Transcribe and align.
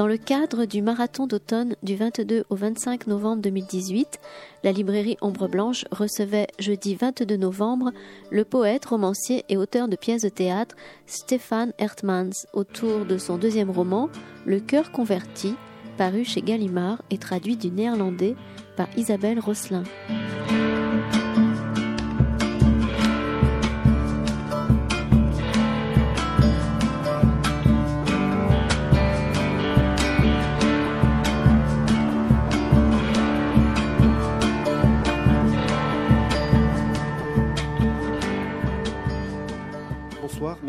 Dans 0.00 0.06
le 0.06 0.16
cadre 0.16 0.64
du 0.64 0.80
marathon 0.80 1.26
d'automne 1.26 1.76
du 1.82 1.94
22 1.94 2.44
au 2.48 2.56
25 2.56 3.06
novembre 3.06 3.42
2018, 3.42 4.18
la 4.64 4.72
librairie 4.72 5.18
Ombre 5.20 5.46
Blanche 5.46 5.84
recevait 5.90 6.46
jeudi 6.58 6.94
22 6.94 7.36
novembre 7.36 7.92
le 8.30 8.46
poète, 8.46 8.86
romancier 8.86 9.44
et 9.50 9.58
auteur 9.58 9.88
de 9.88 9.96
pièces 9.96 10.22
de 10.22 10.30
théâtre 10.30 10.74
Stéphane 11.04 11.74
Hertmans 11.76 12.46
autour 12.54 13.04
de 13.04 13.18
son 13.18 13.36
deuxième 13.36 13.70
roman 13.70 14.08
Le 14.46 14.58
cœur 14.60 14.90
converti, 14.90 15.54
paru 15.98 16.24
chez 16.24 16.40
Gallimard 16.40 17.02
et 17.10 17.18
traduit 17.18 17.58
du 17.58 17.70
néerlandais 17.70 18.36
par 18.78 18.88
Isabelle 18.96 19.38
Rosselin. 19.38 19.82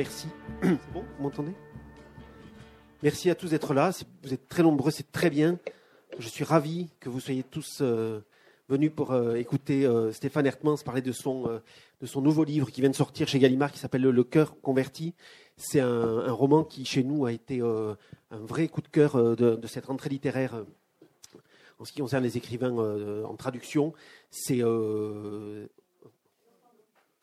Merci. 0.01 0.27
C'est 0.63 0.93
bon 0.93 1.03
Vous 1.17 1.23
m'entendez? 1.23 1.53
Merci 3.03 3.29
à 3.29 3.35
tous 3.35 3.51
d'être 3.51 3.75
là. 3.75 3.91
Vous 4.23 4.33
êtes 4.33 4.47
très 4.47 4.63
nombreux, 4.63 4.89
c'est 4.89 5.11
très 5.11 5.29
bien. 5.29 5.59
Je 6.17 6.27
suis 6.27 6.43
ravi 6.43 6.89
que 6.99 7.07
vous 7.07 7.19
soyez 7.19 7.43
tous 7.43 7.79
euh, 7.81 8.21
venus 8.67 8.91
pour 8.95 9.11
euh, 9.11 9.35
écouter 9.35 9.85
euh, 9.85 10.11
Stéphane 10.11 10.47
Hertmans 10.47 10.77
parler 10.83 11.03
de 11.03 11.11
son, 11.11 11.61
nouveau 12.15 12.43
livre 12.43 12.71
qui 12.71 12.81
vient 12.81 12.89
de 12.89 12.95
sortir 12.95 13.27
chez 13.27 13.37
Gallimard 13.37 13.71
qui 13.71 13.77
s'appelle 13.77 14.01
Le 14.01 14.23
cœur 14.23 14.59
converti. 14.61 15.13
C'est 15.55 15.81
un, 15.81 16.31
roman 16.31 16.63
qui, 16.63 16.83
chez 16.83 17.03
nous, 17.03 17.25
a 17.25 17.31
été 17.31 17.61
un 17.61 17.95
vrai 18.31 18.69
coup 18.69 18.81
de 18.81 18.87
cœur 18.87 19.35
de, 19.35 19.67
cette 19.67 19.85
rentrée 19.85 20.09
littéraire 20.09 20.65
en 21.77 21.85
ce 21.85 21.91
qui 21.91 21.99
concerne 21.99 22.23
les 22.23 22.37
écrivains 22.37 22.75
en 23.23 23.35
traduction. 23.35 23.93
C'est 24.31 24.63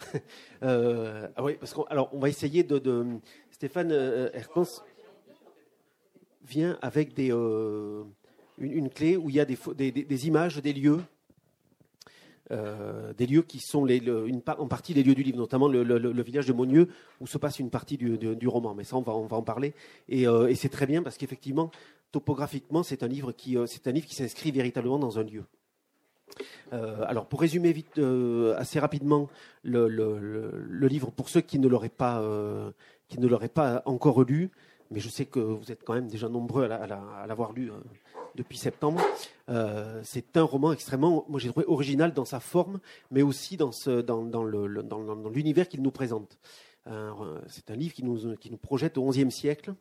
ah 0.62 1.42
oui, 1.42 1.54
parce 1.58 1.74
qu'on 1.74 1.84
alors 1.84 2.10
on 2.12 2.18
va 2.18 2.28
essayer 2.28 2.62
de, 2.62 3.20
Stéphane 3.58 3.90
euh, 3.90 4.30
vient 6.46 6.78
avec 6.80 7.12
des 7.12 7.32
euh, 7.32 8.04
une, 8.58 8.88
clé 8.88 9.16
où 9.16 9.30
il 9.30 9.34
y 9.34 9.40
a 9.40 9.44
des, 9.44 9.56
des, 9.90 10.26
images 10.28 10.58
des 10.58 10.72
lieux. 10.72 11.00
Euh, 12.52 13.12
des 13.14 13.26
lieux 13.26 13.42
qui 13.42 13.58
sont 13.58 13.86
en 14.46 14.68
partie 14.68 14.94
les 14.94 15.02
lieux 15.02 15.16
du 15.16 15.24
livre, 15.24 15.36
notamment 15.36 15.66
le, 15.66 16.22
village 16.22 16.46
de 16.46 16.52
Monieux 16.52 16.88
où 17.20 17.26
se 17.26 17.36
passe 17.36 17.58
une 17.58 17.68
partie 17.68 17.98
du, 17.98 18.46
roman. 18.46 18.76
Mais 18.76 18.84
ça, 18.84 18.96
on 18.96 19.02
va, 19.02 19.12
en 19.12 19.42
parler. 19.42 19.74
Et, 20.08 20.26
c'est 20.54 20.68
très 20.68 20.86
bien 20.86 21.02
parce 21.02 21.18
qu'effectivement, 21.18 21.72
topographiquement, 22.12 22.84
c'est 22.84 23.02
un 23.02 23.08
livre 23.08 23.32
qui 23.32 23.56
s'inscrit 24.14 24.52
véritablement 24.52 25.00
dans 25.00 25.18
un 25.18 25.24
lieu. 25.24 25.42
Euh, 26.72 27.04
alors, 27.06 27.26
pour 27.26 27.40
résumer 27.40 27.72
vite, 27.72 27.98
euh, 27.98 28.56
assez 28.58 28.78
rapidement, 28.78 29.28
le, 29.62 30.86
livre, 30.88 31.10
pour 31.10 31.28
ceux 31.28 31.40
qui 31.40 31.58
ne 31.58 31.68
l'auraient 31.68 31.88
pas, 31.88 32.20
euh, 32.20 32.70
qui 33.08 33.18
ne 33.18 33.26
l'auraient 33.26 33.48
pas 33.48 33.82
encore 33.86 34.22
lu, 34.22 34.50
mais 34.90 35.00
je 35.00 35.08
sais 35.08 35.26
que 35.26 35.40
vous 35.40 35.70
êtes 35.70 35.84
quand 35.84 35.94
même 35.94 36.08
déjà 36.08 36.28
nombreux 36.28 36.64
à, 36.70 37.26
l'avoir 37.26 37.52
lu 37.52 37.70
depuis 38.34 38.56
septembre. 38.56 39.02
c'est 40.02 40.36
un 40.36 40.42
roman 40.42 40.72
extrêmement, 40.72 41.26
moi 41.28 41.38
j'ai 41.38 41.50
trouvé 41.50 41.66
original 41.66 42.14
dans 42.14 42.24
sa 42.24 42.40
forme, 42.40 42.80
mais 43.10 43.20
aussi 43.20 43.58
dans, 43.58 43.70
l'univers 45.30 45.68
qu'il 45.68 45.82
nous 45.82 45.90
présente. 45.90 46.38
c'est 47.48 47.70
un 47.70 47.76
livre 47.76 47.92
qui 47.92 48.02
nous, 48.02 48.34
qui 48.36 48.50
nous 48.50 48.56
projette 48.56 48.96
au 48.96 49.06
XIe 49.10 49.30
siècle, 49.30 49.74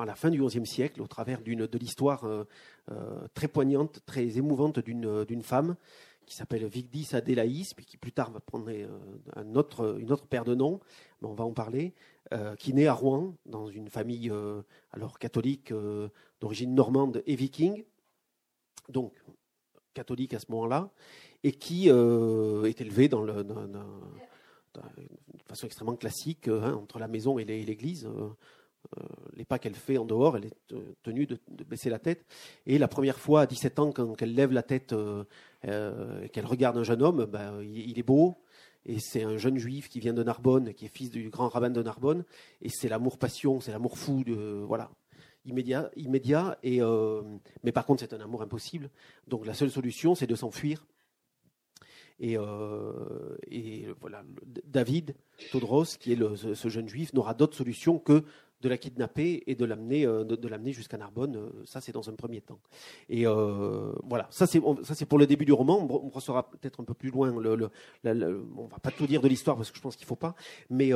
à 0.00 0.06
la 0.06 0.14
fin 0.14 0.30
du 0.30 0.42
XIe 0.42 0.66
siècle, 0.66 1.02
au 1.02 1.06
travers 1.06 1.42
de 1.42 1.78
l'histoire 1.78 2.24
euh, 2.24 2.44
euh, 2.90 3.26
très 3.34 3.48
poignante, 3.48 4.00
très 4.06 4.38
émouvante 4.38 4.78
d'une 4.78 5.42
femme 5.42 5.76
qui 6.24 6.36
s'appelle 6.36 6.64
Vigdis 6.66 7.08
Adélaïs, 7.12 7.74
puis 7.74 7.84
qui 7.84 7.96
plus 7.96 8.12
tard 8.12 8.30
va 8.30 8.40
prendre 8.40 8.70
euh, 8.70 8.86
une 9.42 9.58
autre 9.58 10.26
paire 10.28 10.44
de 10.44 10.54
noms, 10.54 10.80
mais 11.20 11.28
on 11.28 11.34
va 11.34 11.44
en 11.44 11.52
parler, 11.52 11.94
qui 12.58 12.72
naît 12.72 12.86
à 12.86 12.94
Rouen, 12.94 13.34
dans 13.44 13.68
une 13.68 13.90
famille 13.90 14.32
alors 14.92 15.18
catholique 15.18 15.70
d'origine 16.40 16.74
normande 16.74 17.22
et 17.26 17.36
viking, 17.36 17.84
donc 18.88 19.12
catholique 19.92 20.32
à 20.32 20.38
ce 20.38 20.46
moment-là, 20.48 20.90
et 21.44 21.52
qui 21.52 21.88
est 21.88 22.80
élevée 22.80 23.08
dans 23.08 23.20
le, 23.20 23.44
de 23.44 23.60
façon 25.44 25.66
extrêmement 25.66 25.96
classique, 25.96 26.48
hein, 26.48 26.72
entre 26.72 26.98
la 26.98 27.08
maison 27.08 27.38
et 27.38 27.44
l'église. 27.44 28.08
Euh, 28.98 29.04
les 29.36 29.44
pas 29.44 29.58
qu'elle 29.58 29.74
fait 29.74 29.96
en 29.96 30.04
dehors, 30.04 30.36
elle 30.36 30.46
est 30.46 30.72
euh, 30.72 30.94
tenue 31.02 31.26
de, 31.26 31.38
baisser 31.64 31.88
la 31.88 31.98
tête. 31.98 32.24
Et 32.66 32.78
la 32.78 32.88
première 32.88 33.18
fois, 33.18 33.42
à 33.42 33.46
17 33.46 33.78
ans, 33.78 33.92
quand 33.92 34.20
elle 34.20 34.34
lève 34.34 34.52
la 34.52 34.62
tête 34.62 34.92
euh, 34.92 35.24
et 36.22 36.28
qu'elle 36.28 36.46
regarde 36.46 36.76
un 36.76 36.82
jeune 36.82 37.02
homme, 37.02 37.24
ben, 37.24 37.62
il, 37.62 37.98
est 37.98 38.02
beau. 38.02 38.36
Et 38.84 38.98
c'est 38.98 39.22
un 39.22 39.38
jeune 39.38 39.58
juif 39.58 39.88
qui 39.88 40.00
vient 40.00 40.12
de 40.12 40.22
Narbonne, 40.22 40.74
qui 40.74 40.84
est 40.86 40.94
fils 40.94 41.10
du 41.10 41.30
grand 41.30 41.48
rabbin 41.48 41.70
de 41.70 41.82
Narbonne. 41.82 42.24
Et 42.60 42.68
c'est 42.68 42.88
l'amour-passion, 42.88 43.60
c'est 43.60 43.72
l'amour 43.72 43.96
fou, 43.96 44.24
de, 44.24 44.64
voilà, 44.66 44.90
immédiat. 45.46 45.90
immédiat 45.96 46.58
et, 46.62 46.80
mais 47.62 47.72
par 47.72 47.86
contre, 47.86 48.00
c'est 48.00 48.12
un 48.12 48.20
amour 48.20 48.42
impossible. 48.42 48.90
Donc 49.28 49.46
la 49.46 49.54
seule 49.54 49.70
solution, 49.70 50.14
c'est 50.14 50.26
de 50.26 50.34
s'enfuir. 50.34 50.84
Et, 52.18 52.36
voilà, 54.00 54.24
David 54.64 55.14
Todros, 55.50 55.84
qui 55.98 56.12
est 56.12 56.36
ce 56.36 56.68
jeune 56.68 56.88
juif, 56.88 57.12
n'aura 57.14 57.34
d'autre 57.34 57.56
solution 57.56 57.98
que 57.98 58.24
de 58.62 58.68
la 58.68 58.78
kidnapper 58.78 59.42
et 59.46 59.54
de 59.54 59.64
l'amener 59.64 60.06
euh, 60.06 60.24
de, 60.24 60.72
jusqu'à 60.72 60.96
Narbonne. 60.96 61.36
Euh, 61.36 61.50
ça, 61.64 61.80
c'est 61.80 61.92
dans 61.92 62.08
un 62.08 62.14
premier 62.14 62.40
temps. 62.40 62.60
Et 63.08 63.26
euh, 63.26 63.92
voilà, 64.04 64.28
ça 64.30 64.46
c'est 64.46 65.06
pour 65.06 65.18
le 65.18 65.26
début 65.26 65.44
du 65.44 65.52
roman. 65.52 65.86
On, 65.90 66.10
on 66.14 66.42
peut-être 66.42 66.80
un 66.80 66.84
peu 66.84 66.94
plus 66.94 67.10
loin. 67.10 67.32
Le, 67.38 67.56
le, 67.56 68.44
on 68.56 68.66
va 68.66 68.78
pas 68.78 68.90
tout 68.90 69.06
dire 69.06 69.20
de 69.20 69.28
l'histoire 69.28 69.56
parce 69.56 69.70
que 69.70 69.76
je 69.76 69.82
pense 69.82 69.96
qu'il 69.96 70.06
faut 70.06 70.16
pas. 70.16 70.34
Mais 70.70 70.92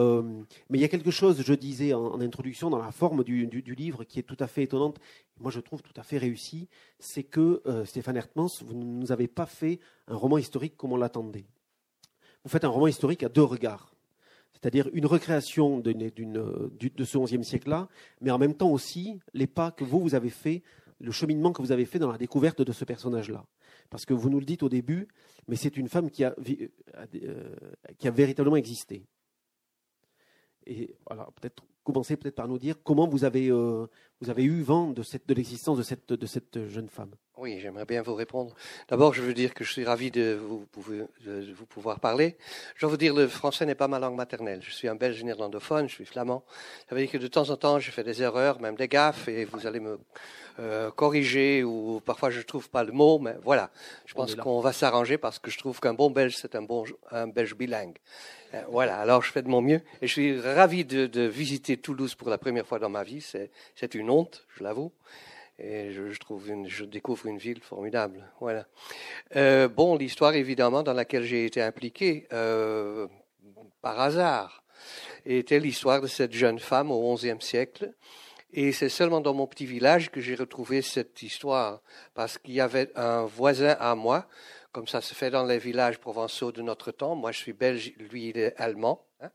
mais 0.71 0.79
il 0.79 0.81
y 0.81 0.85
a 0.85 0.89
quelque 0.89 1.11
chose, 1.11 1.43
je 1.43 1.55
disais 1.55 1.93
en, 1.93 2.21
introduction, 2.21 2.71
dans 2.71 2.79
la 2.79 2.93
forme 2.93 3.25
du, 3.25 3.47
du, 3.47 3.75
livre 3.75 4.05
qui 4.05 4.19
est 4.19 4.23
tout 4.23 4.37
à 4.41 4.47
fait 4.47 4.63
étonnante. 4.63 4.99
Moi, 5.41 5.51
je 5.51 5.61
trouve 5.61 5.83
tout 5.83 5.93
à 5.97 6.03
fait 6.03 6.19
réussi. 6.19 6.69
C'est 6.99 7.25
que 7.25 7.63
Stéphane 7.85 8.17
Hertmans, 8.17 8.51
vous 8.65 8.75
ne 8.75 8.85
nous 8.85 9.13
avez 9.13 9.27
pas 9.27 9.47
fait 9.47 9.81
un 10.07 10.17
roman 10.17 10.39
historique 10.39 10.77
comme 10.77 10.93
on 10.93 10.97
l'attendait. 10.97 11.47
Vous 12.45 12.51
faites 12.51 12.65
un 12.65 12.69
roman 12.69 12.87
historique 12.87 13.23
à 13.25 13.29
deux 13.29 13.43
regards 13.43 13.96
c'est-à-dire 14.67 14.91
une 14.95 15.07
recréation 15.07 15.79
de, 15.79 15.93
de 15.93 17.05
ce 17.05 17.19
XIe 17.19 17.45
siècle-là, 17.45 17.89
mais 18.21 18.33
en 18.33 18.39
même 18.39 18.53
temps 18.53 18.73
aussi 18.73 19.21
les 19.33 19.47
pas 19.47 19.71
que 19.71 19.85
vous, 19.85 20.01
vous 20.01 20.17
avez 20.17 20.29
fait, 20.29 20.65
le 20.99 21.13
cheminement 21.13 21.53
que 21.53 21.63
vous 21.63 21.71
avez 21.71 21.85
fait 21.85 22.01
dans 22.01 22.11
la 22.11 22.19
découverte 22.19 22.63
de 22.63 22.73
ce 22.73 22.85
personnage-là. 22.85 23.47
Parce 23.91 24.05
que 24.05 24.13
vous 24.13 24.29
nous 24.29 24.41
le 24.41 24.45
dites 24.45 24.65
au 24.65 24.69
début, 24.69 25.07
mais 25.47 25.55
c'est 25.55 25.77
une 25.77 25.87
femme 25.89 26.11
qui 26.11 26.25
a, 26.25 26.35
euh, 27.15 27.55
qui 27.97 28.09
a 28.09 28.11
véritablement 28.11 28.57
existé. 28.57 29.07
Et 30.67 30.97
voilà, 31.07 31.29
peut-être 31.41 31.63
commencer 31.87 32.17
peut-être 32.17 32.35
par 32.35 32.49
nous 32.49 32.59
dire 32.59 32.75
comment 32.83 33.07
vous 33.07 33.25
avez, 33.25 33.49
euh, 33.49 33.87
vous 34.21 34.29
avez 34.29 34.43
eu 34.43 34.63
vent 34.63 34.91
de, 34.91 35.03
cette, 35.03 35.27
de 35.29 35.35
l'existence 35.35 35.79
de 35.79 35.83
cette, 35.83 36.13
de 36.13 36.27
cette 36.27 36.69
jeune 36.69 36.89
femme. 36.89 37.15
Oui, 37.39 37.61
j'aimerais 37.61 37.85
bien 37.85 38.01
vous 38.01 38.15
répondre. 38.15 38.55
D'abord, 38.89 39.13
je 39.13 39.21
veux 39.21 39.35
dire 39.35 39.53
que 39.53 39.63
je 39.63 39.71
suis 39.71 39.85
ravi 39.85 40.11
de 40.11 40.41
vous, 40.41 40.65
de 41.25 41.53
vous 41.53 41.67
pouvoir 41.67 42.01
parler. 42.01 42.39
Je 42.75 42.81
dois 42.81 42.91
vous 42.91 42.97
dire, 42.97 43.15
le 43.15 43.29
français 43.29 43.67
n'est 43.67 43.75
pas 43.75 43.89
ma 43.89 43.99
langue 43.99 44.17
maternelle. 44.17 44.61
Je 44.63 44.73
suis 44.73 44.89
un 44.89 44.95
belge 44.95 45.23
néerlandophone, 45.23 45.87
je 45.87 45.95
suis 45.95 46.07
flamand. 46.07 46.45
Ça 46.89 46.95
veut 46.95 47.03
dire 47.03 47.11
que 47.11 47.19
de 47.19 47.27
temps 47.29 47.51
en 47.51 47.57
temps, 47.57 47.79
je 47.79 47.91
fais 47.91 48.03
des 48.03 48.23
erreurs, 48.23 48.59
même 48.59 48.75
des 48.75 48.89
gaffes, 48.89 49.29
et 49.29 49.45
vous 49.45 49.67
allez 49.67 49.81
me 49.81 49.99
euh, 50.61 50.91
corriger, 50.91 51.63
ou 51.63 52.01
parfois 52.01 52.31
je 52.31 52.39
ne 52.39 52.45
trouve 52.45 52.71
pas 52.71 52.83
le 52.83 52.93
mot, 52.93 53.19
mais 53.19 53.37
voilà. 53.43 53.71
Je 54.07 54.15
pense 54.15 54.35
qu'on 54.35 54.61
va 54.61 54.73
s'arranger 54.73 55.19
parce 55.19 55.39
que 55.39 55.51
je 55.51 55.59
trouve 55.59 55.79
qu'un 55.79 55.93
bon 55.93 56.11
belge, 56.11 56.37
c'est 56.37 56.55
un 56.55 56.63
bon 56.63 56.85
un 57.11 57.29
belge 57.29 57.55
bilingue. 57.55 57.99
Euh, 58.57 58.63
voilà, 58.71 58.99
alors 58.99 59.23
je 59.23 59.31
fais 59.31 59.43
de 59.43 59.49
mon 59.49 59.61
mieux. 59.61 59.81
Et 60.01 60.07
je 60.07 60.13
suis 60.13 60.41
ravi 60.41 60.85
de, 60.85 61.23
visiter 61.27 61.77
Toulouse 61.77 62.15
pour 62.15 62.31
la 62.31 62.39
première 62.39 62.67
fois 62.67 62.79
dans 62.79 62.89
ma 62.89 63.03
vie. 63.03 63.21
C'est 63.75 63.95
une 63.95 64.11
honte, 64.11 64.47
je 64.57 64.65
l'avoue 64.65 64.93
et 65.59 65.91
je 65.91 66.85
découvre 66.85 67.27
une 67.27 67.39
ville 67.39 67.63
formidable. 67.63 68.31
Voilà. 68.41 68.67
Euh, 69.37 69.69
bon, 69.69 69.97
l'histoire 69.97 70.35
évidemment 70.35 70.83
dans 70.83 70.93
laquelle 70.93 71.23
j'ai 71.23 71.47
été 71.47 71.63
impliqué 71.63 72.27
euh, 72.33 73.07
par 73.81 73.99
hasard 73.99 74.63
était 75.25 75.59
l'histoire 75.59 76.03
de 76.03 76.09
cette 76.09 76.35
jeune 76.35 76.59
femme 76.59 76.91
au 76.91 77.15
XIe 77.15 77.41
siècle. 77.41 77.95
Et 78.53 78.71
c'est 78.73 78.91
seulement 78.91 79.21
dans 79.21 79.35
mon 79.35 79.47
petit 79.47 79.67
village 79.67 80.11
que 80.11 80.21
j'ai 80.21 80.35
retrouvé 80.35 80.83
cette 80.83 81.23
histoire, 81.23 81.81
parce 82.15 82.39
qu'il 82.39 82.55
y 82.55 82.61
avait 82.61 82.91
un 82.95 83.25
voisin 83.25 83.77
à 83.81 83.95
moi, 83.95 84.27
comme 84.77 84.87
ça 84.87 85.01
se 85.01 85.15
fait 85.15 85.31
dans 85.31 85.47
les 85.47 85.57
villages 85.57 85.97
provençaux 85.97 86.53
de 86.53 86.61
notre 86.61 86.91
temps. 86.91 87.15
Moi, 87.15 87.33
je 87.33 87.39
suis 87.39 87.55
belge, 87.55 87.95
lui, 88.11 88.29
il 88.29 88.37
est 88.37 88.55
allemand. 88.59 89.07
Hein. 89.23 89.31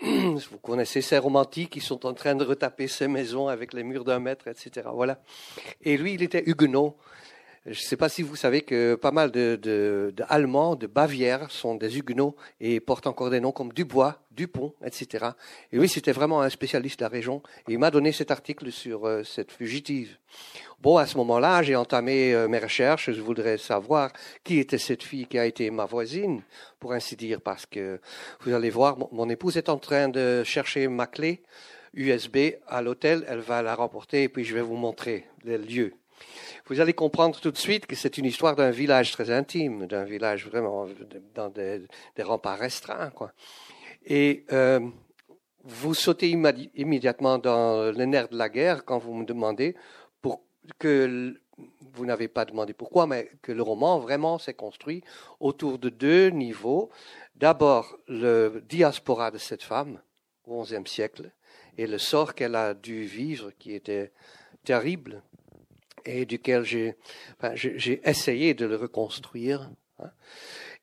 Vous 0.48 0.58
connaissez 0.58 1.02
ces 1.02 1.18
romantiques 1.18 1.70
qui 1.70 1.80
sont 1.80 2.06
en 2.06 2.14
train 2.14 2.36
de 2.36 2.44
retaper 2.44 2.86
ces 2.86 3.08
maisons 3.08 3.48
avec 3.48 3.72
les 3.72 3.82
murs 3.82 4.04
d'un 4.04 4.20
mètre, 4.20 4.46
etc. 4.46 4.86
Voilà. 4.92 5.20
Et 5.80 5.96
lui, 5.96 6.14
il 6.14 6.22
était 6.22 6.44
huguenot. 6.48 6.96
Je 7.66 7.70
ne 7.70 7.74
sais 7.76 7.96
pas 7.96 8.10
si 8.10 8.20
vous 8.20 8.36
savez 8.36 8.60
que 8.60 8.94
pas 8.94 9.10
mal 9.10 9.30
de, 9.30 9.56
de, 9.56 10.12
de, 10.14 10.86
Bavière 10.86 11.50
sont 11.50 11.76
des 11.76 11.96
Huguenots 11.96 12.36
et 12.60 12.78
portent 12.78 13.06
encore 13.06 13.30
des 13.30 13.40
noms 13.40 13.52
comme 13.52 13.72
Dubois, 13.72 14.22
Dupont, 14.32 14.74
etc. 14.84 15.28
Et 15.72 15.78
lui, 15.78 15.88
c'était 15.88 16.12
vraiment 16.12 16.42
un 16.42 16.50
spécialiste 16.50 16.98
de 16.98 17.04
la 17.04 17.08
région. 17.08 17.42
Et 17.66 17.72
il 17.72 17.78
m'a 17.78 17.90
donné 17.90 18.12
cet 18.12 18.30
article 18.30 18.70
sur 18.70 19.06
euh, 19.06 19.24
cette 19.24 19.50
fugitive. 19.50 20.18
Bon, 20.82 20.98
à 20.98 21.06
ce 21.06 21.16
moment-là, 21.16 21.62
j'ai 21.62 21.74
entamé 21.74 22.34
euh, 22.34 22.48
mes 22.48 22.58
recherches. 22.58 23.10
Je 23.10 23.22
voudrais 23.22 23.56
savoir 23.56 24.12
qui 24.42 24.58
était 24.58 24.76
cette 24.76 25.02
fille 25.02 25.26
qui 25.26 25.38
a 25.38 25.46
été 25.46 25.70
ma 25.70 25.86
voisine, 25.86 26.42
pour 26.78 26.92
ainsi 26.92 27.16
dire, 27.16 27.40
parce 27.40 27.64
que 27.64 27.98
vous 28.42 28.52
allez 28.52 28.68
voir, 28.68 28.98
mon, 28.98 29.08
mon 29.10 29.30
épouse 29.30 29.56
est 29.56 29.70
en 29.70 29.78
train 29.78 30.10
de 30.10 30.44
chercher 30.44 30.86
ma 30.88 31.06
clé 31.06 31.40
USB 31.94 32.56
à 32.66 32.82
l'hôtel. 32.82 33.24
Elle 33.26 33.40
va 33.40 33.62
la 33.62 33.74
remporter 33.74 34.24
et 34.24 34.28
puis 34.28 34.44
je 34.44 34.54
vais 34.54 34.60
vous 34.60 34.76
montrer 34.76 35.24
les 35.44 35.56
lieux 35.56 35.94
vous 36.66 36.80
allez 36.80 36.92
comprendre 36.92 37.38
tout 37.40 37.50
de 37.50 37.58
suite 37.58 37.86
que 37.86 37.96
c'est 37.96 38.18
une 38.18 38.24
histoire 38.24 38.56
d'un 38.56 38.70
village 38.70 39.12
très 39.12 39.30
intime, 39.30 39.86
d'un 39.86 40.04
village 40.04 40.46
vraiment 40.46 40.86
dans 41.34 41.48
des, 41.48 41.86
remparts 42.22 42.58
restreints. 42.58 43.12
Et 44.06 44.44
euh, 44.52 44.80
vous 45.64 45.94
sautez 45.94 46.30
immédiatement 46.30 47.38
dans 47.38 47.90
le 47.92 48.04
nerf 48.04 48.28
de 48.28 48.36
la 48.36 48.48
guerre 48.48 48.84
quand 48.84 48.98
vous 48.98 49.14
me 49.14 49.24
demandez 49.24 49.74
pour 50.20 50.42
que 50.78 51.34
vous 51.92 52.06
n'avez 52.06 52.28
pas 52.28 52.44
demandé 52.44 52.72
pourquoi, 52.72 53.06
mais 53.06 53.30
que 53.42 53.52
le 53.52 53.62
roman 53.62 53.98
vraiment 53.98 54.38
s'est 54.38 54.54
construit 54.54 55.02
autour 55.40 55.78
de 55.78 55.88
deux 55.88 56.28
niveaux. 56.28 56.90
D'abord, 57.36 57.96
le 58.08 58.62
diaspora 58.68 59.30
de 59.30 59.38
cette 59.38 59.62
femme 59.62 60.00
au 60.46 60.62
XIe 60.62 60.86
siècle 60.86 61.30
et 61.78 61.86
le 61.86 61.98
sort 61.98 62.34
qu'elle 62.34 62.54
a 62.54 62.74
dû 62.74 63.04
vivre 63.04 63.50
qui 63.58 63.74
était 63.74 64.12
terrible 64.64 65.22
et 66.04 66.26
duquel 66.26 66.64
j'ai 66.64 66.96
enfin, 67.38 67.54
essayé 68.04 68.54
de 68.54 68.66
le 68.66 68.76
reconstruire. 68.76 69.70
Hein. 69.98 70.10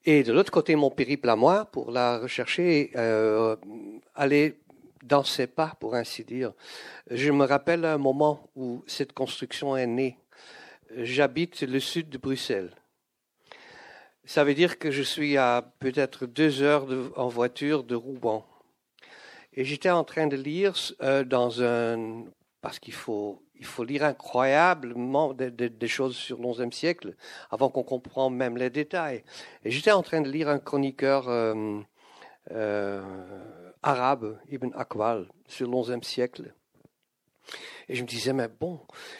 Et 0.03 0.23
de 0.23 0.33
l'autre 0.33 0.51
côté, 0.51 0.75
mon 0.75 0.89
périple 0.89 1.29
à 1.29 1.35
moi, 1.35 1.65
pour 1.65 1.91
la 1.91 2.17
rechercher, 2.17 2.91
euh, 2.95 3.55
aller 4.15 4.59
dans 5.03 5.23
ses 5.23 5.47
pas, 5.47 5.75
pour 5.79 5.95
ainsi 5.95 6.23
dire. 6.23 6.53
Je 7.09 7.31
me 7.31 7.45
rappelle 7.45 7.85
un 7.85 7.97
moment 7.97 8.49
où 8.55 8.83
cette 8.87 9.13
construction 9.13 9.77
est 9.77 9.87
née. 9.87 10.17
J'habite 10.95 11.61
le 11.61 11.79
sud 11.79 12.09
de 12.09 12.17
Bruxelles. 12.17 12.71
Ça 14.25 14.43
veut 14.43 14.53
dire 14.53 14.79
que 14.79 14.91
je 14.91 15.01
suis 15.01 15.37
à 15.37 15.73
peut-être 15.79 16.25
deux 16.25 16.61
heures 16.61 16.87
en 17.15 17.27
voiture 17.27 17.83
de 17.83 17.95
Rouen. 17.95 18.45
Et 19.53 19.65
j'étais 19.65 19.89
en 19.89 20.03
train 20.03 20.27
de 20.27 20.37
lire 20.37 20.73
euh, 21.01 21.23
dans 21.23 21.61
un, 21.61 22.23
parce 22.61 22.79
qu'il 22.79 22.93
faut 22.93 23.41
il 23.61 23.67
faut 23.67 23.83
lire 23.83 24.03
incroyablement 24.03 25.35
des, 25.35 25.87
choses 25.87 26.15
sur 26.15 26.39
le 26.41 26.51
XIe 26.51 26.75
siècle 26.75 27.15
avant 27.51 27.69
qu'on 27.69 27.83
comprenne 27.83 28.33
même 28.33 28.57
les 28.57 28.71
détails. 28.71 29.23
Et 29.63 29.69
j'étais 29.69 29.91
en 29.91 30.01
train 30.01 30.21
de 30.21 30.29
lire 30.29 30.49
un 30.49 30.57
chroniqueur 30.57 31.29
euh, 31.29 31.79
euh, 32.49 33.03
arabe, 33.83 34.39
Ibn 34.49 34.71
Akwal, 34.75 35.27
sur 35.47 35.69
le 35.69 35.79
XIe 35.79 36.03
siècle. 36.03 36.55
Et 37.87 37.93
je 37.93 38.01
me 38.01 38.07
disais, 38.07 38.33
mais 38.33 38.47
bon, 38.47 38.79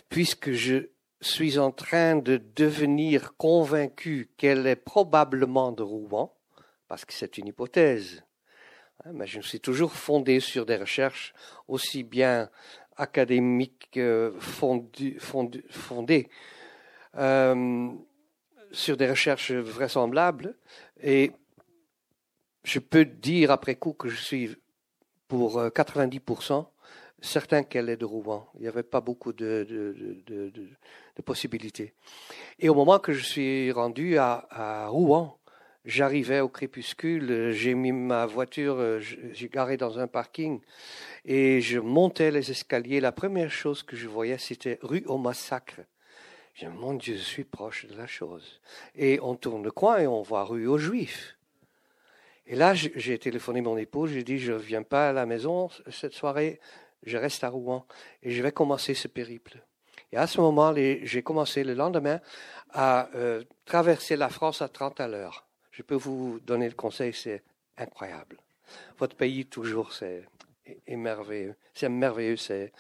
puisque 0.10 0.54
je 0.54 0.90
suis 1.22 1.60
en 1.60 1.72
train 1.72 2.16
de 2.16 2.42
devenir 2.56 3.38
convaincu 3.38 4.32
qu'elle 4.38 4.66
est 4.66 4.76
probablement 4.76 5.72
de 5.72 5.84
Rouen, 5.84 6.36
parce 6.88 7.06
que 7.06 7.14
c'est 7.14 7.38
une 7.38 7.46
hypothèse, 7.46 8.24
hein, 9.06 9.12
mais 9.14 9.28
je 9.28 9.38
me 9.38 9.44
suis 9.44 9.60
toujours 9.60 9.94
fondé 9.94 10.40
sur 10.40 10.66
des 10.66 10.78
recherches 10.78 11.36
aussi 11.68 12.02
bien 12.02 12.50
académique 12.98 13.98
euh, 13.98 14.32
fondée 14.40 16.30
euh, 17.18 17.90
sur 18.72 18.98
des 18.98 19.10
recherches 19.10 19.52
vraisemblables. 19.52 20.56
Et 21.02 21.32
je 22.64 22.80
peux 22.80 23.06
dire 23.06 23.52
après 23.52 23.76
coup 23.76 23.94
que 23.94 24.10
je 24.10 24.22
suis 24.22 24.56
pour 25.28 25.62
90% 25.62 26.54
euh, 26.54 26.64
certain 27.22 27.64
qu'elle 27.64 27.90
est 27.90 27.98
de 27.98 28.06
Rouen. 28.06 28.48
Il 28.56 28.62
n'y 28.62 28.68
avait 28.68 28.84
pas 28.84 29.02
beaucoup 29.02 29.34
de, 29.34 29.68
possibilités. 31.26 31.94
Et 32.60 32.70
au 32.70 32.74
moment 32.74 33.00
que 33.00 33.14
je 33.14 33.24
suis 33.24 33.72
rendu 33.72 34.18
à 34.18 34.88
Rouen, 34.90 35.38
J'arrivais 35.84 36.42
au 36.42 36.48
crépuscule, 36.48 37.54
j'ai 37.54 37.74
mis 37.74 37.92
ma 37.92 38.28
voiture, 38.28 38.76
euh, 38.78 39.00
j'ai 39.00 39.50
garé 39.50 39.78
dans 39.78 39.98
un 39.98 40.06
parking 40.06 40.62
et 41.26 41.60
je 41.60 41.80
montais 41.80 42.30
les 42.30 42.52
escaliers. 42.52 43.00
La 43.00 43.12
première 43.12 43.50
chose 43.50 43.82
que 43.82 43.96
je 43.96 44.08
voyais, 44.08 44.38
c'était 44.38 44.78
rue 44.84 45.04
au 45.08 45.18
massacre. 45.18 45.82
Je 46.54 46.68
mon 46.68 46.94
Dieu, 46.94 47.16
je 47.16 47.24
suis 47.24 47.46
proche 47.46 47.88
de 47.88 47.98
la 47.98 48.06
chose. 48.06 48.62
Et 48.94 49.20
on 49.24 49.34
tourne 49.34 49.64
le 49.64 49.72
coin 49.72 49.98
et 49.98 50.06
on 50.06 50.22
voit 50.22 50.44
rue 50.44 50.68
aux 50.68 50.78
Juifs. 50.78 51.36
Et 52.46 52.56
là, 52.56 52.76
j'ai 52.76 53.18
téléphoné 53.18 53.62
mon 53.62 53.78
épouse, 53.78 54.12
j'ai 54.12 54.24
dit, 54.24 54.38
je 54.38 54.52
ne 54.52 54.58
reviens 54.58 54.84
pas 54.84 55.10
à 55.10 55.14
la 55.14 55.26
maison 55.26 55.70
cette 55.90 56.14
soirée, 56.14 56.60
je 57.04 57.18
reste 57.18 57.44
à 57.44 57.50
Rouen 57.50 57.88
et 58.22 58.30
je 58.30 58.44
vais 58.44 58.52
commencer 58.52 58.94
ce 58.94 59.08
périple. 59.08 59.66
Et 60.12 60.18
à 60.18 60.28
ce 60.28 60.42
moment, 60.42 60.76
j'ai 60.76 61.24
commencé 61.24 61.64
le 61.64 61.74
lendemain 61.74 62.20
à 62.70 63.10
euh, 63.16 63.44
traverser 63.66 64.16
la 64.16 64.30
France 64.30 64.62
à 64.62 64.68
30 64.68 65.00
à 65.00 65.08
l'heure 65.08 65.48
je 65.72 65.82
peux 65.84 65.96
vous 65.96 66.40
donner 66.42 66.68
le 66.68 66.76
conseil, 66.76 67.14
c'est 67.14 67.44
incroyable. 67.78 68.38
Votre 68.98 69.16
pays, 69.16 69.46
toujours, 69.46 69.94
c'est 69.94 70.24
merveilleux. 70.88 71.56
C'est 71.74 71.90
merveilleux, 71.90 72.38
c'est 72.38 72.72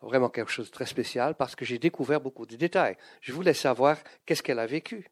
vraiment 0.00 0.28
quelque 0.28 0.50
chose 0.50 0.66
de 0.66 0.72
très 0.72 0.86
spécial 0.86 1.34
parce 1.34 1.56
que 1.56 1.64
j'ai 1.64 1.78
découvert 1.78 2.20
beaucoup 2.20 2.46
de 2.46 2.56
détails. 2.56 2.96
Je 3.20 3.32
voulais 3.32 3.54
savoir 3.54 3.96
qu'est-ce 4.24 4.42
qu'elle 4.42 4.58
a 4.58 4.66
vécu. 4.66 5.08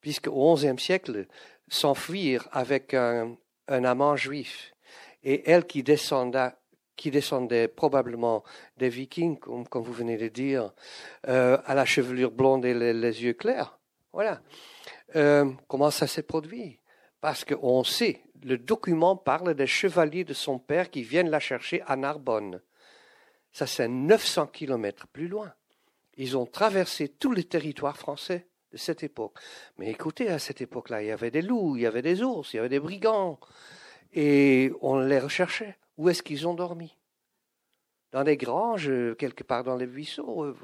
Puisque 0.00 0.28
au 0.28 0.54
XIe 0.54 0.78
siècle, 0.78 1.26
s'enfuir 1.68 2.48
avec 2.52 2.94
un, 2.94 3.36
amant 3.68 4.16
juif 4.16 4.74
et 5.22 5.48
elle 5.50 5.66
qui 5.66 5.82
descendait, 5.82 6.50
qui 6.96 7.10
descendait 7.10 7.68
probablement 7.68 8.44
des 8.76 8.90
vikings, 8.90 9.38
comme, 9.38 9.64
vous 9.82 9.92
venez 9.92 10.18
de 10.18 10.28
dire, 10.28 10.72
euh, 11.28 11.58
à 11.64 11.74
la 11.74 11.86
chevelure 11.86 12.30
blonde 12.30 12.66
et 12.66 12.74
les 12.74 13.24
yeux 13.24 13.32
clairs. 13.32 13.78
Voilà. 14.12 14.42
Euh, 15.16 15.50
comment 15.68 15.90
ça 15.90 16.06
s'est 16.06 16.22
produit? 16.22 16.80
Parce 17.20 17.44
qu'on 17.44 17.84
sait, 17.84 18.22
le 18.42 18.58
document 18.58 19.16
parle 19.16 19.54
des 19.54 19.66
chevaliers 19.66 20.24
de 20.24 20.34
son 20.34 20.58
père 20.58 20.90
qui 20.90 21.02
viennent 21.02 21.30
la 21.30 21.40
chercher 21.40 21.82
à 21.86 21.96
Narbonne. 21.96 22.60
Ça, 23.52 23.66
c'est 23.66 23.88
900 23.88 24.48
kilomètres 24.48 25.06
plus 25.08 25.28
loin. 25.28 25.52
Ils 26.16 26.36
ont 26.36 26.46
traversé 26.46 27.08
tout 27.08 27.32
le 27.32 27.44
territoire 27.44 27.96
français 27.96 28.46
de 28.72 28.76
cette 28.76 29.02
époque. 29.02 29.38
Mais 29.78 29.90
écoutez, 29.90 30.28
à 30.28 30.38
cette 30.38 30.60
époque-là, 30.60 31.02
il 31.02 31.06
y 31.06 31.12
avait 31.12 31.30
des 31.30 31.42
loups, 31.42 31.76
il 31.76 31.82
y 31.82 31.86
avait 31.86 32.02
des 32.02 32.22
ours, 32.22 32.52
il 32.52 32.56
y 32.56 32.58
avait 32.58 32.68
des 32.68 32.80
brigands. 32.80 33.38
Et 34.12 34.72
on 34.80 34.98
les 34.98 35.18
recherchait. 35.18 35.76
Où 35.96 36.08
est-ce 36.08 36.22
qu'ils 36.22 36.46
ont 36.46 36.54
dormi? 36.54 36.96
Dans 38.12 38.24
des 38.24 38.36
granges, 38.36 38.90
quelque 39.18 39.42
part 39.42 39.64
dans 39.64 39.76
les 39.76 39.86
buissons, 39.86 40.54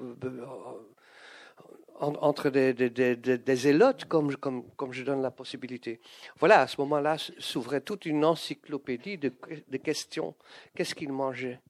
entre 2.01 2.49
des, 2.49 2.73
des, 2.73 3.57
zélotes, 3.57 4.07
comme, 4.07 4.31
je 4.31 5.05
donne 5.05 5.23
la 5.23 5.31
possibilité. 5.31 6.01
Voilà, 6.39 6.63
à 6.63 6.67
ce 6.67 6.81
moment-là 6.81 7.17
s'ouvrait 7.39 7.83
toute 7.83 8.07
une 8.07 8.25
encyclopédie 8.25 9.19
de, 9.19 9.29
questions. 9.77 10.35
Qu'est-ce 10.75 10.95
qu'ils 10.95 11.13
mangeaient 11.13 11.61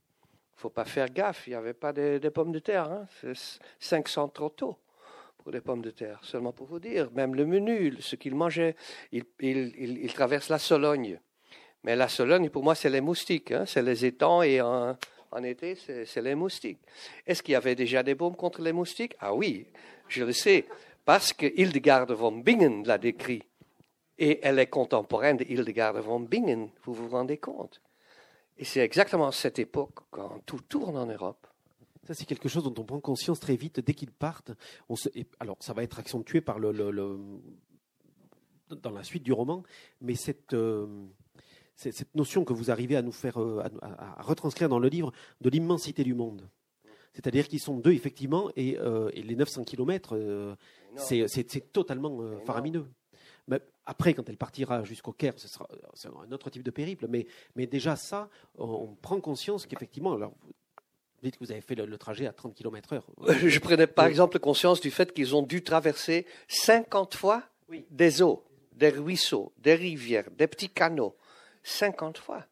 faut 0.56 0.68
pas 0.68 0.84
faire 0.84 1.08
gaffe, 1.08 1.46
il 1.46 1.50
n'y 1.50 1.56
avait 1.56 1.72
pas 1.72 1.90
des, 1.90 2.20
pommes 2.28 2.52
de 2.52 2.58
terre. 2.58 2.84
Hein. 2.90 3.06
500 3.78 4.28
trop 4.28 4.50
tôt 4.50 4.76
pour 5.38 5.52
des 5.52 5.62
pommes 5.62 5.80
de 5.80 5.90
terre, 5.90 6.20
seulement 6.22 6.52
pour 6.52 6.66
vous 6.66 6.78
dire. 6.78 7.10
Même 7.12 7.34
le 7.34 7.46
menu, 7.46 7.96
ce 8.00 8.14
qu'ils 8.14 8.34
mangeaient, 8.34 8.76
ils 9.10 9.24
il, 9.40 9.72
il, 9.78 10.12
traversent 10.12 10.50
la 10.50 10.58
Sologne. 10.58 11.18
Mais 11.82 11.96
la 11.96 12.08
Sologne, 12.08 12.50
pour 12.50 12.62
moi, 12.62 12.74
c'est 12.74 12.90
les 12.90 13.00
moustiques. 13.00 13.52
Hein. 13.52 13.64
C'est 13.64 13.80
les 13.80 14.04
étangs 14.04 14.42
et 14.42 14.60
en 14.60 15.44
été, 15.44 15.76
c'est 15.76 16.22
les 16.22 16.34
moustiques. 16.34 16.80
Est-ce 17.26 17.42
qu'il 17.42 17.52
y 17.52 17.56
avait 17.56 17.74
déjà 17.74 18.02
des 18.02 18.14
bombes 18.14 18.36
contre 18.36 18.60
les 18.60 18.72
moustiques? 18.72 19.16
Ah 19.20 19.32
oui, 19.32 19.66
je 20.10 20.24
le 20.24 20.32
sais, 20.32 20.66
parce 21.04 21.32
que 21.32 21.46
Hildegard 21.46 22.06
von 22.06 22.32
Bingen 22.32 22.86
l'a 22.86 22.98
décrit. 22.98 23.42
Et 24.18 24.38
elle 24.42 24.58
est 24.58 24.66
contemporaine 24.66 25.38
de 25.38 25.44
Hildegard 25.44 26.00
von 26.02 26.20
Bingen, 26.20 26.68
vous 26.84 26.92
vous 26.92 27.08
rendez 27.08 27.38
compte 27.38 27.80
Et 28.58 28.64
c'est 28.64 28.80
exactement 28.80 29.30
cette 29.32 29.58
époque 29.58 30.00
quand 30.10 30.40
tout 30.44 30.60
tourne 30.60 30.98
en 30.98 31.06
Europe. 31.06 31.46
Ça, 32.06 32.14
c'est 32.14 32.26
quelque 32.26 32.48
chose 32.48 32.64
dont 32.64 32.74
on 32.78 32.84
prend 32.84 33.00
conscience 33.00 33.40
très 33.40 33.56
vite 33.56 33.80
dès 33.80 33.94
qu'ils 33.94 34.10
partent. 34.10 34.52
Alors, 35.38 35.56
ça 35.60 35.72
va 35.72 35.82
être 35.82 35.98
accentué 35.98 36.40
par 36.40 36.58
le, 36.58 36.72
dans 38.68 38.90
la 38.90 39.04
suite 39.04 39.22
du 39.22 39.32
roman, 39.32 39.62
mais 40.00 40.14
cette, 40.14 40.54
euh, 40.54 40.86
cette 41.76 42.14
notion 42.14 42.44
que 42.44 42.52
vous 42.52 42.70
arrivez 42.70 42.96
à 42.96 43.02
nous 43.02 43.12
faire, 43.12 43.40
euh, 43.40 43.62
à 43.82 44.22
retranscrire 44.22 44.68
dans 44.68 44.78
le 44.78 44.88
livre 44.88 45.12
de 45.40 45.50
l'immensité 45.50 46.04
du 46.04 46.14
monde. 46.14 46.48
C'est-à-dire 47.12 47.48
qu'ils 47.48 47.60
sont 47.60 47.76
deux, 47.76 47.92
effectivement, 47.92 48.50
et, 48.56 48.78
euh, 48.78 49.10
les 49.14 49.34
900 49.34 49.64
km, 49.64 50.16
euh, 50.16 50.54
c'est 50.96 51.72
totalement 51.72 52.20
euh, 52.20 52.38
faramineux. 52.44 52.86
Mais 53.48 53.60
après, 53.84 54.14
quand 54.14 54.28
elle 54.28 54.36
partira 54.36 54.84
jusqu'au 54.84 55.12
Caire, 55.12 55.34
ce 55.36 55.48
sera 55.48 55.66
un 56.24 56.32
autre 56.32 56.50
type 56.50 56.62
de 56.62 56.70
périple. 56.70 57.06
Mais, 57.08 57.26
mais 57.56 57.66
déjà, 57.66 57.96
ça, 57.96 58.28
on, 58.56 58.94
prend 58.94 59.20
conscience 59.20 59.66
qu'effectivement, 59.66 60.12
alors, 60.12 60.32
Vous 60.42 61.24
dites 61.24 61.36
que 61.36 61.44
vous 61.44 61.50
avez 61.50 61.60
fait 61.60 61.74
le, 61.74 61.98
trajet 61.98 62.26
à 62.26 62.32
30 62.32 62.54
km/h. 62.54 63.02
Je 63.48 63.58
prenais 63.58 63.88
par 63.88 64.06
exemple 64.06 64.38
conscience 64.38 64.80
du 64.80 64.90
fait 64.90 65.12
qu'ils 65.12 65.34
ont 65.34 65.42
dû 65.42 65.64
traverser 65.64 66.26
50 66.48 67.14
fois 67.14 67.42
des 67.90 68.22
eaux, 68.22 68.44
des 68.72 68.90
ruisseaux, 68.90 69.52
des 69.58 69.74
rivières, 69.74 70.30
des 70.30 70.46
petits 70.46 70.70
canaux. 70.70 71.16
50 71.62 72.18
fois. 72.18 72.46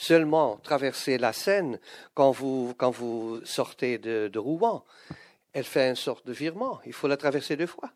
Seulement 0.00 0.56
traverser 0.56 1.18
la 1.18 1.34
Seine 1.34 1.78
quand 2.14 2.30
vous, 2.30 2.72
quand 2.78 2.90
vous 2.90 3.44
sortez 3.44 3.98
de, 3.98 4.28
de 4.28 4.38
Rouen, 4.38 4.82
elle 5.52 5.64
fait 5.64 5.90
une 5.90 5.94
sorte 5.94 6.26
de 6.26 6.32
virement. 6.32 6.80
Il 6.86 6.94
faut 6.94 7.06
la 7.06 7.18
traverser 7.18 7.54
deux 7.54 7.66
fois. 7.66 7.92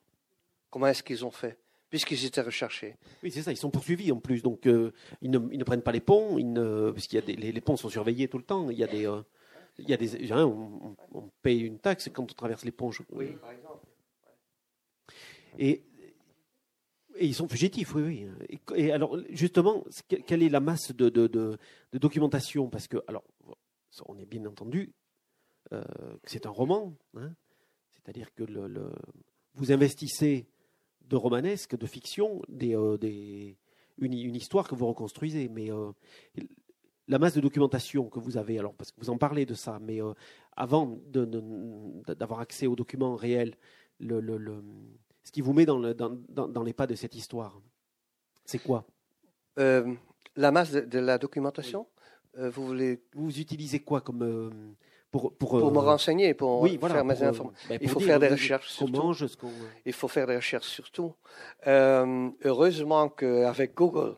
Comment 0.69 0.89
est-ce 0.89 1.03
qu'ils 1.03 1.25
ont 1.25 1.31
fait? 1.31 1.59
Puisqu'ils 1.89 2.27
étaient 2.27 2.43
recherchés. 2.43 2.99
Oui, 3.23 3.31
c'est 3.31 3.41
ça, 3.41 3.53
ils 3.53 3.57
sont 3.57 3.71
poursuivis 3.71 4.13
en 4.13 4.21
plus, 4.21 4.43
donc 4.43 4.67
euh, 4.67 4.93
ils, 5.23 5.31
ne, 5.31 5.39
ils, 5.51 5.59
ne, 5.59 5.65
prennent 5.65 5.81
pas 5.81 5.93
les 5.93 6.01
ponts, 6.01 6.37
ils 6.37 6.93
puisqu'il 6.93 7.17
y 7.17 7.19
a 7.21 7.23
des, 7.23 7.37
les, 7.37 7.61
ponts 7.63 7.79
sont 7.79 7.89
surveillés 7.89 8.29
tout 8.29 8.37
le 8.37 8.45
temps, 8.45 8.69
il 8.69 8.77
y 8.77 8.85
a 8.85 8.87
des... 8.87 9.07
Euh, 9.09 9.23
il 9.79 9.89
y 9.89 9.95
a 9.95 9.97
des 9.97 10.31
hein, 10.31 10.45
on, 10.45 11.31
paye 11.41 11.63
une 11.63 11.79
taxe 11.79 12.11
quand 12.13 12.31
on 12.31 12.35
traverse 12.35 12.67
les 12.67 12.71
ponts. 12.71 12.91
Oui, 13.13 13.29
par 13.41 13.51
exemple. 13.51 13.87
Et, 15.59 15.83
et, 17.17 17.27
ils 17.27 17.35
sont 17.35 17.49
fugitifs, 17.49 17.95
oui, 17.95 18.03
oui. 18.03 18.59
Et, 18.77 18.93
alors, 18.93 19.19
justement, 19.31 19.85
quelle 20.27 20.43
est 20.43 20.49
la 20.49 20.61
masse 20.61 20.93
de, 20.93 21.09
de, 21.09 21.27
de, 21.27 21.59
documentation? 21.99 22.69
Parce 22.69 22.89
que, 22.89 22.99
alors, 23.07 23.25
on 24.07 24.19
est 24.19 24.27
bien 24.27 24.45
entendu 24.47 24.93
euh, 25.73 25.83
que 26.23 26.31
c'est 26.31 26.47
un 26.47 26.51
roman, 26.51 26.95
hein, 27.17 27.33
c'est-à-dire 27.91 28.35
que 28.35 28.45
vous 29.55 29.73
investissez 29.73 30.47
de 31.03 31.17
romanesque, 31.17 31.77
de 31.77 31.87
fiction, 31.87 32.43
des, 32.49 32.77
euh, 32.77 32.99
des, 32.99 33.57
une, 33.99 34.13
une, 34.13 34.35
histoire 34.35 34.69
que 34.69 34.75
vous 34.75 34.87
reconstruisez. 34.87 35.49
Mais 35.49 35.71
euh, 35.71 35.93
la 37.09 37.19
masse 37.19 37.35
de 37.35 37.41
documentation 37.41 38.09
que 38.09 38.19
vous 38.19 38.37
avez, 38.37 38.59
alors 38.59 38.75
parce 38.75 38.91
que 38.91 39.01
vous 39.01 39.11
en 39.11 39.19
parlez 39.19 39.47
de 39.47 39.55
ça, 39.55 39.79
mais 39.81 40.01
avant 40.57 40.99
d'avoir 41.07 42.41
accès 42.41 42.67
aux 42.67 42.77
documents 42.77 43.17
réels, 43.17 43.55
le, 44.01 44.21
le, 44.21 44.63
ce 45.25 45.33
qui 45.33 45.41
vous 45.41 45.53
met 45.53 45.67
dans, 45.67 45.79
le, 45.79 45.95
dans, 45.95 46.17
dans, 46.29 46.63
les 46.63 46.73
pas 46.73 46.87
de 46.87 46.95
cette 46.95 47.15
histoire, 47.15 47.61
c'est 48.45 48.59
quoi? 48.59 48.85
La 49.57 50.51
masse 50.51 50.73
de, 50.73 50.99
la 50.99 51.19
documentation 51.19 51.87
Vous 52.37 52.67
voulez 52.67 53.03
Vous 53.15 53.41
utilisez 53.41 53.81
quoi 53.81 54.01
comme 54.01 54.75
pour, 55.39 55.55
me 55.55 55.79
euh, 55.79 55.81
renseigner, 55.81 56.35
pour 56.35 56.67
faire 56.67 57.05
mes 57.05 57.23
informations. 57.23 57.53
Ben, 57.69 57.79
il 57.81 57.89
faut 57.89 58.01
faire 58.01 58.19
des 58.19 58.29
recherches 58.29 58.69
surtout. 58.69 59.15
Il 59.87 59.93
faut 59.93 60.09
faire 60.09 60.27
des 60.27 60.37
recherches 60.37 60.69
surtout. 60.69 61.15
Euh, 61.67 62.31
heureusement 62.45 63.09
qu'avec 63.09 63.75
Google, 63.75 64.17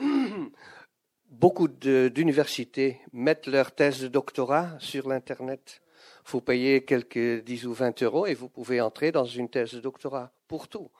beaucoup 1.30 1.68
d'universités 1.68 3.00
mettent 3.12 3.46
leurs 3.46 3.72
thèses 3.72 4.00
de 4.00 4.08
doctorat 4.08 4.70
sur 4.78 5.08
l'Internet. 5.08 5.81
Vous 6.26 6.40
payez 6.40 6.84
quelques 6.84 7.44
10 7.44 7.66
ou 7.66 7.72
20 7.72 8.02
euros 8.02 8.26
et 8.26 8.34
vous 8.34 8.48
pouvez 8.48 8.80
entrer 8.80 9.12
dans 9.12 9.24
une 9.24 9.48
thèse 9.48 9.72
de 9.72 9.80
doctorat 9.80 10.32
pour 10.48 10.68
tout. 10.68 10.90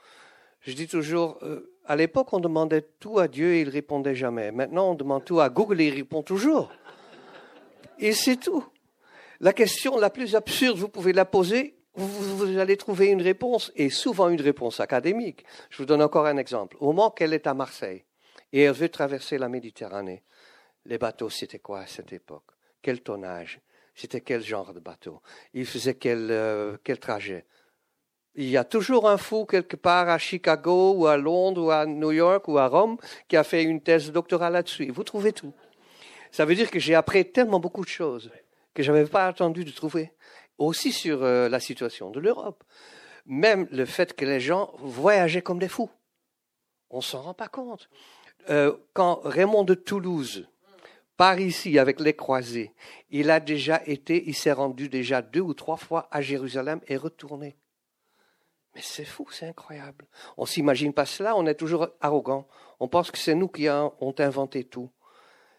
Je 0.61 0.73
dis 0.73 0.87
toujours, 0.87 1.38
euh, 1.43 1.73
à 1.87 1.97
l'époque, 1.97 2.33
on 2.33 2.41
demandait 2.41 2.83
tout 3.00 3.19
à 3.19 3.29
Dieu 3.29 3.55
et 3.55 3.62
il 3.62 3.69
répondait 3.69 4.14
jamais. 4.14 4.52
Maintenant, 4.52 4.91
on 4.91 4.95
demande 4.95 5.25
tout 5.25 5.41
à 5.41 5.49
Google 5.49 5.81
et 5.81 5.88
il 5.88 5.95
répond 5.95 6.23
toujours. 6.23 6.71
Et 7.99 8.12
c'est 8.12 8.37
tout. 8.37 8.64
La 9.41 9.52
question 9.52 9.99
la 9.99 10.11
plus 10.11 10.37
absurde, 10.37 10.79
vous 10.79 10.88
pouvez 10.88 11.12
la 11.12 11.25
poser, 11.25 11.75
vous, 11.95 12.59
allez 12.59 12.76
trouver 12.76 13.09
une 13.09 13.23
réponse, 13.23 13.73
et 13.75 13.91
souvent 13.91 14.29
une 14.29 14.41
réponse 14.41 14.81
académique. 14.81 15.45
Je 15.69 15.79
vous 15.79 15.85
donne 15.85 16.02
encore 16.02 16.26
un 16.26 16.37
exemple. 16.37 16.76
Au 16.81 16.87
moment 16.87 17.11
qu'elle 17.11 17.35
est 17.35 17.47
à 17.47 17.55
Marseille, 17.55 18.05
et 18.52 18.62
elle 18.62 18.73
veut 18.73 18.88
traverser 18.88 19.38
la 19.38 19.49
Méditerranée, 19.49 20.23
les 20.87 20.99
bateaux, 20.99 21.29
c'était 21.29 21.59
quoi 21.59 21.81
à 21.81 21.87
cette 21.87 22.12
époque? 22.12 22.45
Quel 22.81 23.02
tonnage? 23.02 23.61
C'était 23.95 24.21
quel 24.21 24.43
genre 24.43 24.73
de 24.73 24.81
bateau? 24.81 25.21
Il 25.53 25.67
faisait 25.67 25.95
quel, 25.95 26.31
euh, 26.31 26.77
quel 26.83 26.99
trajet? 26.99 27.47
Il 28.35 28.49
y 28.49 28.57
a 28.57 28.65
toujours 28.65 29.09
un 29.09 29.19
fou 29.19 29.45
quelque 29.45 29.77
part 29.77 30.09
à 30.09 30.17
Chicago 30.17 30.95
ou 30.97 31.07
à 31.07 31.19
Londres 31.19 31.65
ou 31.65 31.71
à 31.71 31.85
New 31.85 32.13
York 32.13 32.49
ou 32.49 32.57
à 32.57 32.67
Rome 32.67 32.97
qui 33.29 33.37
a 33.37 33.45
fait 33.45 33.63
une 33.63 33.83
thèse 33.83 34.11
doctorale 34.11 34.55
là-dessus. 34.55 34.91
Vous 34.91 35.05
trouvez 35.05 35.33
tout. 35.33 35.53
Ça 36.31 36.47
veut 36.47 36.55
dire 36.55 36.71
que 36.71 36.79
j'ai 36.79 36.95
appris 36.95 37.31
tellement 37.31 37.61
beaucoup 37.61 37.85
de 37.85 37.91
choses 37.91 38.31
que 38.73 38.83
je 38.83 38.91
n'avais 38.91 39.09
pas 39.09 39.27
attendu 39.27 39.67
de 39.67 39.71
trouver, 39.71 40.13
aussi 40.57 40.93
sur 40.93 41.23
euh, 41.23 41.51
la 41.51 41.61
situation 41.61 42.11
de 42.11 42.21
l'Europe. 42.21 42.65
Même 43.27 43.69
le 43.71 43.85
fait 43.85 44.15
que 44.15 44.25
les 44.25 44.41
gens 44.41 44.73
voyageaient 44.79 45.43
comme 45.43 45.59
des 45.59 45.69
fous. 45.69 45.91
On 46.89 47.03
s'en 47.03 47.21
rend 47.21 47.35
pas 47.35 47.49
compte. 47.49 47.91
Euh, 48.49 48.75
quand 48.95 49.21
Raymond 49.25 49.65
de 49.65 49.75
Toulouse 49.75 50.49
part 51.23 51.38
ici 51.38 51.79
avec 51.79 52.00
les 52.00 52.14
croisés, 52.14 52.75
il 53.09 53.31
a 53.31 53.38
déjà 53.38 53.81
été, 53.87 54.25
il 54.26 54.35
s'est 54.35 54.50
rendu 54.50 54.88
déjà 54.88 55.23
deux 55.23 55.41
ou 55.41 55.55
trois 55.55 55.76
fois 55.76 56.09
à 56.11 56.21
Jérusalem 56.21 56.81
et 56.88 56.97
retourné. 56.97 57.57
Mais 58.75 58.81
c'est 58.83 59.05
fou, 59.05 59.29
c'est 59.31 59.47
incroyable. 59.47 60.09
On 60.37 60.47
s'imagine 60.47 60.93
pas 60.93 61.07
cela, 61.07 61.37
on 61.37 61.47
est 61.47 61.55
toujours 61.55 61.87
arrogant. 62.00 62.49
On 62.81 62.88
pense 62.88 63.12
que 63.12 63.19
c'est 63.19 63.37
nous 63.37 63.47
qui 63.47 63.69
avons 63.69 64.12
inventé 64.19 64.64
tout. 64.64 64.91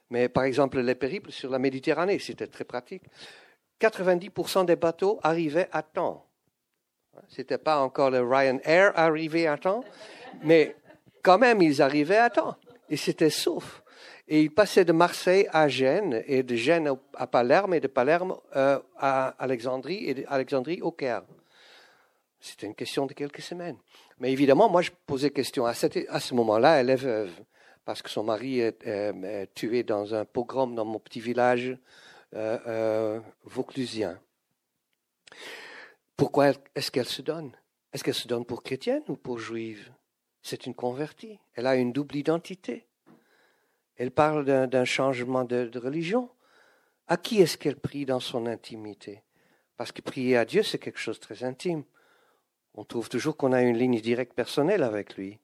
Mais 0.09 0.27
par 0.27 0.43
exemple, 0.43 0.81
les 0.81 0.95
périples 0.95 1.31
sur 1.31 1.49
la 1.49 1.59
Méditerranée, 1.59 2.19
c'était 2.19 2.47
très 2.47 2.65
pratique. 2.65 3.03
90% 3.79 4.65
des 4.65 4.75
bateaux 4.75 5.21
arrivaient 5.23 5.69
à 5.71 5.81
temps. 5.81 6.27
Ce 7.29 7.39
n'était 7.39 7.57
pas 7.57 7.77
encore 7.79 8.11
le 8.11 8.21
Ryanair 8.21 8.91
arrivé 8.99 9.47
à 9.47 9.57
temps, 9.57 9.85
mais 10.43 10.75
quand 11.23 11.37
même, 11.37 11.61
ils 11.61 11.81
arrivaient 11.81 12.17
à 12.17 12.29
temps. 12.29 12.57
Et 12.89 12.97
c'était 12.97 13.29
sauf. 13.29 13.82
Et 14.27 14.41
ils 14.41 14.51
passaient 14.51 14.85
de 14.85 14.93
Marseille 14.93 15.47
à 15.51 15.67
Gênes, 15.67 16.23
et 16.27 16.43
de 16.43 16.55
Gênes 16.55 16.89
à 17.15 17.27
Palerme, 17.27 17.73
et 17.73 17.79
de 17.79 17.87
Palerme 17.87 18.35
euh, 18.55 18.79
à 18.97 19.29
Alexandrie, 19.39 20.05
et 20.05 20.13
d'Alexandrie 20.13 20.81
au 20.81 20.91
Caire. 20.91 21.23
C'était 22.39 22.67
une 22.67 22.75
question 22.75 23.05
de 23.05 23.13
quelques 23.13 23.41
semaines. 23.41 23.77
Mais 24.19 24.31
évidemment, 24.31 24.69
moi, 24.69 24.81
je 24.81 24.91
posais 25.05 25.29
question. 25.29 25.65
À, 25.65 25.73
ce 25.73 26.33
moment-là, 26.33 26.79
elle 26.79 26.89
est 26.89 26.95
veuve 26.95 27.31
parce 27.85 28.01
que 28.01 28.09
son 28.09 28.23
mari 28.23 28.59
est, 28.59 29.53
tué 29.53 29.83
dans 29.83 30.13
un 30.13 30.25
pogrom 30.25 30.75
dans 30.75 30.85
mon 30.85 30.99
petit 30.99 31.19
village 31.19 31.77
euh, 32.33 32.59
euh, 32.67 33.19
vauclusien. 33.43 34.19
Pourquoi 36.17 36.51
est-ce 36.75 36.91
qu'elle 36.91 37.07
se 37.07 37.21
donne? 37.21 37.51
Est-ce 37.93 38.03
qu'elle 38.03 38.13
se 38.13 38.27
donne 38.27 38.45
pour 38.45 38.63
chrétienne 38.63 39.03
ou 39.07 39.15
pour 39.15 39.39
juive? 39.39 39.91
C'est 40.41 40.65
une 40.65 40.73
convertie. 40.73 41.39
Elle 41.53 41.67
a 41.67 41.75
une 41.75 41.93
double 41.93 42.15
identité. 42.15 42.87
Elle 43.97 44.11
parle 44.11 44.45
d'un 44.67 44.85
changement 44.85 45.43
de, 45.43 45.69
religion. 45.77 46.29
À 47.07 47.17
qui 47.17 47.41
est-ce 47.41 47.57
qu'elle 47.57 47.75
prie 47.75 48.05
dans 48.05 48.19
son 48.19 48.45
intimité? 48.45 49.23
Parce 49.77 49.91
que 49.91 50.01
prier 50.01 50.37
à 50.37 50.45
Dieu, 50.45 50.63
c'est 50.63 50.79
quelque 50.79 50.99
chose 50.99 51.19
de 51.19 51.23
très 51.25 51.43
intime. 51.43 51.83
On 52.73 52.85
trouve 52.85 53.09
toujours 53.09 53.37
qu'on 53.37 53.51
a 53.51 53.61
une 53.61 53.77
ligne 53.77 53.99
directe 53.99 54.33
personnelle 54.33 54.83
avec 54.83 55.15
lui. 55.15 55.39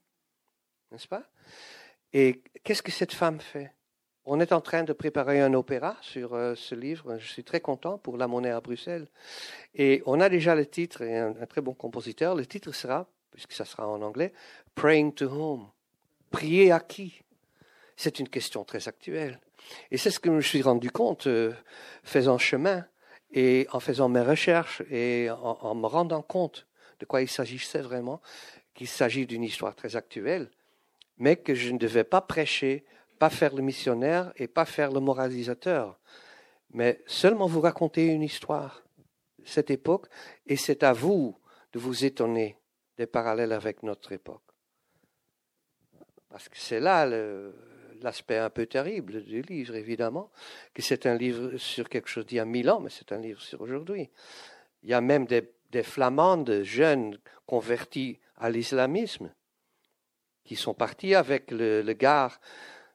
N'est-ce 0.92 1.08
pas? 1.08 1.30
Et 2.14 2.42
qu'est-ce 2.64 2.82
que 2.82 2.92
cette 2.92 3.14
femme 3.14 3.40
fait? 3.40 3.72
On 4.26 4.40
est 4.40 4.52
en 4.52 4.62
train 4.62 4.84
de 4.84 4.94
préparer 4.94 5.42
un 5.42 5.54
opéra 5.54 5.98
sur 6.02 6.34
euh, 6.34 6.56
ce 6.56 6.76
livre. 6.76 7.18
Je 7.18 7.28
suis 7.28 7.44
très 7.44 7.62
content 7.62 7.98
pour 7.98 8.18
La 8.18 8.28
Monnaie 8.28 8.52
à 8.52 8.62
Bruxelles. 8.62 9.08
Et 9.74 10.04
on 10.06 10.20
a 10.20 10.30
déjà 10.30 10.56
le 10.56 10.66
titre, 10.66 11.02
et 11.02 11.18
un, 11.18 11.34
très 11.48 11.62
bon 11.62 11.74
compositeur. 11.74 12.36
Le 12.36 12.46
titre 12.46 12.72
sera, 12.72 13.08
puisque 13.32 13.54
ça 13.54 13.66
sera 13.66 13.88
en 13.88 14.02
anglais, 14.02 14.34
Praying 14.76 15.14
to 15.14 15.26
Whom? 15.26 15.70
Prier 16.32 16.72
à 16.72 16.80
qui? 16.80 17.22
C'est 18.00 18.20
une 18.20 18.30
question 18.30 18.64
très 18.64 18.88
actuelle. 18.88 19.42
Et 19.92 19.98
c'est 19.98 20.10
ce 20.10 20.22
que 20.22 20.30
je 20.30 20.36
me 20.36 20.42
suis 20.42 20.62
rendu 20.62 20.90
compte 20.90 21.28
euh, 21.28 21.54
faisant 22.04 22.38
chemin 22.38 22.86
et 23.34 23.68
en 23.74 23.82
faisant 23.82 24.08
mes 24.08 24.22
recherches 24.22 24.82
et 24.90 25.30
en 25.30 25.76
me 25.76 25.86
rendant 25.86 26.22
compte 26.22 26.66
de 27.00 27.06
quoi 27.06 27.22
il 27.22 27.28
s'agissait 27.28 27.82
vraiment, 27.82 28.22
qu'il 28.74 28.88
s'agit 28.88 29.28
d'une 29.28 29.44
histoire 29.44 29.76
très 29.76 29.98
actuelle 29.98 30.50
mais 31.20 31.36
que 31.36 31.54
je 31.54 31.72
ne 31.72 31.78
devais 31.78 32.06
pas 32.06 32.22
prêcher, 32.22 32.86
pas 33.20 33.30
faire 33.30 33.54
le 33.54 33.62
missionnaire 33.62 34.32
et 34.38 34.48
pas 34.48 34.66
faire 34.66 34.92
le 34.92 35.02
moralisateur, 35.02 36.00
mais 36.72 37.04
seulement 37.06 37.46
vous 37.46 37.62
raconter 37.62 38.06
une 38.08 38.24
histoire, 38.24 38.84
cette 39.44 39.70
époque, 39.70 40.08
et 40.48 40.56
c'est 40.56 40.84
à 40.84 40.94
vous 40.94 41.38
de 41.74 41.80
vous 41.80 42.06
étonner 42.06 42.58
des 42.98 43.06
parallèles 43.06 43.52
avec 43.52 43.84
notre 43.84 44.14
époque. 44.14 44.42
Parce 46.30 46.48
que 46.48 46.58
c'est 46.58 46.80
là 46.80 47.06
l'aspect 48.02 48.38
un 48.38 48.50
peu 48.50 48.66
terrible 48.66 49.24
du 49.24 49.42
livre, 49.42 49.76
évidemment, 49.76 50.32
que 50.74 50.82
c'est 50.82 51.06
un 51.06 51.16
livre 51.16 51.58
sur 51.58 51.90
quelque 51.90 52.10
chose 52.10 52.26
d'il 52.26 52.38
y 52.38 52.40
a 52.40 52.46
mille 52.46 52.70
ans, 52.70 52.80
mais 52.80 52.90
c'est 52.90 53.12
un 53.12 53.20
livre 53.20 53.42
sur 53.42 53.62
aujourd'hui. 53.62 54.10
Il 54.84 54.90
y 54.90 54.94
a 54.94 55.02
même 55.02 55.26
des, 55.26 55.52
des 55.72 55.84
flamandes 55.84 56.64
jeunes 56.64 57.20
convertis 57.46 58.20
à 58.38 58.50
l'islamisme 58.50 59.32
qui 60.44 60.56
sont 60.56 60.74
partis 60.74 61.14
avec 61.14 61.52
le, 61.52 61.84
gars 61.94 62.32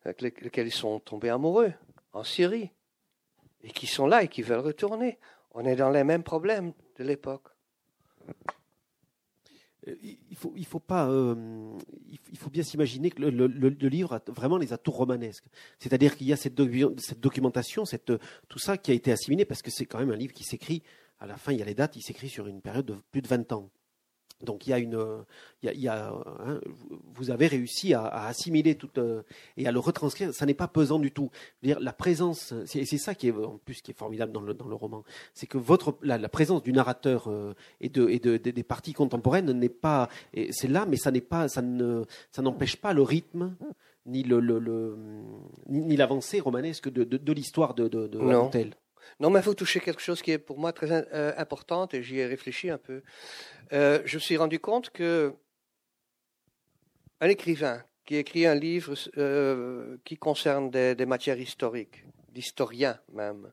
avec 0.05 0.41
lequel 0.41 0.67
ils 0.67 0.73
sont 0.73 0.99
tombés 0.99 1.29
amoureux 1.29 1.73
en 2.13 2.25
Syrie, 2.25 2.71
et 3.63 3.71
qui 3.71 3.87
sont 3.87 4.07
là 4.07 4.23
et 4.23 4.29
qui 4.29 4.43
veulent 4.43 4.59
retourner. 4.59 5.19
On 5.53 5.65
est 5.65 5.77
dans 5.77 5.91
les 5.91 6.05
mêmes 6.05 6.23
problèmes 6.23 6.73
de 6.97 7.05
l'époque. 7.05 7.49
Il 10.03 10.37
faut, 10.37 10.53
il 10.57 10.67
faut 10.67 10.81
pas, 10.81 11.11
il 12.33 12.39
faut 12.39 12.51
bien 12.51 12.63
s'imaginer 12.63 13.11
que 13.11 13.23
le, 13.23 13.89
livre 13.89 14.15
a 14.15 14.21
vraiment 14.29 14.57
les 14.57 14.73
atours 14.73 14.97
romanesques. 14.97 15.45
C'est-à-dire 15.79 16.17
qu'il 16.17 16.27
y 16.27 16.33
a 16.33 16.37
cette, 16.37 16.61
cette 16.99 17.21
documentation, 17.21 17.85
cette, 17.85 18.13
tout 18.49 18.59
ça 18.59 18.79
qui 18.79 18.91
a 18.91 18.95
été 18.95 19.13
assimilé 19.13 19.45
parce 19.45 19.63
que 19.63 19.71
c'est 19.71 19.87
quand 19.87 19.99
même 19.99 20.11
un 20.11 20.17
livre 20.17 20.33
qui 20.33 20.45
s'écrit. 20.45 20.83
À 21.21 21.27
la 21.27 21.37
fin, 21.37 21.53
il 21.53 21.59
y 21.59 21.63
a 21.63 21.65
les 21.65 21.75
dates. 21.75 21.97
Il 21.97 22.03
s'écrit 22.03 22.29
sur 22.29 22.47
une 22.47 22.61
période 22.61 22.87
de 22.87 22.97
plus 23.11 23.23
de 23.23 23.29
20 23.29 23.53
ans. 23.53 23.71
Donc 24.43 24.67
il 24.67 24.71
y 24.71 24.73
a 24.73 24.79
une, 24.79 24.99
il 25.63 25.81
y 25.81 25.89
a, 25.89 26.13
hein, 26.41 26.61
vous 27.15 27.31
avez 27.31 27.47
réussi 27.47 27.95
à, 27.95 28.07
assimiler 28.27 28.75
tout 28.75 28.91
euh, 28.99 29.23
et 29.57 29.67
à 29.67 29.73
le 29.73 29.79
retranscrire. 29.79 30.33
Ça 30.35 30.47
n'est 30.47 30.55
pas 30.55 30.69
pesant 30.69 30.99
du 30.99 31.11
tout. 31.13 31.31
Dire 31.63 31.81
la 31.81 31.93
présence, 31.93 32.53
c'est 32.67 32.85
ça 32.85 33.15
qui 33.15 33.29
est 33.29 33.33
en 33.33 33.59
plus 33.65 33.81
qui 33.81 33.93
est 33.93 33.95
formidable 33.95 34.33
dans 34.33 34.41
le, 34.41 34.55
dans 34.55 34.69
le 34.69 34.75
roman, 34.75 35.05
c'est 35.33 35.47
que 35.47 35.59
votre 35.59 35.97
la, 36.03 36.29
présence 36.29 36.63
du 36.63 36.73
narrateur 36.73 37.29
euh, 37.29 37.55
et 37.81 37.89
de 37.89 38.09
et 38.09 38.19
de, 38.19 38.37
des 38.37 38.63
parties 38.63 38.93
contemporaines 38.93 39.51
n'est 39.53 39.69
pas, 39.69 40.09
c'est 40.51 40.69
là, 40.69 40.87
mais 40.87 40.97
ça 40.97 41.11
n'est 41.11 41.21
pas, 41.21 41.49
ça 41.49 41.63
ne, 41.63 42.05
ça 42.31 42.43
n'empêche 42.43 42.77
pas 42.77 42.93
le 42.93 43.03
rythme 43.03 43.55
ni 44.07 44.23
le, 44.23 44.41
le, 44.41 44.97
ni, 45.69 45.97
l'avancée 45.97 46.41
romanesque 46.41 46.91
de, 46.91 47.05
de, 47.05 47.33
l'histoire 47.33 47.75
de, 47.75 47.89
de, 47.89 48.07
de 48.07 48.19
non, 49.21 49.31
mais 49.31 49.41
il 49.41 49.43
faut 49.43 49.55
toucher 49.55 49.81
quelque 49.81 50.03
chose 50.03 50.23
qui 50.23 50.33
est 50.33 50.39
pour 50.39 50.59
moi 50.59 50.73
très 50.73 51.07
euh, 51.13 51.33
important 51.37 51.89
et 51.93 52.03
j'y 52.03 52.19
ai 52.19 52.27
réfléchi 52.27 52.71
un 52.71 52.79
peu. 52.79 53.03
Euh, 53.73 54.01
je 54.05 54.17
me 54.17 54.21
suis 54.21 54.37
rendu 54.37 54.59
compte 54.59 54.91
que 54.91 55.35
un 57.21 57.29
écrivain 57.29 57.83
qui 58.05 58.17
écrit 58.17 58.47
un 58.47 58.55
livre 58.55 58.95
euh, 59.17 59.97
qui 60.05 60.17
concerne 60.17 60.71
des, 60.71 61.07
matières 61.07 61.39
historiques, 61.39 62.05
d'historien 62.31 62.99
même, 63.13 63.51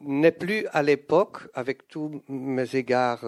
n'est 0.00 0.32
plus 0.32 0.66
à 0.68 0.82
l'époque, 0.82 1.38
avec 1.54 1.86
tous 1.88 2.22
mes 2.28 2.74
égards 2.74 3.24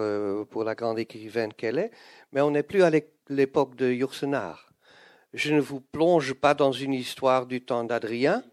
pour 0.49 0.63
la 0.63 0.75
grande 0.75 0.99
écrivaine 0.99 1.53
qu'elle 1.53 1.77
est, 1.77 1.91
mais 2.31 2.41
on 2.41 2.51
n'est 2.51 2.63
plus 2.63 2.83
à 2.83 2.91
l'époque 3.29 3.75
de 3.75 3.91
Yourcenar. 3.91 4.73
Je 5.33 5.53
ne 5.53 5.61
vous 5.61 5.79
plonge 5.79 6.33
pas 6.33 6.53
dans 6.53 6.71
une 6.71 6.93
histoire 6.93 7.45
du 7.45 7.61
temps 7.61 7.83
d'Adrien, 7.83 8.43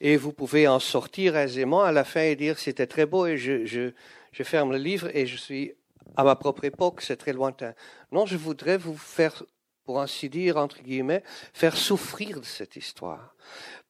et 0.00 0.16
vous 0.16 0.32
pouvez 0.32 0.68
en 0.68 0.78
sortir 0.78 1.36
aisément 1.36 1.82
à 1.82 1.92
la 1.92 2.04
fin 2.04 2.22
et 2.22 2.36
dire 2.36 2.58
c'était 2.58 2.86
très 2.86 3.06
beau 3.06 3.26
et 3.26 3.36
je, 3.36 3.64
je, 3.64 3.92
je 4.32 4.42
ferme 4.42 4.72
le 4.72 4.78
livre 4.78 5.08
et 5.14 5.26
je 5.26 5.36
suis 5.36 5.74
à 6.16 6.24
ma 6.24 6.36
propre 6.36 6.64
époque, 6.64 7.02
c'est 7.02 7.16
très 7.16 7.32
lointain. 7.32 7.74
Non, 8.12 8.26
je 8.26 8.36
voudrais 8.36 8.78
vous 8.78 8.96
faire, 8.96 9.42
pour 9.84 10.00
ainsi 10.00 10.28
dire, 10.28 10.56
entre 10.56 10.82
guillemets, 10.82 11.22
faire 11.52 11.76
souffrir 11.76 12.40
de 12.40 12.46
cette 12.46 12.76
histoire. 12.76 13.34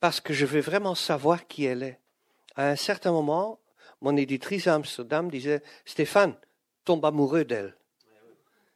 Parce 0.00 0.20
que 0.20 0.32
je 0.32 0.46
veux 0.46 0.60
vraiment 0.60 0.94
savoir 0.94 1.46
qui 1.46 1.64
elle 1.64 1.82
est. 1.82 2.00
À 2.54 2.68
un 2.68 2.76
certain 2.76 3.12
moment, 3.12 3.60
mon 4.00 4.16
éditrice 4.16 4.66
à 4.66 4.74
Amsterdam 4.74 5.30
disait, 5.30 5.62
Stéphane, 5.84 6.34
tombe 6.84 7.04
amoureux 7.04 7.44
d'elle. 7.44 7.76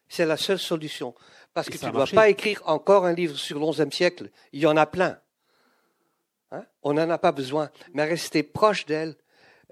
C'est 0.08 0.26
la 0.26 0.36
seule 0.36 0.58
solution. 0.58 1.14
Parce 1.54 1.68
que 1.68 1.78
tu 1.78 1.86
ne 1.86 1.90
dois 1.90 2.06
pas 2.06 2.28
écrire 2.28 2.62
encore 2.66 3.06
un 3.06 3.12
livre 3.12 3.36
sur 3.36 3.58
l'onzième 3.58 3.92
siècle. 3.92 4.30
Il 4.52 4.60
y 4.60 4.66
en 4.66 4.76
a 4.76 4.86
plein. 4.86 5.18
Hein? 6.52 6.64
On 6.82 6.94
n'en 6.94 7.08
a 7.10 7.18
pas 7.18 7.32
besoin, 7.32 7.70
mais 7.92 8.04
rester 8.04 8.42
proche 8.42 8.86
d'elle, 8.86 9.16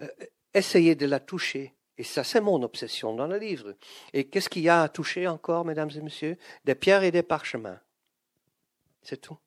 euh, 0.00 0.08
essayer 0.54 0.94
de 0.94 1.06
la 1.06 1.20
toucher. 1.20 1.74
Et 1.96 2.04
ça, 2.04 2.22
c'est 2.22 2.40
mon 2.40 2.62
obsession 2.62 3.14
dans 3.14 3.26
le 3.26 3.38
livre. 3.38 3.74
Et 4.12 4.28
qu'est-ce 4.28 4.48
qu'il 4.48 4.62
y 4.62 4.68
a 4.68 4.82
à 4.82 4.88
toucher 4.88 5.26
encore, 5.26 5.64
mesdames 5.64 5.90
et 5.96 6.00
messieurs? 6.00 6.36
Des 6.64 6.76
pierres 6.76 7.02
et 7.02 7.10
des 7.10 7.24
parchemins. 7.24 7.80
C'est 9.02 9.20
tout. 9.20 9.38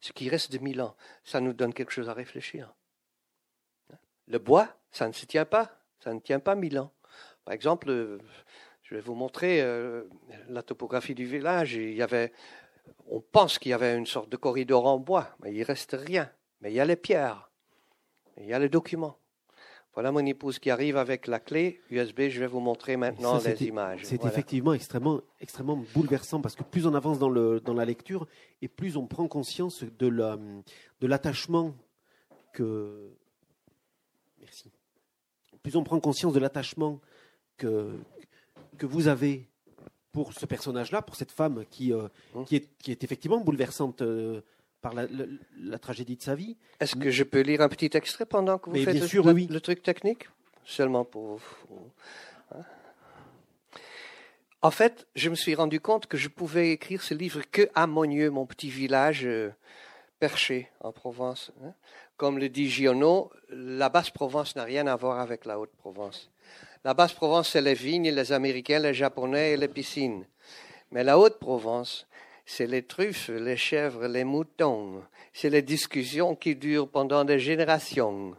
Ce 0.00 0.12
qui 0.12 0.28
reste 0.28 0.52
de 0.52 0.58
mille 0.58 0.82
ans, 0.82 0.96
ça 1.22 1.40
nous 1.40 1.54
donne 1.54 1.72
quelque 1.72 1.92
chose 1.92 2.10
à 2.10 2.12
réfléchir. 2.12 2.74
Le 4.26 4.38
bois, 4.38 4.68
ça 4.90 5.08
ne 5.08 5.12
se 5.12 5.24
tient 5.24 5.46
pas. 5.46 5.80
Ça 6.00 6.12
ne 6.12 6.20
tient 6.20 6.40
pas 6.40 6.54
mille 6.54 6.78
ans. 6.78 6.92
Par 7.46 7.54
exemple, 7.54 7.88
euh, 7.88 8.18
je 8.82 8.94
vais 8.94 9.00
vous 9.00 9.14
montrer 9.14 9.62
euh, 9.62 10.04
la 10.48 10.62
topographie 10.62 11.14
du 11.14 11.24
village. 11.24 11.74
Il 11.74 11.94
y 11.94 12.02
avait 12.02 12.32
on 13.10 13.20
pense 13.20 13.58
qu'il 13.58 13.70
y 13.70 13.74
avait 13.74 13.96
une 13.96 14.06
sorte 14.06 14.28
de 14.28 14.36
corridor 14.36 14.86
en 14.86 14.98
bois, 14.98 15.28
mais 15.42 15.54
il 15.54 15.62
reste 15.62 15.96
rien. 15.98 16.30
Mais 16.60 16.72
il 16.72 16.74
y 16.74 16.80
a 16.80 16.84
les 16.84 16.96
pierres, 16.96 17.50
il 18.38 18.46
y 18.46 18.52
a 18.52 18.58
les 18.58 18.68
documents. 18.68 19.18
Voilà 19.94 20.10
mon 20.10 20.26
épouse 20.26 20.58
qui 20.58 20.70
arrive 20.70 20.96
avec 20.96 21.28
la 21.28 21.38
clé 21.38 21.80
USB. 21.88 22.22
Je 22.28 22.40
vais 22.40 22.48
vous 22.48 22.58
montrer 22.58 22.96
maintenant 22.96 23.38
les 23.38 23.62
images. 23.64 24.00
C'est 24.02 24.24
effectivement 24.24 24.72
extrêmement, 24.72 25.20
extrêmement 25.40 25.84
bouleversant 25.94 26.40
parce 26.40 26.56
que 26.56 26.64
plus 26.64 26.84
on 26.86 26.94
avance 26.94 27.20
dans, 27.20 27.28
le, 27.28 27.60
dans 27.60 27.74
la 27.74 27.84
lecture 27.84 28.26
et 28.60 28.66
plus 28.66 28.96
on 28.96 29.06
prend 29.06 29.28
conscience 29.28 29.84
de 29.84 31.06
l'attachement 31.06 31.76
que. 32.52 33.12
Merci. 34.40 34.72
Plus 35.62 35.76
on 35.76 35.84
prend 35.84 36.00
conscience 36.00 36.32
de 36.32 36.40
l'attachement 36.40 37.00
que, 37.56 37.96
que 38.76 38.86
vous 38.86 39.06
avez 39.06 39.48
pour 40.14 40.32
ce 40.32 40.46
personnage-là, 40.46 41.02
pour 41.02 41.16
cette 41.16 41.32
femme 41.32 41.64
qui, 41.68 41.92
euh, 41.92 42.08
mmh. 42.34 42.44
qui, 42.44 42.56
est, 42.56 42.68
qui, 42.78 42.92
est, 42.92 43.02
effectivement 43.02 43.40
bouleversante 43.40 44.00
euh, 44.00 44.42
par 44.80 44.94
la, 44.94 45.06
la, 45.58 45.78
tragédie 45.80 46.16
de 46.16 46.22
sa 46.22 46.36
vie. 46.36 46.56
Est-ce 46.78 46.94
que 46.94 47.10
je 47.10 47.24
peux 47.24 47.40
lire 47.40 47.60
un 47.62 47.68
petit 47.68 47.90
extrait 47.94 48.24
pendant 48.24 48.58
que 48.58 48.70
vous 48.70 48.76
faites 48.76 48.94
le, 48.94 49.60
truc 49.60 49.82
technique? 49.82 50.28
Seulement 50.64 51.04
pour. 51.04 51.40
Hein? 52.52 52.62
En 54.62 54.70
fait, 54.70 55.08
je 55.16 55.28
me 55.30 55.34
suis 55.34 55.56
rendu 55.56 55.80
compte 55.80 56.06
que 56.06 56.16
je 56.16 56.28
pouvais 56.28 56.70
écrire 56.70 57.02
ce 57.02 57.12
livre 57.12 57.42
que 57.50 57.68
à 57.74 57.88
Monieux, 57.88 58.30
mon 58.30 58.46
petit 58.46 58.70
village 58.70 59.26
euh, 59.26 59.50
perché 60.20 60.70
en 60.80 60.92
Provence. 60.92 61.50
Hein. 61.64 61.74
Comme 62.16 62.38
le 62.38 62.48
dit 62.48 62.70
Giono, 62.70 63.32
la 63.50 63.88
Basse-Provence 63.88 64.54
n'a 64.54 64.62
rien 64.62 64.86
à 64.86 64.94
voir 64.94 65.18
avec 65.18 65.44
la 65.44 65.58
Haute-Provence. 65.58 66.30
La 66.84 66.92
Basse-Provence, 66.92 67.50
c'est 67.50 67.62
les 67.62 67.72
vignes, 67.72 68.10
les 68.10 68.32
Américains, 68.32 68.78
les 68.78 68.92
Japonais 68.92 69.52
et 69.52 69.56
les 69.56 69.68
piscines. 69.68 70.26
Mais 70.90 71.02
la 71.02 71.18
Haute-Provence, 71.18 72.06
c'est 72.44 72.66
les 72.66 72.82
truffes, 72.82 73.28
les 73.28 73.56
chèvres, 73.56 74.06
les 74.06 74.24
moutons. 74.24 75.02
C'est 75.32 75.48
les 75.48 75.62
discussions 75.62 76.36
qui 76.36 76.56
durent 76.56 76.90
pendant 76.90 77.24
des 77.24 77.38
générations. 77.38 78.36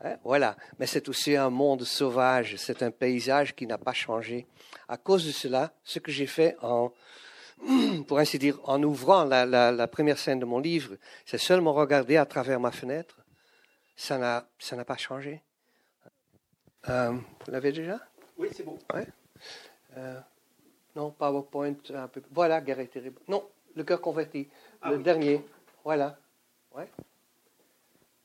Hein, 0.00 0.16
voilà. 0.24 0.56
Mais 0.80 0.86
c'est 0.86 1.08
aussi 1.08 1.36
un 1.36 1.50
monde 1.50 1.84
sauvage. 1.84 2.56
C'est 2.56 2.82
un 2.82 2.90
paysage 2.90 3.54
qui 3.54 3.64
n'a 3.64 3.78
pas 3.78 3.92
changé. 3.92 4.48
À 4.88 4.96
cause 4.96 5.24
de 5.24 5.30
cela, 5.30 5.72
ce 5.84 6.00
que 6.00 6.10
j'ai 6.10 6.26
fait 6.26 6.56
en, 6.62 6.92
pour 8.08 8.18
ainsi 8.18 8.40
dire, 8.40 8.58
en 8.64 8.82
ouvrant 8.82 9.22
la, 9.24 9.86
première 9.86 10.18
scène 10.18 10.40
de 10.40 10.44
mon 10.44 10.58
livre, 10.58 10.96
c'est 11.24 11.38
seulement 11.38 11.72
regarder 11.72 12.16
à 12.16 12.26
travers 12.26 12.58
ma 12.58 12.72
fenêtre. 12.72 13.20
Ça 13.94 14.18
n'a, 14.18 14.48
ça 14.58 14.74
n'a 14.74 14.84
pas 14.84 14.96
changé. 14.96 15.42
Euh, 16.88 17.14
vous 17.46 17.52
l'avez 17.52 17.72
déjà? 17.72 18.00
Oui, 18.38 18.48
c'est 18.52 18.64
bon. 18.64 18.78
Ouais. 18.92 19.06
Euh, 19.96 20.20
non, 20.96 21.10
PowerPoint, 21.10 21.76
un 21.94 22.08
peu. 22.08 22.22
Voilà, 22.30 22.60
guerre 22.60 22.80
est 22.80 22.88
terrible. 22.88 23.20
Non, 23.28 23.48
le 23.74 23.84
cœur 23.84 24.00
converti. 24.00 24.48
Ah 24.82 24.90
le 24.90 24.98
dernier. 24.98 25.44
Voilà. 25.84 26.18
Ouais. 26.74 26.88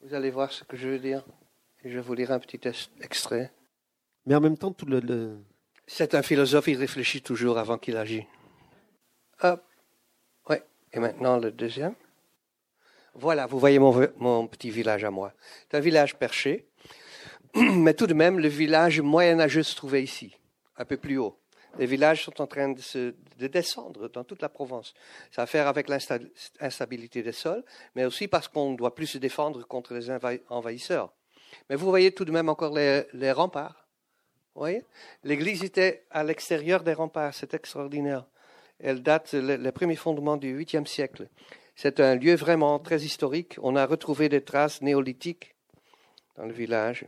Vous 0.01 0.13
allez 0.13 0.31
voir 0.31 0.51
ce 0.51 0.63
que 0.63 0.77
je 0.77 0.87
veux 0.87 0.99
dire. 0.99 1.23
Et 1.83 1.89
je 1.89 1.95
vais 1.95 2.01
vous 2.01 2.13
lire 2.13 2.31
un 2.31 2.39
petit 2.39 2.61
extrait. 3.01 3.51
Mais 4.25 4.35
en 4.35 4.41
même 4.41 4.57
temps, 4.57 4.71
tout 4.71 4.85
le. 4.85 5.37
C'est 5.87 6.13
un 6.13 6.21
philosophe, 6.21 6.67
il 6.67 6.77
réfléchit 6.77 7.21
toujours 7.21 7.57
avant 7.57 7.77
qu'il 7.77 7.97
agit. 7.97 8.27
Hop. 9.41 9.63
Ouais. 10.47 10.63
Et 10.93 10.99
maintenant, 10.99 11.37
le 11.37 11.51
deuxième. 11.51 11.95
Voilà, 13.15 13.47
vous 13.47 13.59
voyez 13.59 13.79
mon, 13.79 14.07
mon 14.17 14.47
petit 14.47 14.69
village 14.69 15.03
à 15.03 15.11
moi. 15.11 15.33
C'est 15.69 15.77
un 15.77 15.81
village 15.81 16.15
perché 16.17 16.68
Mais 17.55 17.93
tout 17.93 18.07
de 18.07 18.13
même, 18.13 18.39
le 18.39 18.47
village 18.47 19.01
moyenâgeux 19.01 19.63
se 19.63 19.75
trouvait 19.75 20.03
ici, 20.03 20.35
un 20.77 20.85
peu 20.85 20.97
plus 20.97 21.17
haut. 21.17 21.39
Les 21.77 21.85
villages 21.85 22.23
sont 22.25 22.41
en 22.41 22.47
train 22.47 22.69
de, 22.69 23.47
descendre 23.47 24.09
dans 24.09 24.23
toute 24.23 24.41
la 24.41 24.49
Provence. 24.49 24.93
Ça 25.31 25.41
a 25.41 25.43
à 25.43 25.47
faire 25.47 25.67
avec 25.67 25.87
l'instabilité 25.87 27.21
des 27.21 27.31
sols, 27.31 27.63
mais 27.95 28.05
aussi 28.05 28.27
parce 28.27 28.47
qu'on 28.47 28.71
ne 28.71 28.77
doit 28.77 28.95
plus 28.95 29.07
se 29.07 29.17
défendre 29.17 29.65
contre 29.67 29.93
les 29.93 30.09
envahisseurs. 30.49 31.13
Mais 31.69 31.75
vous 31.75 31.87
voyez 31.87 32.11
tout 32.11 32.25
de 32.25 32.31
même 32.31 32.49
encore 32.49 32.73
les, 32.73 33.03
les 33.13 33.31
remparts. 33.31 33.87
Vous 34.55 34.61
voyez? 34.61 34.83
L'église 35.23 35.63
était 35.63 36.05
à 36.09 36.23
l'extérieur 36.23 36.83
des 36.83 36.93
remparts, 36.93 37.33
c'est 37.33 37.53
extraordinaire. 37.53 38.25
Elle 38.79 39.03
date, 39.03 39.33
les 39.33 39.71
premiers 39.71 39.95
fondements 39.95 40.37
du 40.37 40.57
8e 40.57 40.85
siècle. 40.85 41.27
C'est 41.75 41.99
un 41.99 42.15
lieu 42.15 42.35
vraiment 42.35 42.79
très 42.79 43.01
historique. 43.01 43.57
On 43.61 43.75
a 43.75 43.85
retrouvé 43.85 44.27
des 44.27 44.41
traces 44.41 44.81
néolithiques 44.81 45.55
dans 46.35 46.45
le 46.45 46.53
village 46.53 47.05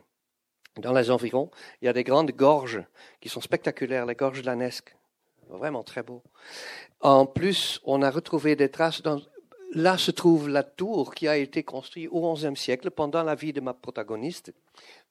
dans 0.77 0.93
les 0.93 1.11
environs, 1.11 1.51
il 1.81 1.85
y 1.85 1.87
a 1.89 1.93
des 1.93 2.03
grandes 2.03 2.31
gorges 2.31 2.83
qui 3.19 3.29
sont 3.29 3.41
spectaculaires, 3.41 4.05
les 4.05 4.15
gorges 4.15 4.43
lanesques. 4.43 4.95
Vraiment 5.49 5.83
très 5.83 6.01
beau. 6.01 6.23
En 7.01 7.25
plus, 7.25 7.81
on 7.83 8.01
a 8.01 8.09
retrouvé 8.09 8.55
des 8.55 8.69
traces. 8.69 9.03
Là 9.73 9.97
se 9.97 10.11
trouve 10.11 10.49
la 10.49 10.63
tour 10.63 11.13
qui 11.13 11.27
a 11.27 11.37
été 11.37 11.63
construite 11.63 12.09
au 12.11 12.33
XIe 12.33 12.55
siècle 12.55 12.91
pendant 12.91 13.23
la 13.23 13.35
vie 13.35 13.53
de 13.53 13.61
ma 13.61 13.73
protagoniste. 13.73 14.53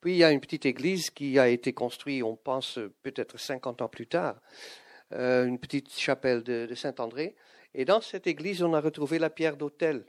Puis 0.01 0.12
il 0.12 0.16
y 0.18 0.25
a 0.25 0.31
une 0.31 0.40
petite 0.40 0.66
église 0.66 1.11
qui 1.11 1.38
a 1.38 1.49
été 1.49 1.73
construite, 1.73 2.23
on 2.23 2.37
pense 2.37 2.79
peut-être 3.03 3.38
50 3.38 3.83
ans 3.83 3.88
plus 3.88 4.07
tard, 4.07 4.37
euh, 5.12 5.46
une 5.46 5.59
petite 5.59 5.92
chapelle 5.92 6.42
de, 6.42 6.75
Saint-André. 6.75 7.37
Et 7.75 7.85
dans 7.85 8.01
cette 8.01 8.27
église, 8.27 8.62
on 8.62 8.75
a 8.75 8.81
retrouvé 8.81 9.18
la 9.18 9.31
pierre 9.31 9.57
d'autel. 9.57 10.05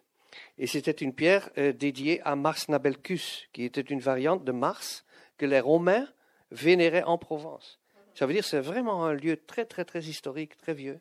Et 0.58 0.68
c'était 0.68 0.92
une 0.92 1.14
pierre 1.14 1.50
euh, 1.58 1.74
dédiée 1.74 2.22
à 2.24 2.36
Mars 2.36 2.70
Nabelcus, 2.70 3.48
qui 3.54 3.64
était 3.64 3.82
une 3.82 4.00
variante 4.00 4.46
de 4.46 4.52
Mars 4.52 5.06
que 5.42 5.48
les 5.48 5.60
Romains 5.60 6.08
vénéraient 6.52 7.02
en 7.02 7.18
Provence. 7.18 7.80
Ça 8.14 8.28
veut 8.28 8.34
dire 8.34 8.44
que 8.44 8.48
c'est 8.48 8.60
vraiment 8.60 9.06
un 9.06 9.14
lieu 9.14 9.38
très, 9.38 9.66
très, 9.66 9.84
très 9.84 10.02
historique, 10.02 10.56
très 10.56 10.76
vieux. 10.76 11.00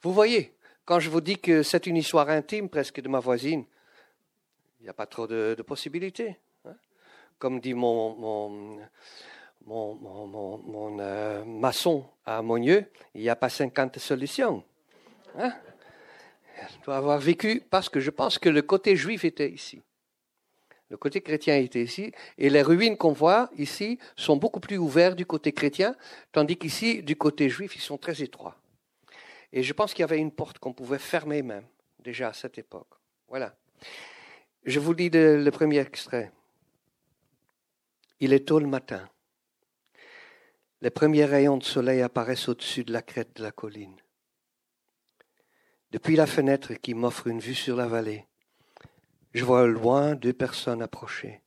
Vous 0.00 0.14
voyez, 0.14 0.54
quand 0.86 0.98
je 0.98 1.10
vous 1.10 1.20
dis 1.20 1.36
que 1.38 1.62
c'est 1.62 1.86
une 1.86 1.98
histoire 1.98 2.30
intime 2.30 2.70
presque 2.70 3.02
de 3.02 3.08
ma 3.10 3.20
voisine, 3.20 3.66
il 4.80 4.84
n'y 4.84 4.88
a 4.88 4.94
pas 4.94 5.04
trop 5.04 5.26
de, 5.26 5.62
possibilités. 5.66 6.38
Hein. 6.64 6.74
Comme 7.38 7.60
dit 7.60 7.74
mon, 7.74 8.14
mon, 8.14 8.78
mon, 9.66 10.56
mon, 10.56 10.98
euh, 11.00 11.44
maçon 11.44 12.06
à 12.24 12.40
Monieux, 12.40 12.90
il 13.14 13.20
n'y 13.20 13.28
a 13.28 13.36
pas 13.36 13.50
50 13.50 13.98
solutions. 13.98 14.64
Hein? 15.36 15.52
Doit 16.84 16.96
avoir 16.96 17.18
vécu 17.18 17.62
parce 17.68 17.90
que 17.90 18.00
je 18.00 18.10
pense 18.10 18.38
que 18.38 18.48
le 18.48 18.62
côté 18.62 18.96
juif 18.96 19.22
était 19.22 19.50
ici. 19.50 19.82
Le 20.94 20.98
côté 20.98 21.22
chrétien 21.22 21.56
était 21.56 21.82
ici. 21.82 22.12
Et 22.38 22.48
les 22.48 22.62
ruines 22.62 22.96
qu'on 22.96 23.10
voit 23.10 23.50
ici 23.58 23.98
sont 24.14 24.36
beaucoup 24.36 24.60
plus 24.60 24.78
ouvertes 24.78 25.16
du 25.16 25.26
côté 25.26 25.50
chrétien, 25.50 25.96
tandis 26.30 26.56
qu'ici, 26.56 27.02
du 27.02 27.16
côté 27.16 27.48
juif, 27.48 27.74
ils 27.74 27.80
sont 27.80 27.98
très 27.98 28.22
étroits. 28.22 28.56
Et 29.52 29.64
je 29.64 29.72
pense 29.72 29.92
qu'il 29.92 30.02
y 30.02 30.04
avait 30.04 30.20
une 30.20 30.30
porte 30.30 30.60
qu'on 30.60 30.72
pouvait 30.72 31.00
fermer 31.00 31.42
même, 31.42 31.64
déjà 31.98 32.28
à 32.28 32.32
cette 32.32 32.58
époque. 32.58 32.92
Voilà. 33.26 33.56
Je 34.62 34.78
vous 34.78 34.92
lis 34.92 35.10
le 35.12 35.50
premier 35.50 35.80
extrait. 35.80 36.30
Il 38.20 38.32
est 38.32 38.46
tôt 38.46 38.60
le 38.60 38.68
matin. 38.68 39.10
Les 40.80 40.90
premiers 40.90 41.24
rayons 41.24 41.56
de 41.56 41.64
soleil 41.64 42.02
apparaissent 42.02 42.48
au-dessus 42.48 42.84
de 42.84 42.92
la 42.92 43.02
crête 43.02 43.34
de 43.34 43.42
la 43.42 43.50
colline. 43.50 44.00
Depuis 45.90 46.14
la 46.14 46.28
fenêtre 46.28 46.74
qui 46.74 46.94
m'offre 46.94 47.26
une 47.26 47.40
vue 47.40 47.56
sur 47.56 47.74
la 47.74 47.88
vallée, 47.88 48.28
je 49.34 49.44
vois 49.44 49.66
loin 49.66 50.14
deux 50.14 50.32
personnes 50.32 50.80
approcher. 50.80 51.42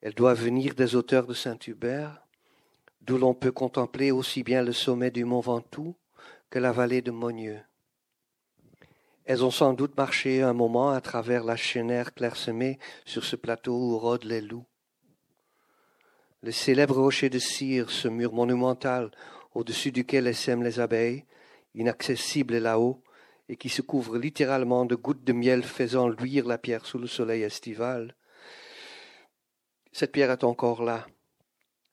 Elles 0.00 0.14
doivent 0.14 0.42
venir 0.42 0.74
des 0.74 0.96
hauteurs 0.96 1.26
de 1.26 1.34
Saint-Hubert, 1.34 2.26
d'où 3.02 3.18
l'on 3.18 3.34
peut 3.34 3.52
contempler 3.52 4.10
aussi 4.10 4.42
bien 4.42 4.62
le 4.62 4.72
sommet 4.72 5.10
du 5.10 5.24
mont 5.24 5.40
Ventoux 5.40 5.96
que 6.48 6.58
la 6.58 6.72
vallée 6.72 7.02
de 7.02 7.10
Monieux. 7.10 7.60
Elles 9.26 9.44
ont 9.44 9.50
sans 9.50 9.74
doute 9.74 9.96
marché 9.96 10.42
un 10.42 10.52
moment 10.52 10.90
à 10.90 11.00
travers 11.00 11.44
la 11.44 11.56
chénaire 11.56 12.14
clairsemée 12.14 12.78
sur 13.04 13.24
ce 13.24 13.36
plateau 13.36 13.74
où 13.74 13.98
rôdent 13.98 14.24
les 14.24 14.40
loups. 14.40 14.66
Le 16.42 16.52
célèbre 16.52 16.96
rocher 16.96 17.28
de 17.28 17.38
cire, 17.38 17.90
ce 17.90 18.08
mur 18.08 18.32
monumental 18.32 19.10
au-dessus 19.54 19.90
duquel 19.90 20.26
essaiment 20.26 20.62
les 20.62 20.80
abeilles, 20.80 21.24
inaccessible 21.74 22.58
là-haut, 22.58 23.02
et 23.48 23.56
qui 23.56 23.68
se 23.68 23.82
couvre 23.82 24.18
littéralement 24.18 24.84
de 24.84 24.94
gouttes 24.94 25.24
de 25.24 25.32
miel 25.32 25.62
faisant 25.62 26.08
luire 26.08 26.46
la 26.46 26.58
pierre 26.58 26.86
sous 26.86 26.98
le 26.98 27.06
soleil 27.06 27.42
estival. 27.42 28.14
Cette 29.92 30.12
pierre 30.12 30.30
est 30.30 30.44
encore 30.44 30.82
là, 30.82 31.06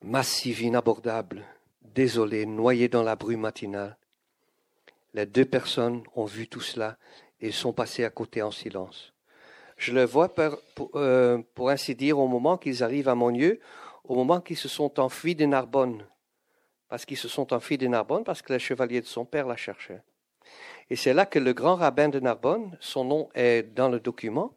massive, 0.01 0.61
inabordable, 0.61 1.45
désolée, 1.81 2.45
noyée 2.45 2.89
dans 2.89 3.03
la 3.03 3.15
brume 3.15 3.41
matinale. 3.41 3.97
Les 5.13 5.25
deux 5.25 5.45
personnes 5.45 6.03
ont 6.15 6.25
vu 6.25 6.47
tout 6.47 6.61
cela 6.61 6.97
et 7.39 7.51
sont 7.51 7.73
passées 7.73 8.03
à 8.03 8.09
côté 8.09 8.41
en 8.41 8.51
silence. 8.51 9.13
Je 9.77 9.91
le 9.91 10.05
vois 10.05 10.33
pour, 10.33 10.89
euh, 10.95 11.39
pour 11.53 11.69
ainsi 11.69 11.95
dire 11.95 12.17
au 12.17 12.27
moment 12.27 12.57
qu'ils 12.57 12.83
arrivent 12.83 13.09
à 13.09 13.15
mon 13.15 13.29
lieu, 13.29 13.59
au 14.03 14.15
moment 14.15 14.41
qu'ils 14.41 14.57
se 14.57 14.67
sont 14.67 14.99
enfuis 14.99 15.35
de 15.35 15.45
Narbonne, 15.45 16.05
parce 16.89 17.05
qu'ils 17.05 17.17
se 17.17 17.27
sont 17.27 17.53
enfuis 17.53 17.77
de 17.77 17.87
Narbonne, 17.87 18.23
parce 18.23 18.41
que 18.41 18.53
le 18.53 18.59
chevalier 18.59 19.01
de 19.01 19.05
son 19.05 19.25
père 19.25 19.47
la 19.47 19.55
cherchait. 19.55 20.01
Et 20.93 20.95
c'est 20.95 21.15
là 21.15 21.25
que 21.25 21.39
le 21.39 21.53
grand 21.53 21.73
rabbin 21.73 22.07
de 22.07 22.19
Narbonne, 22.19 22.77
son 22.79 23.03
nom 23.03 23.27
est 23.33 23.63
dans 23.63 23.89
le 23.89 23.99
document, 23.99 24.53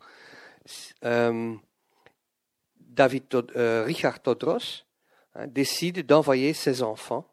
euh, 1.02 1.54
David 2.78 3.22
euh, 3.56 3.84
Richard 3.86 4.20
Todros, 4.20 4.84
hein, 5.34 5.46
décide 5.46 6.04
d'envoyer 6.04 6.52
ses 6.52 6.82
enfants 6.82 7.26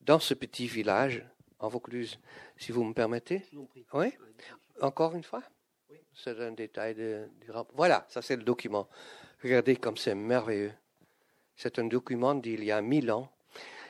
dans 0.00 0.18
ce 0.18 0.32
petit 0.32 0.66
village 0.66 1.26
en 1.58 1.68
Vaucluse, 1.68 2.18
si 2.56 2.72
vous 2.72 2.84
me 2.84 2.94
permettez. 2.94 3.44
Oui, 3.92 4.14
encore 4.80 5.14
une 5.14 5.24
fois? 5.24 5.42
C'est 6.14 6.40
un 6.40 6.52
détail 6.52 6.94
de, 6.94 7.28
du 7.42 7.52
Voilà, 7.74 8.06
ça 8.08 8.22
c'est 8.22 8.36
le 8.36 8.44
document. 8.44 8.88
Regardez 9.42 9.76
comme 9.76 9.98
c'est 9.98 10.14
merveilleux. 10.14 10.72
C'est 11.54 11.78
un 11.78 11.84
document 11.84 12.34
d'il 12.34 12.64
y 12.64 12.72
a 12.72 12.80
mille 12.80 13.12
ans, 13.12 13.30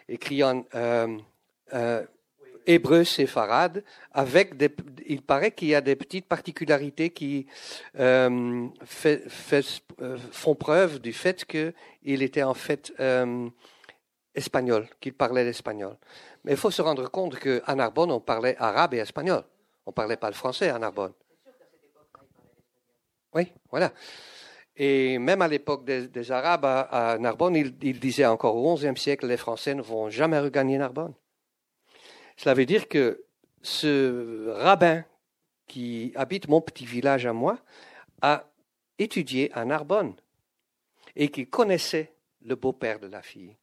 écrit 0.09 0.43
en 0.43 0.67
euh, 0.75 1.17
hébreu 2.69 3.03
séfarade, 3.03 3.83
avec 4.13 4.57
des, 4.57 4.71
il 5.07 5.23
paraît 5.23 5.53
qu'il 5.53 5.69
y 5.69 5.75
a 5.75 5.81
des 5.81 5.97
petites 5.97 6.27
particularités 6.27 7.11
qui 7.11 7.47
euh, 7.99 8.69
fait, 8.85 9.25
euh, 10.03 10.19
font 10.31 10.55
preuve 10.55 11.01
du 11.01 11.15
fait 11.15 11.45
qu'il 11.47 12.23
était 12.23 12.43
en 12.43 12.53
fait 12.53 12.93
euh, 13.01 13.49
espagnol, 14.35 14.87
qu'il 15.01 15.15
parlait 15.15 15.45
l'espagnol. 15.45 15.97
Mais 16.45 16.53
il 16.53 16.59
faut 16.59 16.71
se 16.71 16.83
rendre 16.83 17.11
compte 17.11 17.39
qu'à 17.39 17.75
Narbonne, 17.75 18.13
on 18.13 18.21
parlait 18.21 18.55
arabe 18.59 18.95
et 18.95 18.99
espagnol. 18.99 19.43
On 19.87 19.91
ne 19.91 19.95
parlait 19.95 20.19
pas 20.19 20.29
le 20.29 20.35
français 20.35 20.69
à 20.69 20.79
Narbonne. 20.79 21.15
Oui, 23.35 23.51
voilà. 23.71 23.93
Et 24.77 25.19
même 25.19 25.41
à 25.43 25.49
l'époque 25.49 25.85
des, 25.85 26.31
Arabes 26.31 26.67
à, 26.67 27.17
Narbonne, 27.19 27.57
ils, 27.57 27.99
disaient 27.99 28.27
encore 28.27 28.57
au 28.57 28.75
XIe 28.77 28.97
siècle, 28.97 29.27
les 29.27 29.37
Français 29.39 29.75
ne 29.75 29.83
vont 29.83 30.11
jamais 30.11 30.39
regagner 30.39 30.79
Narbonne. 30.79 31.15
Cela 32.39 32.55
veut 32.55 32.67
dire 32.67 32.87
que 32.89 33.25
ce 33.63 34.49
rabbin 34.51 35.05
qui 35.67 36.13
habite 36.15 36.47
mon 36.47 36.61
petit 36.61 36.87
village 36.87 37.27
à 37.27 37.33
moi 37.33 37.59
a 38.23 38.45
étudié 39.01 39.51
à 39.55 39.65
Narbonne 39.65 40.15
et 41.17 41.31
qui 41.31 41.49
connaissait 41.49 42.13
le 42.45 42.55
beau-père 42.55 43.01
de 43.01 43.09
la 43.09 43.23
fille. 43.23 43.57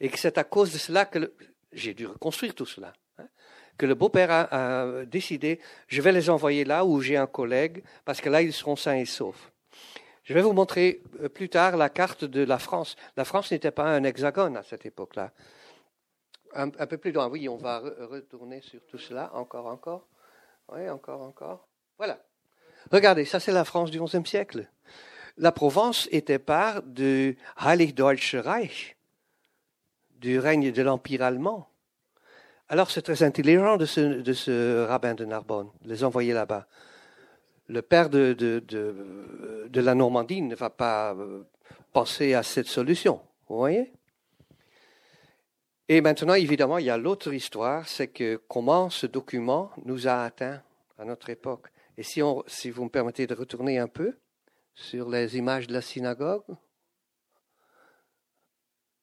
Et 0.00 0.08
que 0.08 0.18
c'est 0.18 0.38
à 0.38 0.44
cause 0.44 0.72
de 0.72 0.78
cela 0.78 1.04
que 1.04 1.34
j'ai 1.72 1.92
dû 1.92 2.06
reconstruire 2.06 2.54
tout 2.54 2.64
cela. 2.64 2.94
Hein, 3.18 3.28
que 3.76 3.84
le 3.84 3.94
beau-père 3.94 4.30
a 4.30 5.04
décidé, 5.04 5.60
je 5.86 6.00
vais 6.00 6.12
les 6.12 6.30
envoyer 6.30 6.64
là 6.64 6.86
où 6.86 7.02
j'ai 7.02 7.18
un 7.18 7.26
collègue, 7.26 7.84
parce 8.06 8.22
que 8.22 8.30
là, 8.30 8.40
ils 8.40 8.54
seront 8.54 8.76
sains 8.76 8.96
et 8.96 9.04
saufs. 9.04 9.52
Je 10.24 10.32
vais 10.32 10.40
vous 10.40 10.54
montrer 10.54 11.02
euh, 11.22 11.28
plus 11.28 11.50
tard 11.50 11.76
la 11.76 11.90
carte 11.90 12.24
de 12.24 12.42
la 12.44 12.58
France. 12.58 12.96
La 13.18 13.26
France 13.26 13.50
n'était 13.50 13.70
pas 13.70 13.84
un 13.84 14.04
hexagone 14.04 14.56
à 14.56 14.62
cette 14.62 14.86
époque-là. 14.86 15.32
Un, 16.54 16.70
peu 16.70 16.98
plus 16.98 17.12
loin, 17.12 17.28
oui, 17.28 17.48
on 17.48 17.56
va 17.56 17.78
retourner 17.78 18.60
sur 18.60 18.80
tout 18.86 18.98
cela, 18.98 19.30
encore, 19.34 19.66
encore. 19.66 20.06
Oui, 20.72 20.88
encore, 20.88 21.22
encore. 21.22 21.68
Voilà. 21.96 22.18
Regardez, 22.90 23.24
ça 23.24 23.40
c'est 23.40 23.52
la 23.52 23.64
France 23.64 23.90
du 23.90 24.00
XIe 24.00 24.26
siècle. 24.26 24.68
La 25.36 25.52
Provence 25.52 26.08
était 26.10 26.38
part 26.38 26.82
du 26.82 27.38
Heilig 27.64 27.94
Deutsche 27.94 28.34
Reich, 28.34 28.96
du 30.18 30.38
règne 30.38 30.72
de 30.72 30.82
l'Empire 30.82 31.22
allemand. 31.22 31.68
Alors 32.68 32.90
c'est 32.90 33.02
très 33.02 33.22
intelligent 33.22 33.76
de 33.76 33.84
ce, 33.84 34.86
rabbin 34.86 35.14
de 35.14 35.24
Narbonne, 35.24 35.70
les 35.84 36.04
envoyer 36.04 36.32
là-bas 36.32 36.66
le 37.70 37.82
père 37.82 38.10
de, 38.10 38.32
de, 38.32 39.80
la 39.80 39.94
Normandie 39.94 40.42
ne 40.42 40.54
va 40.54 40.70
pas 40.70 41.14
euh, 41.14 41.44
penser 41.92 42.34
à 42.34 42.42
cette 42.42 42.66
solution. 42.66 43.20
Vous 43.48 43.56
voyez? 43.58 43.92
Et 45.92 46.00
maintenant, 46.02 46.34
évidemment, 46.34 46.78
il 46.78 46.86
y 46.86 46.90
a 46.90 46.96
l'autre 46.96 47.32
histoire, 47.32 47.88
c'est 47.88 48.06
que 48.06 48.40
comment 48.46 48.90
ce 48.90 49.08
document 49.08 49.72
nous 49.84 50.06
a 50.06 50.22
atteints 50.22 50.62
à 50.96 51.04
notre 51.04 51.30
époque. 51.30 51.66
Et 51.96 52.04
si, 52.04 52.22
on, 52.22 52.44
si 52.46 52.70
vous 52.70 52.84
me 52.84 52.88
permettez 52.88 53.26
de 53.26 53.34
retourner 53.34 53.76
un 53.80 53.88
peu 53.88 54.16
sur 54.72 55.08
les 55.08 55.36
images 55.36 55.66
de 55.66 55.72
la 55.72 55.82
synagogue. 55.82 56.44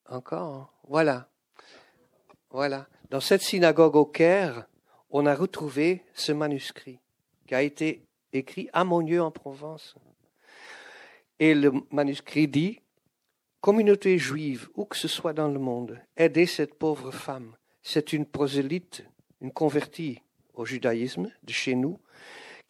Encore 0.07 0.53
hein? 0.53 0.69
Voilà. 0.87 1.29
Voilà. 2.51 2.87
Dans 3.09 3.19
cette 3.19 3.41
synagogue 3.41 3.97
au 3.97 4.05
Caire, 4.05 4.65
on 5.09 5.25
a 5.25 5.35
retrouvé 5.35 6.05
ce 6.13 6.31
manuscrit 6.31 7.01
qui 7.47 7.53
a 7.53 7.63
été 7.63 8.05
écrit 8.31 8.69
à 8.71 8.85
Monieux 8.85 9.21
en 9.21 9.31
Provence. 9.31 9.93
Et 11.39 11.53
le 11.53 11.73
manuscrit 11.91 12.47
dit 12.47 12.79
Communauté 13.67 14.17
juive, 14.17 14.69
où 14.75 14.85
que 14.85 14.95
ce 14.95 15.09
soit 15.09 15.33
dans 15.33 15.49
le 15.49 15.59
monde, 15.59 15.99
aidez 16.15 16.45
cette 16.45 16.75
pauvre 16.75 17.11
femme. 17.11 17.57
C'est 17.83 18.13
une 18.13 18.25
prosélyte, 18.25 19.03
une 19.41 19.51
convertie 19.51 20.21
au 20.53 20.63
judaïsme 20.63 21.29
de 21.43 21.51
chez 21.51 21.75
nous, 21.75 21.99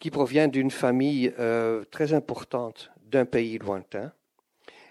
qui 0.00 0.10
provient 0.10 0.48
d'une 0.48 0.72
famille 0.72 1.32
euh, 1.38 1.84
très 1.92 2.14
importante 2.14 2.90
d'un 3.06 3.26
pays 3.26 3.58
lointain. 3.58 4.10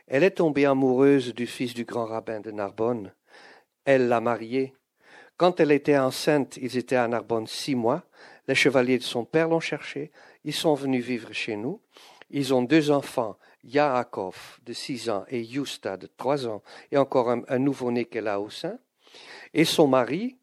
Elle 0.08 0.24
est 0.24 0.38
tombée 0.38 0.66
amoureuse 0.66 1.34
du 1.34 1.46
fils 1.46 1.74
du 1.74 1.84
grand 1.84 2.06
rabbin 2.06 2.40
de 2.40 2.52
Narbonne. 2.52 3.12
Elle 3.84 4.08
l'a 4.08 4.22
marié. 4.22 4.74
Quand 5.36 5.60
elle 5.60 5.74
était 5.74 5.98
enceinte, 5.98 6.56
ils 6.62 6.78
étaient 6.78 6.96
à 6.96 7.10
Narbonne 7.10 7.48
six 7.48 7.76
mois. 7.76 8.06
Les 8.48 8.56
chevaliers 8.56 8.98
de 8.98 9.04
son 9.04 9.26
père 9.26 9.50
l'ont 9.50 9.60
cherché. 9.60 10.12
Ils 10.46 10.54
sont 10.54 10.74
venus 10.74 11.04
vivre 11.04 11.34
chez 11.34 11.58
nous. 11.58 11.82
Ils 12.30 12.54
ont 12.54 12.62
deux 12.62 12.92
enfants, 12.92 13.38
Yaakov 13.64 14.60
de 14.64 14.74
six 14.74 15.10
ans 15.10 15.26
et 15.30 15.42
Yusta 15.42 15.98
de 15.98 16.08
trois 16.08 16.48
ans, 16.48 16.62
et 16.92 16.98
encore 16.98 17.30
un, 17.30 17.60
nouveau-né 17.60 18.06
qu'elle 18.06 18.28
a 18.28 18.40
au 18.40 18.50
sein. 18.50 18.80
Et 19.54 19.66
son 19.66 19.88
mari 19.88 20.38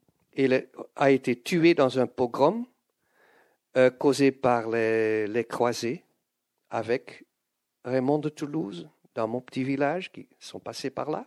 a 0.96 1.10
été 1.10 1.40
tué 1.40 1.74
dans 1.74 1.98
un 1.98 2.06
pogrom 2.06 2.66
euh, 3.76 3.90
causé 3.90 4.32
par 4.32 4.68
les, 4.68 5.26
les 5.26 5.44
croisés 5.44 6.04
avec 6.70 7.24
Raymond 7.84 8.18
de 8.18 8.28
Toulouse, 8.28 8.88
dans 9.14 9.28
mon 9.28 9.40
petit 9.40 9.64
village, 9.64 10.10
qui 10.10 10.28
sont 10.38 10.60
passés 10.60 10.90
par 10.90 11.10
là. 11.10 11.26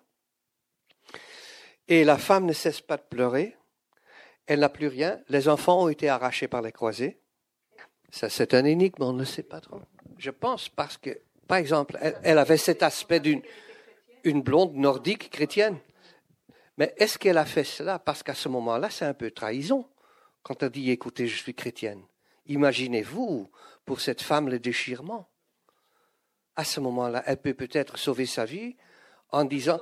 Et 1.87 2.03
la 2.03 2.17
femme 2.17 2.45
ne 2.45 2.53
cesse 2.53 2.81
pas 2.81 2.97
de 2.97 3.03
pleurer. 3.03 3.55
Elle 4.45 4.59
n'a 4.59 4.69
plus 4.69 4.87
rien. 4.87 5.19
Les 5.29 5.47
enfants 5.47 5.83
ont 5.83 5.89
été 5.89 6.09
arrachés 6.09 6.47
par 6.47 6.61
les 6.61 6.71
croisés. 6.71 7.19
Ça, 8.09 8.29
c'est 8.29 8.53
un 8.53 8.65
énigme, 8.65 9.03
on 9.03 9.13
ne 9.13 9.25
sait 9.25 9.43
pas 9.43 9.61
trop. 9.61 9.81
Je 10.17 10.31
pense 10.31 10.69
parce 10.69 10.97
que, 10.97 11.21
par 11.47 11.57
exemple, 11.57 11.97
elle, 12.23 12.37
avait 12.37 12.57
cet 12.57 12.83
aspect 12.83 13.19
d'une 13.19 13.41
une 14.23 14.41
blonde 14.41 14.75
nordique 14.75 15.29
chrétienne. 15.29 15.77
Mais 16.77 16.93
est-ce 16.97 17.17
qu'elle 17.17 17.37
a 17.37 17.45
fait 17.45 17.63
cela 17.63 17.97
parce 17.97 18.23
qu'à 18.23 18.33
ce 18.33 18.49
moment-là, 18.49 18.89
c'est 18.89 19.05
un 19.05 19.13
peu 19.13 19.31
trahison 19.31 19.87
quand 20.43 20.61
elle 20.63 20.69
dit 20.69 20.91
écoutez, 20.91 21.27
je 21.27 21.41
suis 21.41 21.53
chrétienne. 21.53 22.03
Imaginez-vous 22.45 23.49
pour 23.85 24.01
cette 24.01 24.21
femme 24.21 24.49
le 24.49 24.59
déchirement. 24.59 25.29
À 26.55 26.63
ce 26.63 26.79
moment-là, 26.79 27.23
elle 27.25 27.37
peut 27.37 27.53
peut-être 27.53 27.97
sauver 27.97 28.25
sa 28.25 28.45
vie 28.45 28.75
en 29.31 29.45
disant 29.45 29.79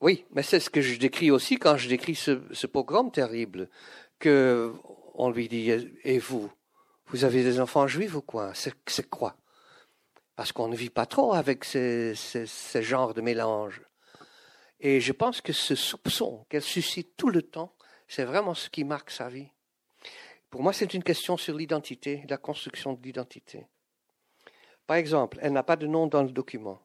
oui, 0.00 0.26
mais 0.30 0.42
c'est 0.42 0.60
ce 0.60 0.68
que 0.68 0.82
je 0.82 0.98
décris 0.98 1.30
aussi 1.30 1.58
quand 1.58 1.76
je 1.76 1.88
décris 1.88 2.14
ce, 2.14 2.42
ce 2.52 2.66
pogrom 2.66 3.10
terrible, 3.10 3.70
que 4.18 4.72
on 5.14 5.30
lui 5.30 5.48
dit 5.48 5.70
et 6.04 6.18
vous, 6.18 6.50
vous 7.06 7.24
avez 7.24 7.42
des 7.42 7.60
enfants 7.60 7.86
juifs 7.86 8.14
ou 8.14 8.20
quoi? 8.20 8.52
C'est 8.54 9.08
quoi? 9.08 9.36
Parce 10.36 10.52
qu'on 10.52 10.68
ne 10.68 10.76
vit 10.76 10.90
pas 10.90 11.06
trop 11.06 11.32
avec 11.32 11.64
ce, 11.64 12.14
genre 12.80 13.14
de 13.14 13.22
mélange. 13.22 13.82
Et 14.78 15.00
je 15.00 15.12
pense 15.12 15.40
que 15.40 15.54
ce 15.54 15.74
soupçon 15.74 16.44
qu'elle 16.50 16.62
suscite 16.62 17.16
tout 17.16 17.30
le 17.30 17.42
temps, 17.42 17.74
c'est 18.06 18.24
vraiment 18.24 18.54
ce 18.54 18.68
qui 18.68 18.84
marque 18.84 19.10
sa 19.10 19.28
vie. 19.28 19.48
Pour 20.50 20.62
moi, 20.62 20.74
c'est 20.74 20.94
une 20.94 21.02
question 21.02 21.36
sur 21.36 21.56
l'identité, 21.56 22.24
la 22.28 22.36
construction 22.36 22.92
de 22.92 23.02
l'identité. 23.02 23.66
Par 24.86 24.98
exemple, 24.98 25.38
elle 25.40 25.52
n'a 25.52 25.62
pas 25.62 25.76
de 25.76 25.86
nom 25.86 26.06
dans 26.06 26.22
le 26.22 26.30
document. 26.30 26.80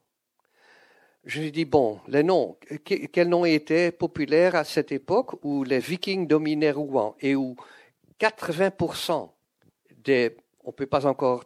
Je 1.24 1.40
lui 1.40 1.52
dis, 1.52 1.64
bon, 1.64 2.00
les 2.08 2.24
noms, 2.24 2.56
quels 2.84 3.28
noms 3.28 3.44
étaient 3.44 3.92
populaires 3.92 4.56
à 4.56 4.64
cette 4.64 4.90
époque 4.90 5.44
où 5.44 5.62
les 5.62 5.78
vikings 5.78 6.26
dominaient 6.26 6.72
Rouen 6.72 7.14
et 7.20 7.36
où 7.36 7.54
80% 8.18 9.30
des, 9.98 10.36
on 10.64 10.72
peut 10.72 10.86
pas 10.86 11.06
encore, 11.06 11.44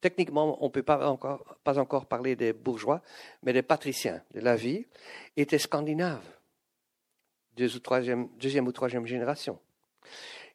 techniquement, 0.00 0.64
on 0.64 0.70
peut 0.70 0.82
pas 0.82 1.08
encore, 1.08 1.56
pas 1.64 1.78
encore 1.78 2.06
parler 2.06 2.36
des 2.36 2.52
bourgeois, 2.52 3.02
mais 3.42 3.52
des 3.52 3.62
patriciens 3.62 4.22
de 4.34 4.40
la 4.40 4.56
ville, 4.56 4.84
étaient 5.36 5.58
scandinaves, 5.58 6.24
deuxième 7.56 8.66
ou 8.66 8.72
troisième, 8.72 9.06
génération. 9.06 9.58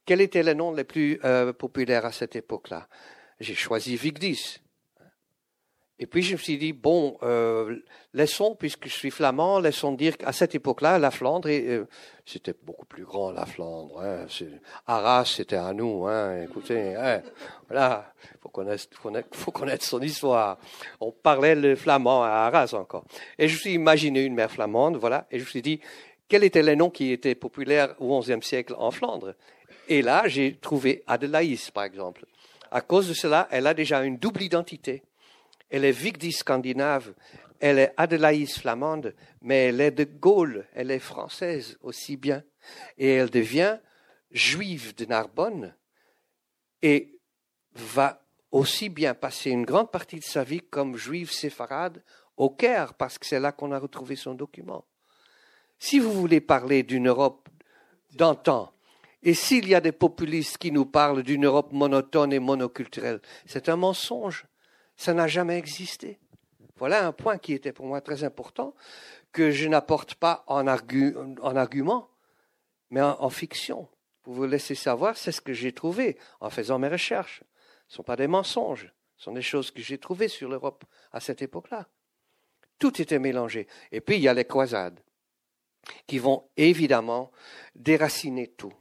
Quels 0.05 0.21
étaient 0.21 0.43
les 0.43 0.55
noms 0.55 0.71
les 0.71 0.85
plus 0.85 1.19
euh, 1.25 1.51
populaires 1.51 2.05
à 2.05 2.11
cette 2.11 2.35
époque-là? 2.35 2.87
J'ai 3.39 3.55
choisi 3.55 3.97
Vigdis, 3.97 4.59
et 5.99 6.05
puis 6.05 6.21
je 6.21 6.33
me 6.33 6.37
suis 6.37 6.59
dit, 6.59 6.73
bon, 6.73 7.17
euh, 7.23 7.75
laissons, 8.13 8.55
puisque 8.55 8.87
je 8.87 8.93
suis 8.93 9.09
flamand, 9.09 9.59
laissons 9.59 9.93
dire 9.93 10.15
qu'à 10.15 10.31
cette 10.31 10.53
époque-là, 10.53 10.99
la 10.99 11.09
Flandre, 11.09 11.49
euh, 11.49 11.85
c'était 12.23 12.53
beaucoup 12.63 12.85
plus 12.85 13.03
grand, 13.03 13.31
la 13.31 13.47
Flandre. 13.47 13.99
Hein, 13.99 14.27
Arras, 14.85 15.25
c'était 15.25 15.55
à 15.55 15.73
nous. 15.73 16.05
Hein, 16.05 16.43
écoutez, 16.43 16.95
hein, 16.95 17.23
voilà, 17.67 18.13
faut 18.41 18.49
connaître, 18.49 18.85
faut 19.31 19.51
connaître 19.51 19.85
son 19.85 19.99
histoire. 19.99 20.59
On 20.99 21.11
parlait 21.11 21.55
le 21.55 21.75
flamand 21.75 22.23
à 22.23 22.29
Arras 22.29 22.73
encore. 22.73 23.05
Et 23.39 23.47
je 23.47 23.55
me 23.55 23.59
suis 23.59 23.73
imaginé 23.73 24.23
une 24.23 24.35
mère 24.35 24.51
flamande, 24.51 24.97
voilà, 24.97 25.25
et 25.31 25.39
je 25.39 25.45
me 25.45 25.49
suis 25.49 25.63
dit, 25.63 25.79
quels 26.29 26.43
étaient 26.43 26.61
les 26.61 26.75
noms 26.75 26.91
qui 26.91 27.11
étaient 27.11 27.35
populaires 27.35 27.95
au 27.99 28.19
XIe 28.19 28.43
siècle 28.43 28.75
en 28.77 28.91
Flandre? 28.91 29.33
Et 29.87 30.03
là, 30.03 30.27
j'ai 30.27 30.57
trouvé 30.57 31.03
Adelaïs, 31.07 31.71
par 31.71 31.85
exemple. 31.85 32.25
À 32.69 32.81
cause 32.81 33.07
de 33.07 33.13
cela, 33.13 33.47
elle 33.49 33.65
a 33.65 33.73
déjà 33.73 34.03
une 34.03 34.17
double 34.17 34.43
identité 34.43 35.01
elle 35.69 35.85
est 35.85 35.91
Vigdi 35.91 36.31
scandinave, 36.31 37.13
elle 37.59 37.79
est 37.79 37.93
Adelaïs 37.97 38.59
flamande, 38.59 39.15
mais 39.41 39.65
elle 39.65 39.81
est 39.81 39.91
de 39.91 40.03
Gaulle, 40.03 40.67
elle 40.73 40.91
est 40.91 40.99
française 40.99 41.77
aussi 41.81 42.17
bien. 42.17 42.43
Et 42.97 43.09
elle 43.13 43.29
devient 43.29 43.79
juive 44.31 44.95
de 44.95 45.05
Narbonne 45.05 45.75
et 46.81 47.19
va 47.73 48.23
aussi 48.51 48.89
bien 48.89 49.13
passer 49.13 49.49
une 49.49 49.65
grande 49.65 49.91
partie 49.91 50.19
de 50.19 50.23
sa 50.23 50.43
vie 50.43 50.61
comme 50.61 50.97
juive 50.97 51.31
séfarade 51.31 52.03
au 52.37 52.49
Caire, 52.49 52.93
parce 52.93 53.17
que 53.17 53.25
c'est 53.25 53.39
là 53.39 53.51
qu'on 53.51 53.71
a 53.71 53.79
retrouvé 53.79 54.15
son 54.15 54.35
document. 54.35 54.85
Si 55.79 55.99
vous 55.99 56.11
voulez 56.13 56.41
parler 56.41 56.83
d'une 56.83 57.07
Europe 57.07 57.49
d'antan, 58.13 58.71
et 59.23 59.33
s'il 59.33 59.67
y 59.67 59.75
a 59.75 59.81
des 59.81 59.91
populistes 59.91 60.57
qui 60.57 60.71
nous 60.71 60.85
parlent 60.85 61.23
d'une 61.23 61.45
Europe 61.45 61.71
monotone 61.73 62.31
et 62.31 62.39
monoculturelle, 62.39 63.21
c'est 63.45 63.69
un 63.69 63.75
mensonge. 63.75 64.45
Ça 64.97 65.13
n'a 65.13 65.27
jamais 65.27 65.57
existé. 65.57 66.19
Voilà 66.77 67.05
un 67.07 67.11
point 67.11 67.37
qui 67.37 67.53
était 67.53 67.71
pour 67.71 67.85
moi 67.85 68.01
très 68.01 68.23
important, 68.23 68.75
que 69.31 69.51
je 69.51 69.67
n'apporte 69.67 70.15
pas 70.15 70.43
en, 70.47 70.67
argument, 70.67 72.09
mais 72.89 73.01
en, 73.01 73.29
fiction. 73.29 73.87
Pour 74.23 74.33
vous 74.33 74.45
laisser 74.45 74.75
savoir, 74.75 75.17
c'est 75.17 75.31
ce 75.31 75.41
que 75.41 75.53
j'ai 75.53 75.71
trouvé 75.71 76.17
en 76.39 76.49
faisant 76.49 76.79
mes 76.79 76.87
recherches. 76.87 77.43
Ce 77.87 77.93
ne 77.93 77.95
sont 77.97 78.03
pas 78.03 78.15
des 78.15 78.27
mensonges, 78.27 78.93
ce 79.15 79.23
sont 79.23 79.31
des 79.31 79.41
choses 79.41 79.71
que 79.71 79.81
j'ai 79.81 79.97
trouvées 79.97 80.27
sur 80.27 80.49
l'Europe 80.49 80.83
à 81.11 81.19
cette 81.19 81.41
époque-là. 81.41 81.87
Tout 82.79 83.01
était 83.01 83.19
mélangé. 83.19 83.67
Et 83.91 84.01
puis 84.01 84.17
il 84.17 84.21
y 84.21 84.27
a 84.27 84.33
les 84.33 84.45
croisades, 84.45 84.99
qui 86.05 86.19
vont 86.19 86.49
évidemment 86.57 87.31
déraciner 87.75 88.47
tout 88.47 88.73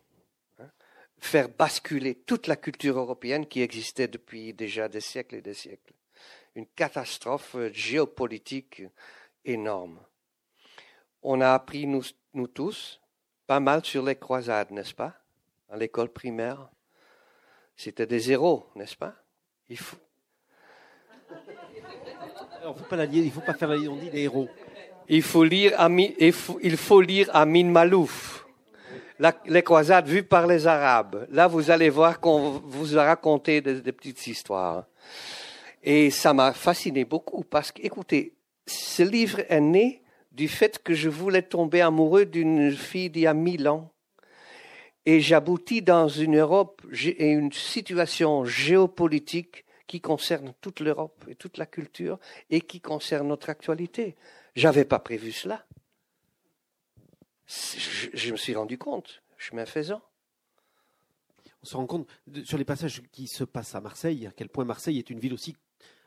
hein, 0.58 0.70
faire 1.18 1.48
basculer 1.48 2.14
toute 2.14 2.46
la 2.46 2.56
culture 2.56 2.98
européenne 2.98 3.46
qui 3.46 3.62
existait 3.62 4.08
depuis 4.08 4.52
déjà 4.52 4.88
des 4.88 5.00
siècles 5.00 5.36
et 5.36 5.42
des 5.42 5.54
siècles 5.54 5.94
une 6.56 6.66
catastrophe 6.66 7.54
géopolitique 7.72 8.82
énorme. 9.44 10.00
On 11.22 11.40
a 11.42 11.52
appris, 11.52 11.86
nous, 11.86 12.02
nous 12.32 12.46
tous, 12.46 13.00
pas 13.46 13.60
mal 13.60 13.84
sur 13.84 14.02
les 14.02 14.16
croisades, 14.16 14.70
n'est-ce 14.70 14.94
pas? 14.94 15.12
À 15.70 15.76
l'école 15.76 16.08
primaire. 16.08 16.68
C'était 17.76 18.06
des 18.06 18.32
héros, 18.32 18.66
n'est-ce 18.74 18.96
pas? 18.96 19.14
Il 19.68 19.76
faut. 19.76 19.98
faut 22.62 22.84
pas 22.84 23.04
il 23.04 23.30
faut 23.30 23.40
pas 23.42 23.54
faire 23.54 23.68
la 23.68 23.76
on 23.90 23.96
dit 23.96 24.10
des 24.10 24.22
héros. 24.22 24.48
Il 25.08 25.22
faut 25.22 25.44
lire 25.44 25.74
Amin, 25.78 26.08
il 26.18 26.32
faut, 26.32 26.58
il 26.62 26.76
faut 26.78 27.02
lire 27.02 27.28
Amin 27.34 27.66
Malouf. 27.66 28.46
les 29.44 29.62
croisades 29.62 30.08
vues 30.08 30.24
par 30.24 30.46
les 30.46 30.66
Arabes. 30.66 31.26
Là, 31.30 31.48
vous 31.48 31.70
allez 31.70 31.90
voir 31.90 32.18
qu'on 32.18 32.52
vous 32.64 32.96
a 32.96 33.04
raconté 33.04 33.60
des 33.60 33.92
petites 33.92 34.26
histoires. 34.26 34.86
Et 35.86 36.10
ça 36.10 36.34
m'a 36.34 36.52
fasciné 36.52 37.04
beaucoup 37.04 37.44
parce 37.44 37.70
que, 37.70 37.80
écoutez, 37.80 38.34
ce 38.66 39.04
livre 39.04 39.40
est 39.48 39.60
né 39.60 40.02
du 40.32 40.48
fait 40.48 40.82
que 40.82 40.94
je 40.94 41.08
voulais 41.08 41.42
tomber 41.42 41.80
amoureux 41.80 42.26
d'une 42.26 42.72
fille 42.72 43.08
d'il 43.08 43.22
y 43.22 43.26
a 43.28 43.34
mille 43.34 43.68
ans. 43.68 43.92
Et 45.06 45.20
j'aboutis 45.20 45.82
dans 45.82 46.08
une 46.08 46.38
Europe 46.38 46.82
et 46.92 47.30
une 47.30 47.52
situation 47.52 48.44
géopolitique 48.44 49.64
qui 49.86 50.00
concerne 50.00 50.52
toute 50.60 50.80
l'Europe 50.80 51.24
et 51.28 51.36
toute 51.36 51.56
la 51.56 51.66
culture 51.66 52.18
et 52.50 52.60
qui 52.60 52.80
concerne 52.80 53.28
notre 53.28 53.48
actualité. 53.48 54.16
J'avais 54.56 54.84
pas 54.84 54.98
prévu 54.98 55.30
cela. 55.30 55.64
Je, 57.46 58.08
je, 58.12 58.32
me 58.32 58.36
suis 58.36 58.56
rendu 58.56 58.76
compte, 58.76 59.22
chemin 59.36 59.64
faisant. 59.64 60.02
On 61.62 61.66
se 61.66 61.76
rend 61.76 61.86
compte 61.86 62.08
sur 62.42 62.58
les 62.58 62.64
passages 62.64 63.02
qui 63.12 63.28
se 63.28 63.44
passent 63.44 63.76
à 63.76 63.80
Marseille, 63.80 64.26
à 64.26 64.32
quel 64.32 64.48
point 64.48 64.64
Marseille 64.64 64.98
est 64.98 65.10
une 65.10 65.20
ville 65.20 65.34
aussi 65.34 65.54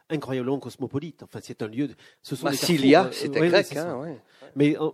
incroyablement 0.10 0.60
cosmopolite. 0.60 1.24
Enfin, 1.24 1.40
c'est 1.42 1.62
un 1.62 1.68
lieu. 1.68 1.88
De, 1.88 1.96
ce 2.22 2.36
sont 2.36 2.46
Massilia, 2.46 3.06
euh, 3.06 3.12
c'était 3.12 3.48
grec. 3.48 3.76
Hein, 3.76 4.18
Mais 4.56 4.78
euh, 4.80 4.90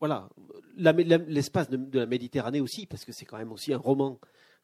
voilà, 0.00 0.28
l'espace 0.76 1.68
de, 1.70 1.98
la 1.98 2.06
Méditerranée 2.06 2.60
aussi, 2.60 2.86
parce 2.86 3.04
que 3.04 3.12
c'est 3.12 3.24
quand 3.24 3.38
même 3.38 3.52
aussi 3.52 3.72
un 3.72 3.78
roman 3.78 4.20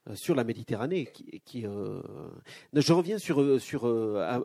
euh, 0.08 0.14
sur 0.14 0.34
la 0.34 0.44
Méditerranée. 0.44 1.06
Qui, 1.06 1.40
qui 1.44 1.62
Je 1.62 2.92
reviens 2.92 3.18
sur 3.18 3.60
sur 3.60 3.86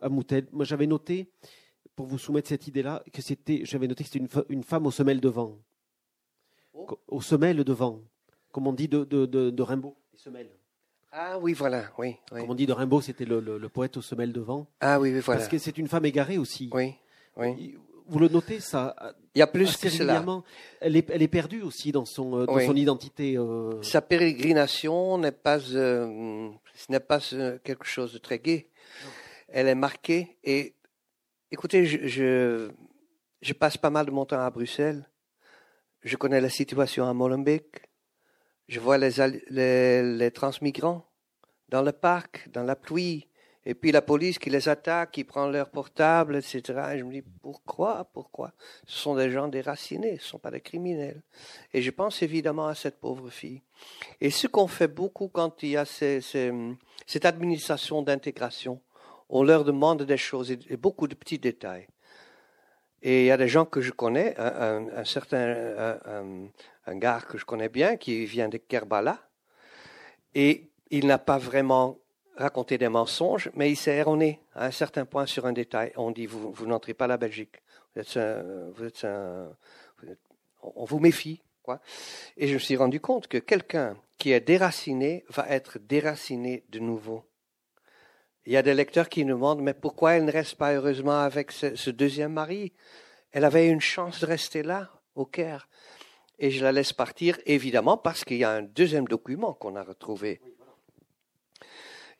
Amoutel. 0.02 0.48
Moi, 0.52 0.66
j'avais 0.66 0.88
noté 0.88 1.30
pour 1.96 2.08
vous 2.08 2.18
soumettre 2.18 2.50
cette 2.50 2.68
idée-là 2.68 3.04
que 3.14 3.22
c'était. 3.22 3.62
J'avais 3.64 3.88
noté 3.88 4.04
que 4.04 4.10
c'était 4.10 4.26
une, 4.26 4.44
une, 4.50 4.64
femme 4.64 4.86
aux 4.86 4.92
semelles 4.92 5.22
de 5.22 5.30
vent. 5.30 5.60
Oh. 6.74 6.88
Aux 7.08 7.22
semelles 7.22 7.64
de 7.64 7.74
vent, 7.74 8.02
comme 8.52 8.68
on 8.68 8.74
dit 8.74 8.90
de, 8.90 9.06
de, 9.06 9.26
de 9.26 9.64
Rimbaud, 9.64 9.96
les 10.12 10.20
semelles. 10.20 10.52
Ah 11.18 11.40
oui, 11.40 11.54
voilà, 11.54 11.86
oui. 11.98 12.18
Comme 12.30 12.50
on 12.50 12.56
dit 12.56 12.66
de 12.66 12.74
Rimbaud, 12.74 13.00
c'était 13.00 13.24
le, 13.24 13.70
poète 13.70 13.96
aux 13.96 14.02
semelles 14.02 14.34
de 14.34 14.42
vent. 14.42 14.68
Ah 14.82 15.00
oui, 15.00 15.18
voilà. 15.22 15.40
Parce 15.40 15.50
que 15.50 15.58
c'est 15.58 15.78
une 15.78 15.88
femme 15.88 16.04
égarée 16.04 16.38
aussi. 16.38 16.70
Oui, 16.74 16.94
oui. 17.38 17.78
Vous 18.08 18.20
le 18.20 18.28
notez, 18.28 18.60
ça 18.60 18.94
Il 19.34 19.40
y 19.40 19.42
a 19.42 19.48
plus 19.48 19.78
que 19.78 19.90
cela. 19.90 20.24
Elle 20.82 20.98
est, 20.98 21.10
elle 21.10 21.22
est 21.22 21.30
perdue 21.30 21.62
aussi 21.62 21.94
dans 21.94 22.04
son, 22.04 22.42
euh, 22.42 22.46
dans 22.46 22.60
son 22.60 22.76
identité. 22.76 23.38
Euh. 23.38 23.82
Sa 23.82 24.02
pérégrination 24.02 25.18
n'est 25.18 25.32
pas, 25.32 25.60
euh, 25.74 26.50
ce 26.74 26.92
n'est 26.92 27.00
pas 27.00 27.20
quelque 27.64 27.86
chose 27.86 28.12
de 28.12 28.18
très 28.18 28.38
gai. 28.38 28.70
Elle 29.48 29.70
est 29.70 29.76
marquée. 29.76 30.38
Et 30.44 30.76
écoutez, 31.50 31.86
je, 31.86 32.06
je, 32.08 32.70
je 33.42 33.54
passe 33.54 33.78
pas 33.78 33.90
mal 33.90 34.06
de 34.06 34.12
mon 34.12 34.26
temps 34.26 34.42
à 34.42 34.50
Bruxelles. 34.50 35.10
Je 36.04 36.18
connais 36.18 36.42
la 36.42 36.50
situation 36.50 37.08
à 37.08 37.14
Molenbeek. 37.14 37.85
Je 38.68 38.80
vois 38.80 38.98
les, 38.98 39.12
les, 39.50 40.04
les 40.04 40.32
transmigrants 40.32 41.06
dans 41.70 41.82
le 41.82 41.92
parc, 41.92 42.50
dans 42.52 42.64
la 42.64 42.76
pluie, 42.76 43.28
Et 43.68 43.74
puis 43.74 43.92
la 43.92 44.04
police 44.04 44.38
qui 44.38 44.52
les 44.52 44.70
attaque, 44.70 45.12
qui 45.12 45.24
prend 45.24 45.48
leur 45.48 45.70
portable, 45.70 46.36
etc. 46.36 46.62
Et 46.94 47.00
je 47.00 47.04
me 47.04 47.12
dis, 47.12 47.24
pourquoi 47.42 48.08
Pourquoi? 48.14 48.54
Ce 48.86 49.00
sont 49.00 49.16
des 49.16 49.32
gens 49.32 49.48
déracinés, 49.48 50.18
ce 50.18 50.24
ne 50.24 50.30
sont 50.30 50.40
pas 50.40 50.52
des 50.52 50.62
criminels. 50.62 51.24
Et 51.74 51.82
je 51.82 51.90
pense 51.90 52.22
évidemment 52.22 52.68
à 52.68 52.76
cette 52.76 53.00
pauvre 53.00 53.30
fille. 53.32 53.64
Et 54.22 54.30
ce 54.30 54.46
qu'on 54.48 54.68
fait 54.68 54.88
beaucoup 54.88 55.30
quand 55.30 55.64
il 55.64 55.70
y 55.70 55.78
a 55.78 55.86
cette 55.86 57.26
administration 57.26 58.04
d'intégration, 58.04 58.82
on 59.30 59.42
leur 59.42 59.64
demande 59.64 60.04
des 60.04 60.18
choses 60.18 60.52
et 60.52 60.78
beaucoup 60.78 61.08
de 61.08 61.16
petits 61.16 61.40
détails. 61.40 61.88
Et 63.08 63.22
il 63.22 63.26
y 63.28 63.32
a 63.32 63.38
des 63.38 63.48
gens 63.48 63.66
que 63.66 63.82
je 63.82 63.92
connais, 63.92 64.34
un, 64.40 65.06
certain 65.06 66.00
un, 66.88 66.96
gars 66.96 67.22
que 67.22 67.38
je 67.38 67.46
connais 67.46 67.70
bien 67.70 67.98
qui 67.98 68.26
vient 68.26 68.50
de 68.50 68.58
Kerbala, 68.58 69.20
et 70.34 70.72
il 70.90 71.06
n'a 71.06 71.20
pas 71.20 71.38
vraiment 71.38 72.00
raconté 72.36 72.80
des 72.80 72.90
mensonges, 72.90 73.52
mais 73.54 73.72
il 73.72 73.76
s'est 73.76 73.96
erroné 73.96 74.42
à 74.56 74.66
un 74.66 74.72
certain 74.72 75.06
point 75.06 75.28
sur 75.28 75.46
un 75.46 75.54
détail. 75.54 75.94
On 75.98 76.10
dit 76.10 76.26
vous, 76.26 76.52
vous 76.52 76.66
n'entrez 76.66 76.96
pas 76.96 77.06
la 77.06 77.18
Belgique, 77.18 77.62
vous 77.94 78.02
êtes 78.02 78.18
vous 78.76 78.86
êtes 78.86 79.06
on 80.74 80.86
vous 80.86 81.00
méfie, 81.00 81.44
quoi. 81.62 81.82
Et 82.38 82.48
je 82.48 82.56
me 82.56 82.60
suis 82.60 82.76
rendu 82.76 83.00
compte 83.00 83.28
que 83.28 83.38
quelqu'un 83.38 83.96
qui 84.18 84.32
est 84.32 84.42
déraciné 84.42 85.26
va 85.30 85.48
être 85.50 85.78
déraciné 85.78 86.64
de 86.70 86.80
nouveau. 86.80 87.24
Il 88.46 88.54
y 88.54 88.58
a 88.58 88.62
des 88.62 88.76
lecteurs 88.76 89.10
qui 89.10 89.26
nous 89.26 89.36
demandent, 89.36 89.62
mais 89.62 89.74
pourquoi 89.74 90.14
elle 90.14 90.26
ne 90.26 90.32
reste 90.32 90.56
pas 90.56 90.74
heureusement 90.74 91.20
avec 91.20 91.52
ce, 91.52 91.90
deuxième 91.90 92.34
mari? 92.34 92.74
Elle 93.32 93.44
avait 93.44 93.68
une 93.68 93.82
chance 93.82 94.20
de 94.20 94.28
rester 94.28 94.62
là, 94.62 94.92
au 95.16 95.26
Caire. 95.26 95.68
Et 96.38 96.52
je 96.52 96.64
la 96.64 96.72
laisse 96.72 96.94
partir, 96.94 97.40
évidemment, 97.46 97.98
parce 97.98 98.24
qu'il 98.24 98.38
y 98.38 98.44
a 98.44 98.52
un 98.52 98.62
deuxième 98.62 99.08
document 99.08 99.54
qu'on 99.54 99.76
a 99.76 99.84
retrouvé. 99.84 100.42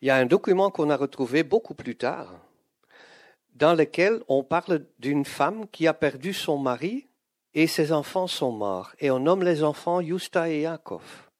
Il 0.00 0.08
y 0.08 0.10
a 0.10 0.16
un 0.16 0.26
document 0.26 0.70
qu'on 0.70 0.90
a 0.90 0.96
retrouvé 0.96 1.44
beaucoup 1.44 1.74
plus 1.74 1.96
tard, 1.96 2.40
dans 3.54 3.74
lequel 3.74 4.22
on 4.28 4.42
parle 4.42 4.86
d'une 4.98 5.24
femme 5.24 5.68
qui 5.68 5.86
a 5.86 5.94
perdu 5.94 6.32
son 6.32 6.58
mari 6.58 7.08
et 7.54 7.66
ses 7.66 7.92
enfants 7.92 8.26
sont 8.26 8.52
morts. 8.52 8.92
Et 8.98 9.10
on 9.10 9.20
nomme 9.20 9.42
les 9.42 9.62
enfants 9.62 10.02
Justa 10.02 10.50
et 10.50 10.62
Yakov. 10.62 11.30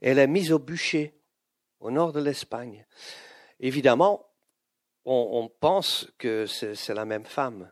Elle 0.00 0.18
est 0.18 0.26
mise 0.26 0.52
au 0.52 0.58
bûcher, 0.58 1.18
au 1.80 1.90
nord 1.90 2.12
de 2.12 2.20
l'Espagne. 2.20 2.86
Évidemment, 3.60 4.25
on, 5.06 5.48
pense 5.60 6.08
que 6.18 6.46
c'est 6.46 6.94
la 6.94 7.04
même 7.04 7.24
femme. 7.24 7.70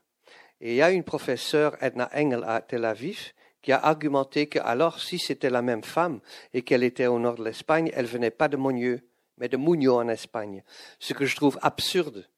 Et 0.61 0.73
il 0.73 0.77
y 0.77 0.83
a 0.83 0.91
une 0.91 1.05
professeure, 1.05 1.77
Edna 1.83 2.09
Engel, 2.15 2.45
à 2.47 2.61
Tel 2.61 2.85
Aviv, 2.85 3.33
qui 3.61 3.73
a 3.73 3.79
argumenté 3.85 4.47
que 4.47 4.59
alors, 4.61 5.01
si 5.01 5.19
c'était 5.19 5.51
la 5.51 5.63
même 5.63 5.83
femme 5.83 6.21
et 6.53 6.63
qu'elle 6.63 6.85
était 6.85 7.07
au 7.07 7.19
nord 7.19 7.37
de 7.37 7.45
l'Espagne, 7.45 7.91
elle 7.95 8.07
venait 8.07 8.31
pas 8.31 8.49
de 8.49 8.57
Monieux, 8.57 9.01
mais 9.39 9.49
de 9.49 9.57
Mugno 9.57 9.97
en 9.97 10.09
Espagne. 10.09 10.63
Ce 10.99 11.13
que 11.13 11.27
je 11.27 11.35
trouve 11.35 11.59
absurde, 11.63 12.29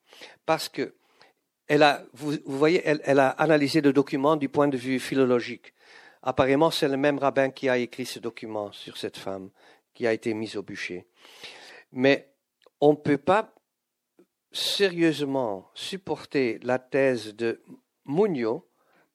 parce 0.47 0.69
que 0.69 0.95
elle 1.69 1.83
a, 1.83 2.05
vous, 2.13 2.37
voyez, 2.47 2.81
elle, 2.85 3.01
elle, 3.05 3.19
a 3.19 3.31
analysé 3.31 3.81
le 3.81 3.93
document 3.93 4.37
du 4.37 4.49
point 4.49 4.69
de 4.69 4.77
vue 4.77 5.01
philologique. 5.01 5.75
Apparemment, 6.23 6.71
c'est 6.71 6.89
le 6.89 6.97
même 6.97 7.19
rabbin 7.19 7.51
qui 7.51 7.69
a 7.69 7.77
écrit 7.77 8.07
ce 8.07 8.21
document 8.21 8.71
sur 8.71 8.97
cette 8.97 9.17
femme 9.17 9.51
qui 9.93 10.07
a 10.07 10.13
été 10.13 10.33
mise 10.33 10.57
au 10.57 10.63
bûcher. 10.63 11.07
Mais 11.91 12.33
on 12.81 12.91
ne 12.93 12.97
peut 12.97 13.19
pas 13.19 13.53
sérieusement 14.57 15.71
supporter 15.75 16.59
la 16.63 16.79
thèse 16.79 17.35
de 17.35 17.61
Mugno 18.07 18.69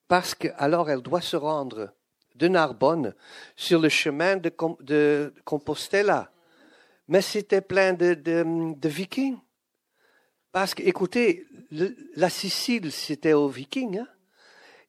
parce 0.08 0.36
qu'alors 0.36 0.90
elle 0.90 1.02
doit 1.02 1.22
se 1.22 1.36
rendre 1.36 1.94
de 2.36 2.48
Narbonne 2.48 3.14
sur 3.56 3.80
le 3.80 3.90
chemin 3.90 4.38
de, 4.38 5.34
Compostela. 5.46 6.32
Mais 7.08 7.22
c'était 7.22 7.62
plein 7.62 7.94
de, 7.94 8.88
vikings. 8.88 9.38
Parce 10.52 10.74
que, 10.74 10.84
écoutez, 10.84 11.48
la 12.16 12.30
Sicile, 12.30 12.92
c'était 12.92 13.34
aux 13.34 13.48
vikings, 13.48 14.00
hein, 14.00 14.08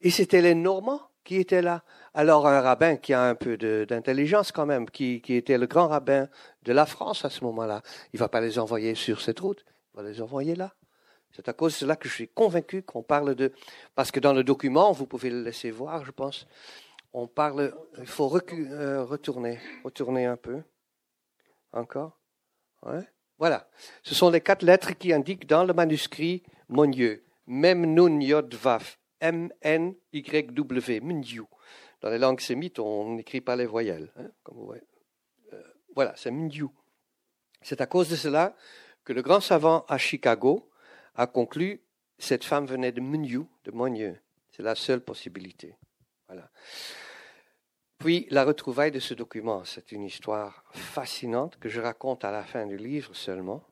et 0.01 0.11
c'était 0.11 0.41
les 0.41 0.55
Normands 0.55 1.03
qui 1.25 1.37
étaient 1.37 1.62
là. 1.62 1.85
Alors 2.15 2.49
un 2.49 2.61
rabbin 2.61 2.97
qui 2.97 3.12
a 3.12 3.23
un 3.23 3.37
peu 3.37 3.57
d'intelligence 3.57 4.51
quand 4.51 4.67
même, 4.67 4.91
qui, 4.91 5.21
qui, 5.21 5.35
était 5.35 5.59
le 5.59 5.67
grand 5.67 5.88
rabbin 5.88 6.29
de 6.65 6.73
la 6.73 6.85
France 6.85 7.25
à 7.25 7.31
ce 7.31 7.45
moment-là, 7.45 7.83
il 8.12 8.19
va 8.19 8.29
pas 8.29 8.41
les 8.41 8.59
envoyer 8.59 8.97
sur 8.97 9.21
cette 9.21 9.38
route, 9.38 9.65
va 9.94 10.02
les 10.02 10.20
envoyer 10.20 10.55
là. 10.55 10.74
C'est 11.33 11.48
à 11.48 11.52
cause 11.52 11.72
de 11.72 11.78
cela 11.78 11.96
que 11.96 12.09
je 12.09 12.14
suis 12.14 12.28
convaincu 12.28 12.83
qu'on 12.83 13.02
parle 13.02 13.35
de... 13.35 13.52
Parce 13.94 14.11
que 14.11 14.20
dans 14.20 14.35
le 14.35 14.44
document, 14.44 14.92
vous 14.92 15.07
pouvez 15.07 15.31
le 15.31 15.42
laisser 15.42 15.70
voir, 15.70 16.05
je 16.05 16.11
pense, 16.11 16.46
on 17.12 17.26
parle... 17.26 17.74
Il 17.98 18.07
faut 18.07 18.31
euh, 18.35 19.05
retourner, 19.05 19.59
retourner 19.83 20.26
un 20.26 20.37
peu. 20.37 20.62
Encore. 21.72 22.18
Voilà. 23.38 23.68
Ce 24.02 24.14
sont 24.14 24.31
les 24.31 24.42
quatre 24.42 24.62
lettres 24.62 24.92
qui 24.92 25.12
indiquent 25.12 25.46
dans 25.46 25.64
le 25.64 25.72
manuscrit 25.72 26.42
Monieux. 26.68 27.24
Mem 27.46 27.87
nun 27.87 28.20
yod 28.20 28.55
vaf. 28.55 28.98
M-N-Y-W. 29.20 31.00
Mnyu. 31.00 31.44
Dans 32.00 32.11
les 32.11 32.18
langues 32.18 32.40
sémites, 32.40 32.78
on 32.81 33.14
n'écrit 33.14 33.40
pas 33.40 33.57
les 33.57 33.66
voyelles. 33.66 34.12
Hein, 34.16 34.31
comme 34.42 34.57
vous 34.57 34.66
voyez. 34.66 34.83
Euh, 35.52 35.62
voilà, 35.94 36.12
c'est 36.16 36.31
Mnyu. 36.31 36.66
C'est 37.62 37.81
à 37.81 37.87
cause 37.87 38.11
de 38.11 38.16
cela 38.16 38.57
que 39.05 39.12
le 39.12 39.23
grand 39.23 39.41
savant 39.41 39.85
à 39.88 39.99
Chicago 39.99 40.71
a 41.15 41.27
conclu 41.27 41.83
cette 42.19 42.45
femme 42.45 42.67
venait 42.67 42.93
de 42.93 43.01
Menu, 43.01 43.41
de 43.65 43.73
Monieux. 43.73 44.21
C'est 44.51 44.62
la 44.62 44.75
seule 44.75 45.01
possibilité. 45.01 45.77
Voilà. 46.29 46.51
Puis 47.99 48.27
la 48.31 48.45
retrouvaille 48.45 48.91
de 48.91 49.01
ce 49.01 49.15
document, 49.15 49.65
c'est 49.65 49.93
une 49.93 50.05
histoire 50.05 50.65
fascinante 50.73 51.59
que 51.59 51.69
je 51.69 51.81
raconte 51.81 52.25
à 52.25 52.31
la 52.31 52.45
fin 52.45 52.67
du 52.67 52.77
livre 52.77 53.15
seulement. 53.15 53.67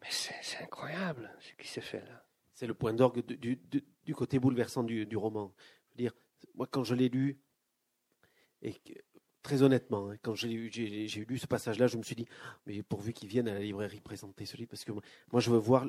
Mais 0.00 0.08
c'est 0.10 0.62
incroyable 0.62 1.30
ce 1.40 1.52
qui 1.60 1.68
s'est 1.68 1.80
fait 1.80 2.04
là. 2.06 2.24
C'est 2.54 2.66
le 2.66 2.74
point 2.74 2.92
d'orgue 2.92 3.24
du, 3.24 4.14
côté 4.14 4.38
bouleversant 4.38 4.82
du, 4.82 5.16
roman. 5.16 5.52
Je 5.58 5.90
veux 5.90 5.96
dire, 5.96 6.12
moi 6.54 6.66
quand 6.70 6.82
je 6.82 6.94
l'ai 6.94 7.08
lu, 7.08 7.40
et 8.62 8.74
très 9.48 9.62
honnêtement, 9.62 10.10
hein, 10.10 10.16
quand 10.20 10.34
j'ai 10.34 10.46
lu 10.48 11.38
ce 11.38 11.46
passage-là, 11.46 11.86
je 11.86 11.96
me 11.96 12.02
suis 12.02 12.14
dit, 12.14 12.26
mais 12.66 12.82
pourvu 12.82 13.14
qu'ils 13.14 13.30
viennent 13.30 13.48
à 13.48 13.54
la 13.54 13.60
librairie 13.60 14.00
présenter 14.00 14.44
ce 14.44 14.58
livre, 14.58 14.68
parce 14.68 14.84
que 14.84 14.92
moi 14.92 15.40
je 15.40 15.50
veux 15.50 15.56
voir 15.56 15.86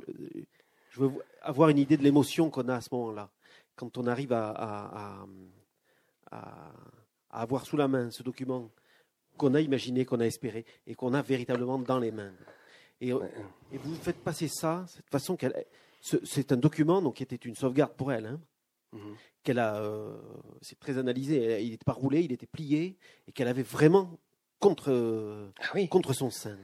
je 0.92 1.00
veux 1.02 1.12
avoir 1.42 1.68
une 1.68 1.78
idée 1.78 1.98
de 1.98 2.04
l'émotion 2.04 2.50
qu'on 2.50 2.70
a 2.70 2.76
à 2.76 2.82
ce 2.82 2.88
moment-là. 2.94 3.30
Quand 3.76 3.98
on 3.98 4.08
arrive 4.08 4.32
à, 4.32 5.26
avoir 7.30 7.66
sous 7.66 7.76
la 7.76 7.90
main 7.90 8.10
ce 8.12 8.24
document 8.24 8.72
qu'on 9.36 9.54
a 9.56 9.60
imaginé, 9.60 10.06
qu'on 10.06 10.22
a 10.22 10.26
espéré 10.26 10.66
et 10.88 10.96
qu'on 10.96 11.14
a 11.14 11.22
véritablement 11.22 11.80
dans 11.80 12.00
les 12.00 12.12
mains. 12.12 12.34
Et, 13.02 13.12
vous 13.12 13.96
faites 14.02 14.24
passer 14.24 14.48
ça, 14.48 14.86
cette 14.88 15.10
façon 15.10 15.36
qu'elle. 15.36 15.66
C'est 16.00 16.54
un 16.54 16.58
document 16.58 17.02
donc, 17.02 17.16
qui 17.16 17.24
était 17.24 17.36
une 17.36 17.56
sauvegarde 17.56 17.94
pour 17.98 18.14
elle. 18.14 18.26
Hein, 18.26 18.40
mhm. 18.94 19.16
qu'elle 19.44 19.60
a, 19.60 19.78
euh, 19.78 20.18
c'est 20.62 20.80
très 20.80 20.98
analysé. 20.98 21.62
Il 21.62 21.72
n'était 21.72 21.86
pas 21.86 21.94
roulé, 21.94 22.22
il 22.22 22.32
était 22.32 22.48
plié, 22.48 22.98
et 23.28 23.32
qu'elle 23.32 23.48
avait 23.48 23.64
vraiment 23.64 24.18
contre, 24.60 25.52
ah 25.60 25.88
contre 25.90 26.14
son 26.14 26.30
sein. 26.30 26.58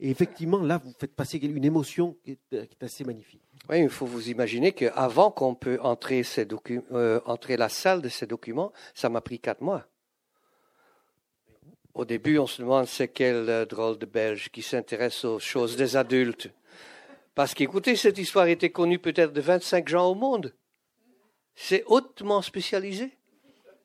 Et 0.00 0.10
effectivement, 0.10 0.58
là, 0.58 0.78
vous 0.78 0.92
faites 0.98 1.14
passer 1.14 1.38
une 1.38 1.64
émotion 1.64 2.16
qui 2.24 2.38
est, 2.50 2.82
assez 2.82 3.04
magnifique. 3.04 3.42
Oui, 3.68 3.80
il 3.80 3.88
faut 3.90 4.06
vous 4.06 4.30
imaginer 4.30 4.72
qu'avant 4.72 5.30
qu'on 5.30 5.54
peut 5.54 5.78
entrer, 5.82 6.22
ces 6.24 6.46
euh, 6.92 7.20
entrer 7.26 7.56
la 7.56 7.68
salle 7.68 8.02
de 8.02 8.08
ces 8.08 8.26
documents, 8.26 8.72
ça 8.94 9.08
m'a 9.08 9.20
pris 9.20 9.38
quatre 9.38 9.60
mois. 9.60 9.86
Au 11.94 12.04
début, 12.04 12.38
on 12.38 12.46
se 12.46 12.62
demande 12.62 12.86
c'est 12.86 13.08
quel 13.08 13.48
euh, 13.48 13.66
drôle 13.66 13.98
de 13.98 14.06
Belge 14.06 14.48
qui 14.50 14.62
s'intéresse 14.62 15.24
aux 15.24 15.38
choses 15.38 15.76
des 15.76 15.96
adultes. 15.96 16.50
Parce 17.34 17.54
qu'écoutez, 17.54 17.96
cette 17.96 18.18
histoire 18.18 18.46
était 18.46 18.70
connue 18.70 18.98
peut-être 18.98 19.32
de 19.32 19.40
25 19.40 19.88
gens 19.88 20.10
au 20.10 20.14
monde. 20.14 20.54
C'est 21.54 21.84
hautement 21.86 22.42
spécialisé. 22.42 23.10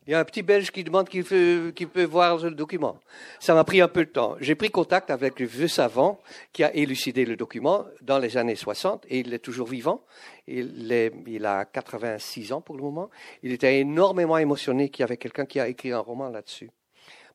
Il 0.07 0.11
y 0.11 0.13
a 0.13 0.19
un 0.19 0.23
petit 0.23 0.41
Belge 0.41 0.71
qui 0.71 0.85
demande 0.85 1.09
qu'il 1.09 1.25
peut, 1.25 1.73
peut 1.93 2.05
voir 2.05 2.37
le 2.37 2.51
document. 2.51 2.97
Ça 3.41 3.53
m'a 3.53 3.65
pris 3.65 3.81
un 3.81 3.89
peu 3.89 4.05
de 4.05 4.09
temps. 4.09 4.37
J'ai 4.39 4.55
pris 4.55 4.69
contact 4.69 5.09
avec 5.09 5.37
le 5.37 5.45
vieux 5.45 5.67
savant 5.67 6.21
qui 6.53 6.63
a 6.63 6.73
élucidé 6.73 7.25
le 7.25 7.35
document 7.35 7.85
dans 8.01 8.17
les 8.17 8.37
années 8.37 8.55
60 8.55 9.05
et 9.09 9.19
il 9.19 9.33
est 9.33 9.39
toujours 9.39 9.67
vivant. 9.67 10.05
Il, 10.47 10.93
est, 10.93 11.11
il 11.27 11.45
a 11.45 11.65
86 11.65 12.53
ans 12.53 12.61
pour 12.61 12.77
le 12.77 12.83
moment. 12.83 13.09
Il 13.43 13.51
était 13.51 13.79
énormément 13.79 14.37
émotionné 14.37 14.87
qu'il 14.87 15.01
y 15.01 15.03
avait 15.03 15.17
quelqu'un 15.17 15.45
qui 15.45 15.59
a 15.59 15.67
écrit 15.67 15.91
un 15.91 15.99
roman 15.99 16.29
là-dessus. 16.29 16.71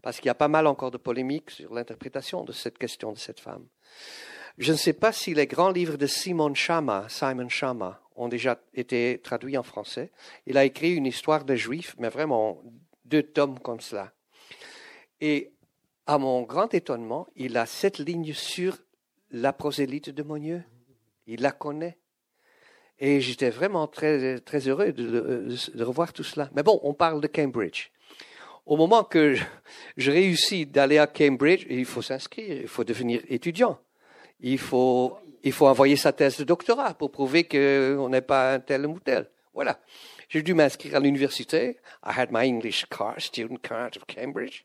Parce 0.02 0.16
qu'il 0.16 0.28
y 0.28 0.30
a 0.30 0.34
pas 0.34 0.48
mal 0.48 0.66
encore 0.66 0.90
de 0.90 0.96
polémiques 0.96 1.50
sur 1.50 1.74
l'interprétation 1.74 2.42
de 2.42 2.52
cette 2.52 2.78
question 2.78 3.12
de 3.12 3.18
cette 3.18 3.38
femme. 3.38 3.66
Je 4.56 4.72
ne 4.72 4.78
sais 4.78 4.94
pas 4.94 5.12
si 5.12 5.34
les 5.34 5.46
grands 5.46 5.70
livres 5.70 5.98
de 5.98 6.06
Simon 6.06 6.54
Schama, 6.54 7.06
Simon 7.08 7.50
Schama, 7.50 8.01
ont 8.16 8.28
déjà 8.28 8.60
été 8.74 9.20
traduits 9.22 9.56
en 9.56 9.62
français. 9.62 10.10
Il 10.46 10.56
a 10.58 10.64
écrit 10.64 10.94
une 10.94 11.06
histoire 11.06 11.44
des 11.44 11.56
Juifs, 11.56 11.94
mais 11.98 12.08
vraiment 12.08 12.62
deux 13.04 13.22
tomes 13.22 13.58
comme 13.58 13.80
cela. 13.80 14.12
Et 15.20 15.52
à 16.06 16.18
mon 16.18 16.42
grand 16.42 16.72
étonnement, 16.74 17.26
il 17.36 17.56
a 17.56 17.66
cette 17.66 17.98
ligne 17.98 18.32
sur 18.32 18.78
la 19.30 19.52
prosélyte 19.52 20.10
de 20.10 20.22
Monieux. 20.22 20.62
Il 21.26 21.40
la 21.40 21.52
connaît. 21.52 21.98
Et 22.98 23.20
j'étais 23.20 23.50
vraiment 23.50 23.86
très, 23.86 24.40
très 24.40 24.68
heureux 24.68 24.92
de, 24.92 25.82
revoir 25.82 26.12
tout 26.12 26.24
cela. 26.24 26.50
Mais 26.54 26.62
bon, 26.62 26.80
on 26.82 26.94
parle 26.94 27.20
de 27.20 27.26
Cambridge. 27.26 27.90
Au 28.64 28.76
moment 28.76 29.02
que 29.02 29.34
je, 29.34 29.44
je 29.96 30.10
réussis 30.10 30.66
d'aller 30.66 30.98
à 30.98 31.06
Cambridge, 31.06 31.66
il 31.68 31.84
faut 31.84 32.02
s'inscrire, 32.02 32.62
il 32.62 32.68
faut 32.68 32.84
devenir 32.84 33.22
étudiant. 33.28 33.78
Il 34.40 34.58
faut 34.58 35.18
il 35.42 35.52
faut 35.52 35.66
envoyer 35.66 35.96
sa 35.96 36.12
thèse 36.12 36.38
de 36.38 36.44
doctorat 36.44 36.94
pour 36.94 37.10
prouver 37.10 37.44
qu'on 37.44 38.08
n'est 38.08 38.22
pas 38.22 38.54
un 38.54 38.60
tel 38.60 38.86
ou 38.86 38.98
tel. 39.00 39.28
Voilà. 39.54 39.78
J'ai 40.28 40.42
dû 40.42 40.54
m'inscrire 40.54 40.96
à 40.96 41.00
l'université. 41.00 41.78
I 42.04 42.12
had 42.16 42.30
my 42.32 42.48
English 42.48 42.86
card, 42.86 43.20
student 43.20 43.58
card 43.62 43.90
of 43.96 44.04
Cambridge 44.06 44.64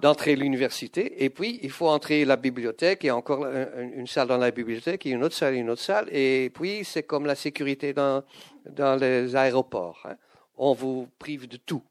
d'entrer 0.00 0.32
à 0.32 0.36
l'université. 0.36 1.24
Et 1.24 1.30
puis, 1.30 1.60
il 1.62 1.70
faut 1.70 1.88
entrer 1.88 2.22
à 2.22 2.26
la 2.26 2.36
bibliothèque. 2.36 3.04
Il 3.04 3.06
y 3.08 3.10
a 3.10 3.16
encore 3.16 3.46
une 3.46 4.06
salle 4.06 4.28
dans 4.28 4.38
la 4.38 4.50
bibliothèque, 4.50 5.04
une 5.04 5.22
autre 5.22 5.34
salle, 5.34 5.54
une 5.54 5.70
autre 5.70 5.82
salle. 5.82 6.08
Et 6.10 6.50
puis, 6.52 6.84
c'est 6.84 7.04
comme 7.04 7.26
la 7.26 7.34
sécurité 7.34 7.92
dans, 7.92 8.24
dans 8.68 8.96
les 8.96 9.36
aéroports. 9.36 10.00
Hein. 10.04 10.16
On 10.56 10.72
vous 10.72 11.08
prive 11.18 11.46
de 11.48 11.56
tout. 11.56 11.82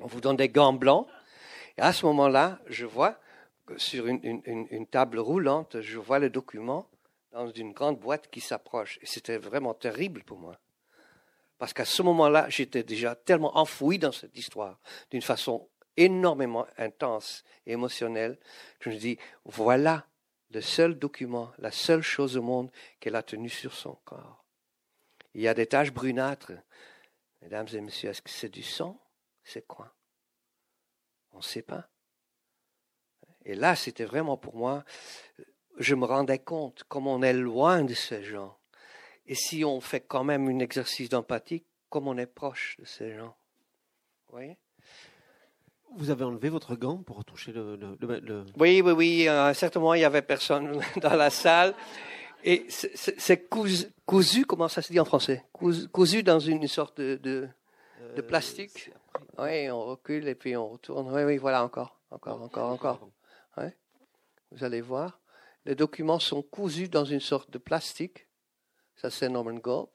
On 0.00 0.06
vous 0.06 0.20
donne 0.20 0.36
des 0.36 0.48
gants 0.48 0.72
blancs. 0.72 1.06
Et 1.76 1.82
à 1.82 1.92
ce 1.92 2.06
moment-là, 2.06 2.58
je 2.68 2.86
vois 2.86 3.18
sur 3.76 4.06
une, 4.06 4.86
table 4.90 5.18
roulante, 5.18 5.80
je 5.80 5.98
vois 5.98 6.18
le 6.18 6.30
document 6.30 6.88
dans 7.32 7.50
une 7.50 7.72
grande 7.72 7.98
boîte 7.98 8.28
qui 8.30 8.40
s'approche. 8.40 8.98
Et 9.02 9.06
c'était 9.06 9.38
vraiment 9.38 9.74
terrible 9.74 10.22
pour 10.22 10.38
moi. 10.38 10.58
Parce 11.58 11.72
qu'à 11.72 11.84
ce 11.84 12.02
moment-là, 12.02 12.48
j'étais 12.48 12.82
déjà 12.82 13.14
tellement 13.14 13.56
enfoui 13.56 13.98
dans 13.98 14.12
cette 14.12 14.36
histoire, 14.36 14.78
d'une 15.10 15.22
façon 15.22 15.68
énormément 15.96 16.66
intense 16.76 17.44
et 17.66 17.72
émotionnelle, 17.72 18.38
je 18.80 18.90
me 18.90 18.96
dis, 18.96 19.18
voilà 19.44 20.06
le 20.50 20.60
seul 20.60 20.98
document, 20.98 21.52
la 21.58 21.70
seule 21.70 22.02
chose 22.02 22.36
au 22.36 22.42
monde 22.42 22.70
qu'elle 23.00 23.16
a 23.16 23.22
tenue 23.22 23.48
sur 23.48 23.74
son 23.74 23.94
corps. 24.04 24.44
Il 25.34 25.42
y 25.42 25.48
a 25.48 25.54
des 25.54 25.66
taches 25.66 25.92
brunâtres. 25.92 26.52
Mesdames 27.42 27.66
et 27.72 27.80
messieurs, 27.80 28.10
est-ce 28.10 28.22
que 28.22 28.30
c'est 28.30 28.48
du 28.48 28.62
sang? 28.62 29.00
C'est 29.42 29.66
quoi? 29.66 29.94
On 31.32 31.38
ne 31.38 31.42
sait 31.42 31.62
pas. 31.62 31.88
Et 33.44 33.54
là, 33.54 33.76
c'était 33.76 34.04
vraiment 34.04 34.36
pour 34.36 34.56
moi, 34.56 34.84
je 35.78 35.94
me 35.94 36.04
rendais 36.04 36.38
compte 36.38 36.84
comme 36.88 37.06
on 37.06 37.22
est 37.22 37.32
loin 37.32 37.82
de 37.82 37.94
ces 37.94 38.22
gens. 38.22 38.56
Et 39.26 39.34
si 39.34 39.64
on 39.64 39.80
fait 39.80 40.00
quand 40.00 40.24
même 40.24 40.48
un 40.48 40.58
exercice 40.58 41.08
d'empathie, 41.08 41.64
comme 41.88 42.08
on 42.08 42.18
est 42.18 42.26
proche 42.26 42.76
de 42.80 42.84
ces 42.84 43.14
gens. 43.14 43.36
Vous 44.26 44.32
voyez? 44.32 44.58
Vous 45.96 46.10
avez 46.10 46.24
enlevé 46.24 46.48
votre 46.48 46.74
gant 46.74 46.96
pour 46.98 47.24
toucher 47.24 47.52
le. 47.52 47.96
Oui, 48.58 48.82
oui, 48.84 48.92
oui. 48.92 49.28
À 49.28 49.46
un 49.46 49.54
certain 49.54 49.78
moment, 49.78 49.94
il 49.94 49.98
n'y 49.98 50.04
avait 50.04 50.22
personne 50.22 50.80
dans 51.00 51.14
la 51.14 51.30
salle. 51.30 51.72
Et 52.42 52.66
c'est 52.68 53.48
cousu, 53.48 54.44
comment 54.44 54.68
ça 54.68 54.82
se 54.82 54.92
dit 54.92 55.00
en 55.00 55.04
français? 55.04 55.44
Cousu, 55.52 56.22
dans 56.22 56.40
une 56.40 56.66
sorte 56.66 57.00
de, 57.00 57.16
de, 57.22 57.48
euh, 58.02 58.22
plastique. 58.22 58.90
Oui, 59.38 59.70
on 59.70 59.84
recule 59.86 60.28
et 60.28 60.34
puis 60.34 60.56
on 60.56 60.68
retourne. 60.68 61.10
Oui, 61.14 61.22
oui, 61.22 61.36
voilà, 61.38 61.64
encore, 61.64 61.98
encore, 62.10 62.42
encore, 62.42 62.72
encore. 62.72 63.08
Vous 64.54 64.62
allez 64.62 64.80
voir. 64.80 65.20
Les 65.64 65.74
documents 65.74 66.20
sont 66.20 66.42
cousus 66.42 66.88
dans 66.88 67.04
une 67.04 67.20
sorte 67.20 67.50
de 67.50 67.58
plastique. 67.58 68.28
Ça, 68.96 69.10
c'est 69.10 69.28
Norman 69.28 69.54
Gorb. 69.54 69.90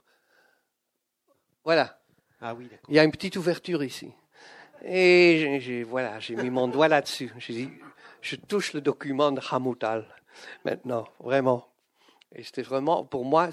Voilà. 1.63 2.01
Ah 2.41 2.53
oui, 2.53 2.69
Il 2.89 2.95
y 2.95 2.99
a 2.99 3.03
une 3.03 3.11
petite 3.11 3.37
ouverture 3.37 3.83
ici. 3.83 4.11
Et 4.83 5.59
j'ai, 5.61 5.83
voilà, 5.83 6.19
j'ai 6.19 6.35
mis 6.35 6.49
mon 6.49 6.67
doigt 6.67 6.87
là-dessus. 6.87 7.31
J'ai 7.37 7.53
dit, 7.53 7.69
je 8.21 8.35
touche 8.35 8.73
le 8.73 8.81
document 8.81 9.31
de 9.31 9.41
Hamoutal 9.51 10.05
maintenant, 10.65 11.07
vraiment. 11.19 11.67
Et 12.33 12.43
c'était 12.43 12.61
vraiment, 12.61 13.03
pour 13.05 13.25
moi, 13.25 13.49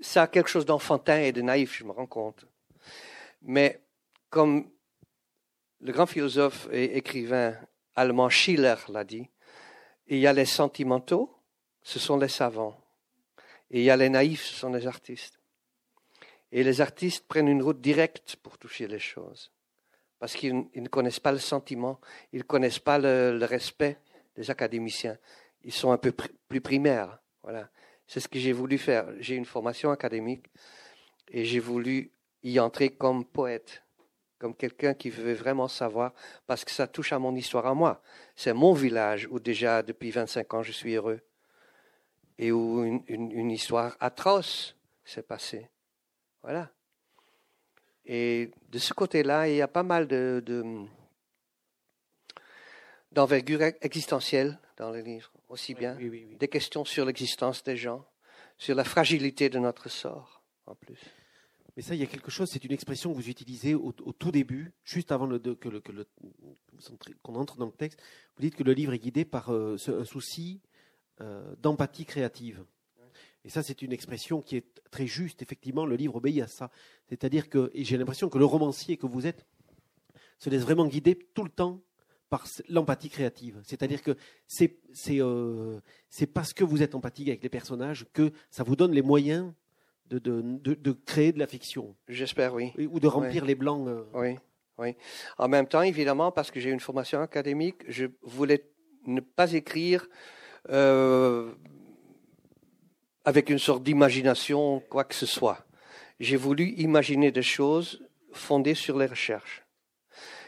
ça 0.00 0.22
a 0.22 0.26
quelque 0.26 0.48
chose 0.48 0.66
d'enfantin 0.66 1.18
et 1.18 1.32
de 1.32 1.42
naïf, 1.42 1.76
je 1.78 1.84
me 1.84 1.92
rends 1.92 2.06
compte. 2.06 2.46
Mais 3.42 3.80
comme 4.30 4.70
le 5.80 5.92
grand 5.92 6.06
philosophe 6.06 6.68
et 6.72 6.96
écrivain 6.96 7.54
allemand 7.94 8.28
Schiller 8.28 8.74
l'a 8.88 9.04
dit, 9.04 9.30
il 10.06 10.18
y 10.18 10.26
a 10.26 10.32
les 10.32 10.44
sentimentaux, 10.44 11.34
ce 11.82 11.98
sont 11.98 12.16
les 12.16 12.28
savants. 12.28 12.80
Et 13.70 13.80
il 13.80 13.84
y 13.84 13.90
a 13.90 13.96
les 13.96 14.08
naïfs, 14.08 14.44
ce 14.44 14.54
sont 14.54 14.70
les 14.70 14.86
artistes. 14.86 15.38
Et 16.52 16.62
les 16.62 16.80
artistes 16.80 17.26
prennent 17.26 17.48
une 17.48 17.62
route 17.62 17.80
directe 17.80 18.36
pour 18.36 18.58
toucher 18.58 18.86
les 18.86 19.00
choses 19.00 19.50
parce 20.18 20.34
qu'ils 20.34 20.66
ne 20.74 20.88
connaissent 20.88 21.20
pas 21.20 21.32
le 21.32 21.38
sentiment, 21.38 22.00
ils 22.32 22.38
ne 22.38 22.44
connaissent 22.44 22.78
pas 22.78 22.98
le, 22.98 23.38
respect 23.44 23.98
des 24.34 24.50
académiciens. 24.50 25.18
Ils 25.62 25.72
sont 25.72 25.90
un 25.90 25.98
peu 25.98 26.12
plus 26.48 26.60
primaires. 26.60 27.18
Voilà. 27.42 27.68
C'est 28.06 28.20
ce 28.20 28.28
que 28.28 28.38
j'ai 28.38 28.52
voulu 28.52 28.78
faire. 28.78 29.06
J'ai 29.18 29.34
une 29.34 29.44
formation 29.44 29.90
académique 29.90 30.46
et 31.28 31.44
j'ai 31.44 31.58
voulu 31.58 32.12
y 32.42 32.58
entrer 32.60 32.90
comme 32.90 33.24
poète, 33.24 33.82
comme 34.38 34.54
quelqu'un 34.54 34.94
qui 34.94 35.10
veut 35.10 35.34
vraiment 35.34 35.68
savoir, 35.68 36.12
parce 36.46 36.64
que 36.64 36.70
ça 36.70 36.86
touche 36.86 37.12
à 37.12 37.18
mon 37.18 37.34
histoire 37.34 37.66
à 37.66 37.74
moi. 37.74 38.02
C'est 38.34 38.52
mon 38.52 38.72
village 38.72 39.26
où 39.30 39.40
déjà 39.40 39.82
depuis 39.82 40.10
25 40.10 40.54
ans 40.54 40.62
je 40.62 40.72
suis 40.72 40.94
heureux 40.94 41.20
et 42.38 42.52
où 42.52 42.84
une 43.08 43.50
histoire 43.50 43.96
atroce 44.00 44.76
s'est 45.04 45.22
passée. 45.22 45.70
Voilà. 46.42 46.70
Et 48.06 48.50
de 48.68 48.78
ce 48.78 48.94
côté-là, 48.94 49.48
il 49.48 49.56
y 49.56 49.62
a 49.62 49.68
pas 49.68 49.82
mal 49.82 50.06
de, 50.06 50.42
d'envergure 53.10 53.62
existentielle 53.80 54.58
dans 54.76 54.90
le 54.90 55.00
livre, 55.00 55.32
aussi 55.48 55.74
bien. 55.74 55.98
Des 56.38 56.48
questions 56.48 56.84
sur 56.84 57.04
l'existence 57.04 57.64
des 57.64 57.76
gens, 57.76 58.06
sur 58.58 58.76
la 58.76 58.84
fragilité 58.84 59.48
de 59.48 59.58
notre 59.58 59.88
sort, 59.88 60.42
en 60.66 60.76
plus. 60.76 61.00
Mais 61.76 61.82
ça, 61.82 61.94
il 61.94 62.00
y 62.00 62.02
a 62.02 62.06
quelque 62.06 62.30
chose, 62.30 62.48
c'est 62.50 62.64
une 62.64 62.72
expression 62.72 63.12
que 63.12 63.16
vous 63.16 63.28
utilisez 63.28 63.74
au, 63.74 63.92
tout 63.92 64.30
début, 64.30 64.72
juste 64.82 65.12
avant 65.12 65.28
que, 65.28 65.68
qu'on 67.22 67.34
entre 67.34 67.58
dans 67.58 67.66
le 67.66 67.72
texte. 67.72 68.00
Vous 68.36 68.42
dites 68.42 68.56
que 68.56 68.62
le 68.62 68.72
livre 68.72 68.94
est 68.94 68.98
guidé 68.98 69.26
par 69.26 69.50
euh, 69.50 69.76
un 69.88 70.04
souci 70.04 70.60
euh, 71.20 71.54
d'empathie 71.60 72.06
créative. 72.06 72.64
Et 73.44 73.50
ça, 73.50 73.62
c'est 73.62 73.82
une 73.82 73.92
expression 73.92 74.40
qui 74.40 74.56
est 74.56 74.66
très 74.90 75.06
juste. 75.06 75.42
Effectivement, 75.42 75.86
le 75.86 75.96
livre 75.96 76.16
obéit 76.16 76.42
à 76.42 76.48
ça. 76.48 76.70
C'est-à-dire 77.08 77.48
que, 77.48 77.70
et 77.74 77.84
j'ai 77.84 77.96
l'impression 77.96 78.28
que 78.28 78.38
le 78.38 78.44
romancier 78.44 78.96
que 78.96 79.06
vous 79.06 79.26
êtes 79.26 79.46
se 80.38 80.50
laisse 80.50 80.62
vraiment 80.62 80.86
guider 80.86 81.14
tout 81.34 81.44
le 81.44 81.50
temps 81.50 81.80
par 82.28 82.46
l'empathie 82.68 83.08
créative. 83.08 83.60
C'est-à-dire 83.64 84.02
que 84.02 84.16
c'est 84.48 84.80
euh, 85.10 85.80
parce 86.34 86.52
que 86.52 86.64
vous 86.64 86.82
êtes 86.82 86.94
empathique 86.94 87.28
avec 87.28 87.42
les 87.42 87.48
personnages 87.48 88.06
que 88.12 88.32
ça 88.50 88.64
vous 88.64 88.76
donne 88.76 88.92
les 88.92 89.02
moyens 89.02 89.52
de, 90.08 90.18
de, 90.18 90.74
de, 90.74 90.92
créer 90.92 91.32
de 91.32 91.38
la 91.38 91.46
fiction. 91.46 91.94
J'espère, 92.08 92.54
oui. 92.54 92.72
Ou 92.78 93.00
de 93.00 93.06
remplir 93.08 93.44
les 93.44 93.54
blancs. 93.54 93.88
Euh. 93.88 94.04
Oui, 94.14 94.38
oui. 94.78 94.96
En 95.38 95.48
même 95.48 95.66
temps, 95.66 95.82
évidemment, 95.82 96.30
parce 96.30 96.50
que 96.50 96.60
j'ai 96.60 96.70
une 96.70 96.80
formation 96.80 97.20
académique, 97.20 97.82
je 97.88 98.06
voulais 98.22 98.64
ne 99.06 99.20
pas 99.20 99.52
écrire 99.52 100.06
euh, 100.70 101.52
avec 103.24 103.50
une 103.50 103.58
sorte 103.58 103.82
d'imagination, 103.82 104.80
quoi 104.88 105.04
que 105.04 105.14
ce 105.14 105.26
soit. 105.26 105.66
J'ai 106.20 106.36
voulu 106.36 106.70
imaginer 106.76 107.30
des 107.30 107.42
choses 107.42 108.02
fondées 108.32 108.74
sur 108.74 108.98
les 108.98 109.06
recherches. 109.06 109.64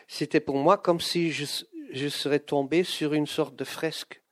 C'était 0.07 0.41
pour 0.41 0.57
moi 0.57 0.79
comme 0.79 1.01
si 1.01 1.31
je, 1.31 2.09
serais 2.09 2.41
tombé 2.41 2.85
sur 2.85 3.13
une 3.15 3.27
sorte 3.27 3.57
de 3.57 3.65
fresque 3.65 4.23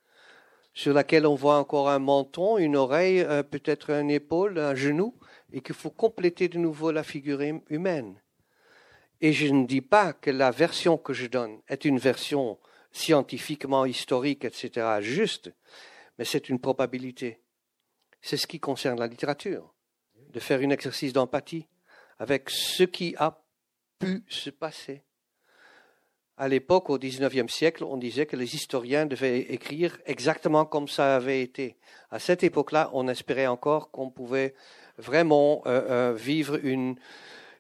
sur 0.77 0.93
laquelle 0.93 1.27
on 1.27 1.35
voit 1.35 1.57
encore 1.57 1.89
un 1.89 1.99
menton, 1.99 2.59
une 2.59 2.77
oreille, 2.77 3.21
euh, 3.21 3.43
peut-être 3.43 3.89
une 3.89 4.11
épaule, 4.11 4.59
un 4.59 4.75
genou, 4.75 5.15
et 5.51 5.63
qu'il 5.63 5.75
faut 5.75 5.91
compléter 5.91 6.49
de 6.49 6.59
nouveau 6.59 6.93
la 6.93 7.03
figure 7.03 7.41
humaine. 7.71 8.21
Et 9.23 9.33
je 9.33 9.47
ne 9.47 9.67
dis 9.67 9.81
pas 9.81 10.13
que 10.13 10.31
la 10.31 10.51
version 10.51 10.99
que 10.99 11.15
je 11.15 11.29
donne 11.29 11.63
est 11.67 11.87
une 11.87 11.99
version 11.99 12.59
scientifiquement 12.93 13.87
historique, 13.87 14.45
etc., 14.45 14.99
juste, 15.01 15.51
mais 16.19 16.27
c'est 16.27 16.51
une 16.51 16.61
probabilité. 16.61 17.41
C'est 18.21 18.37
ce 18.37 18.47
qui 18.47 18.61
concerne 18.61 19.01
la 19.01 19.07
littérature, 19.07 19.75
de 20.29 20.41
faire 20.41 20.61
un 20.61 20.69
exercice 20.69 21.15
d'empathie 21.15 21.67
avec 22.19 22.51
ce 22.51 22.83
qui 22.83 23.15
a 23.17 23.43
pu 23.99 24.27
se 24.29 24.51
passer. 24.51 25.06
À 26.39 26.49
l'époque, 26.49 26.91
au 26.91 26.99
XIXe 26.99 27.53
siècle, 27.53 27.85
on 27.85 27.97
disait 27.97 28.27
que 28.27 28.37
les 28.37 28.55
historiens 28.55 29.07
devaient 29.07 29.41
écrire 29.41 29.99
exactement 30.05 30.67
comme 30.67 30.89
ça 30.89 31.17
avait 31.17 31.43
été. 31.43 31.77
À 32.11 32.19
cette 32.19 32.45
époque-là, 32.45 32.91
on 32.93 33.09
espérait 33.09 33.47
encore 33.47 33.91
qu'on 33.91 34.11
pouvait 34.11 34.55
vraiment 34.99 35.63
euh, 35.67 36.11
euh, 36.11 36.15
vivre 36.15 36.59
une, 36.63 36.97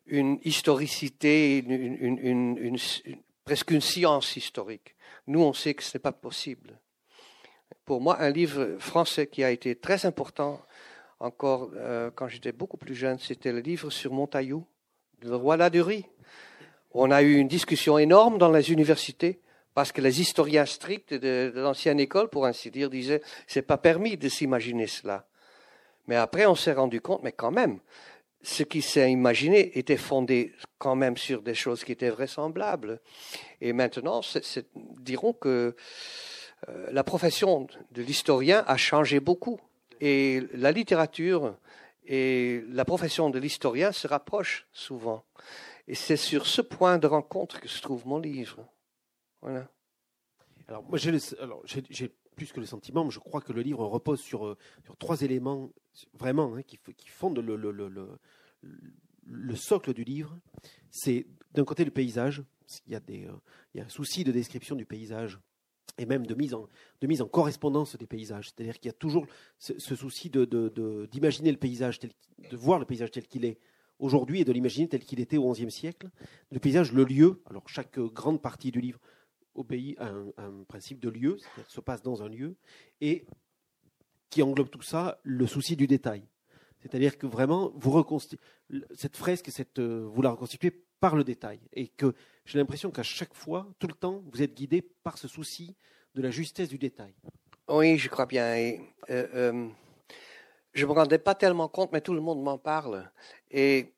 une 0.07 0.39
historicité, 0.45 1.59
une, 1.59 2.77
presque 3.45 3.70
une 3.70 3.81
science 3.81 4.37
historique. 4.37 4.95
Nous, 5.27 5.41
on 5.41 5.53
sait 5.53 5.74
que 5.74 5.83
ce 5.83 5.97
n'est 5.97 6.03
pas 6.03 6.12
possible 6.12 6.79
pour 7.87 8.01
moi 8.01 8.20
un 8.20 8.31
livre 8.31 8.77
français 8.79 9.29
qui 9.29 9.43
a 9.43 9.51
été 9.51 9.77
très 9.77 10.05
important 10.05 10.61
encore 11.20 11.70
euh, 11.77 12.11
quand 12.14 12.29
j'étais 12.29 12.53
beaucoup 12.53 12.77
plus 12.77 12.95
jeune, 12.95 13.18
c'était 13.18 13.53
le 13.53 13.61
livre 13.61 13.91
sur 13.91 14.12
Montaillou, 14.12 14.66
le 15.22 15.35
roi 15.35 15.57
Ladurie. 15.57 16.05
On 16.99 17.11
a 17.11 17.20
eu 17.20 17.36
une 17.36 17.47
discussion 17.47 17.99
énorme 17.99 18.38
dans 18.38 18.51
les 18.51 18.72
universités 18.72 19.38
parce 19.74 19.92
que 19.92 20.01
les 20.01 20.22
historiens 20.22 20.64
stricts 20.64 21.12
de, 21.12 21.53
l'ancienne 21.55 22.01
école, 22.01 22.30
pour 22.30 22.47
ainsi 22.47 22.70
dire, 22.70 22.88
disaient 22.88 23.20
c'est 23.47 23.61
pas 23.61 23.76
permis 23.76 24.16
de 24.16 24.30
s'imaginer 24.30 24.86
cela. 24.86 25.26
Mais 26.07 26.16
après, 26.16 26.47
on 26.47 26.55
s'est 26.55 26.72
rendu 26.72 27.03
compte, 27.03 27.22
mais 27.22 27.32
quand 27.32 27.51
même, 27.51 27.80
ce 28.40 28.62
qui 28.62 28.80
s'est 28.80 29.12
imaginé 29.12 29.78
était 29.78 29.99
fondé 29.99 30.55
quand 30.78 30.97
même 30.97 31.18
sur 31.18 31.42
des 31.42 31.53
choses 31.53 31.84
qui 31.84 31.92
étaient 31.92 32.09
vraisemblables. 32.09 32.99
Et 33.61 33.74
maintenant, 33.74 34.22
dirons 34.99 35.34
que 35.34 35.76
euh, 36.70 36.88
la 36.92 37.05
profession 37.05 37.66
de 37.90 38.01
l'historien 38.01 38.64
a 38.66 38.78
changé 38.78 39.20
beaucoup 39.20 39.61
Et 40.01 40.44
la 40.55 40.72
littérature 40.72 41.59
et 42.07 42.62
la 42.70 42.86
profession 42.86 43.28
de 43.28 43.38
l'historien 43.38 43.92
se 43.92 44.09
rapprochent 44.09 44.66
souvent. 44.72 45.26
Et 45.89 45.95
c'est 45.95 46.16
sur 46.16 46.47
ce 46.47 46.62
point 46.62 46.99
de 46.99 47.07
rencontre 47.07 47.61
que 47.61 47.68
se 47.68 47.80
trouve 47.80 48.07
mon 48.07 48.18
livre. 48.18 48.66
Voilà. 49.41 49.68
Alors, 50.68 50.82
moi, 50.82 50.99
j'ai 50.99 52.12
plus 52.34 52.53
que 52.53 52.61
le 52.61 52.66
sentiment, 52.66 53.05
mais 53.05 53.11
je 53.11 53.18
crois 53.18 53.41
que 53.41 53.53
le 53.53 53.62
livre 53.62 53.84
repose 53.87 54.20
sur, 54.20 54.47
euh, 54.47 54.57
trois 54.99 55.22
éléments 55.22 55.70
vraiment 56.14 56.55
hein, 56.55 56.62
qui, 56.62 56.78
qui, 56.97 57.09
fondent 57.09 57.39
le, 57.39 57.57
le, 57.57 57.70
le, 57.70 58.09
le, 59.24 59.57
socle 59.57 59.95
du 59.95 60.05
livre. 60.05 60.37
C'est 60.91 61.26
d'un 61.55 61.64
côté 61.64 61.84
le 61.84 61.91
paysage, 61.91 62.43
il 62.87 62.93
y, 62.93 62.97
a 62.97 63.01
des, 63.01 63.24
euh, 63.26 63.32
il 63.72 63.78
y 63.78 63.80
a 63.80 63.87
un 63.87 63.89
souci 63.89 64.24
de 64.24 64.32
description 64.32 64.76
du 64.76 64.84
paysage 64.84 65.39
et 65.99 66.05
même 66.05 66.26
de 66.26 66.34
mise 66.34 66.53
en, 66.53 66.68
mise 67.03 67.22
en 67.22 67.28
correspondance 67.28 67.97
des 67.97 68.07
paysages. 68.07 68.51
C'est-à-dire 68.51 68.78
qu'il 68.78 68.87
y 68.87 68.91
a 68.91 68.99
toujours 68.99 69.26
ce, 69.59 69.78
souci 69.95 70.30
d'imaginer 70.30 71.53
le 71.53 71.59
paysage, 71.59 72.01
tel, 72.01 72.11
de 72.51 72.57
voir 72.57 72.78
le 72.78 72.84
paysage 72.84 73.12
tel 73.12 73.26
qu'il 73.26 73.45
est 73.45 73.59
aujourd'hui 73.99 74.40
et 74.40 74.44
de 74.44 74.53
l'imaginer 74.53 74.88
tel 74.88 75.05
qu'il 75.05 75.20
était 75.20 75.36
au 75.36 75.51
XIe 75.51 75.70
siècle. 75.70 76.09
Le 76.51 76.59
paysage, 76.59 76.92
le 76.92 77.05
lieu, 77.05 77.42
alors 77.47 77.68
chaque 77.68 77.99
grande 77.99 78.42
partie 78.42 78.70
du 78.70 78.80
livre 78.80 79.01
obéit 79.55 79.99
à 79.99 80.09
un, 80.09 80.64
principe 80.68 81.01
de 81.01 81.09
lieu, 81.09 81.38
c'est-à-dire 81.38 81.64
se 81.68 81.80
passe 81.80 82.03
dans 82.03 82.22
un 82.22 82.28
lieu, 82.28 82.57
et 83.01 83.26
qui 84.30 84.42
englobe 84.42 84.68
tout 84.68 84.82
ça, 84.82 85.18
le 85.22 85.47
souci 85.47 85.76
du 85.76 85.86
détail. 85.86 86.28
C'est-à-dire 86.80 87.16
que 87.16 87.26
vraiment, 87.26 87.72
vous 87.74 87.90
cette 88.94 89.16
fresque, 89.16 89.51
euh, 89.78 90.07
vous 90.12 90.22
la 90.22 90.30
reconstituez 90.30 90.70
par 91.01 91.16
le 91.16 91.24
détail. 91.24 91.61
Et 91.72 91.88
que 91.88 92.14
j'ai 92.44 92.59
l'impression 92.59 92.90
qu'à 92.90 93.03
chaque 93.03 93.34
fois, 93.34 93.66
tout 93.78 93.86
le 93.86 93.94
temps, 93.94 94.22
vous 94.30 94.42
êtes 94.42 94.55
guidé 94.55 94.82
par 94.82 95.18
ce 95.18 95.26
souci 95.26 95.74
de 96.14 96.22
la 96.22 96.30
justesse 96.30 96.68
du 96.68 96.78
détail. 96.78 97.14
Oui, 97.68 97.99
je 97.99 98.09
crois 98.09 98.26
bien. 98.26 98.55
Euh, 98.55 98.78
euh, 99.11 99.68
je 100.77 100.85
ne 100.85 100.91
me 100.91 100.95
rendais 100.95 101.18
pas 101.18 101.35
tellement 101.35 101.68
compte, 101.68 101.91
mais 101.93 102.03
tout 102.03 102.12
le 102.12 102.20
monde 102.20 102.43
m'en 102.43 102.59
parle. 102.59 103.11
Et 103.51 103.95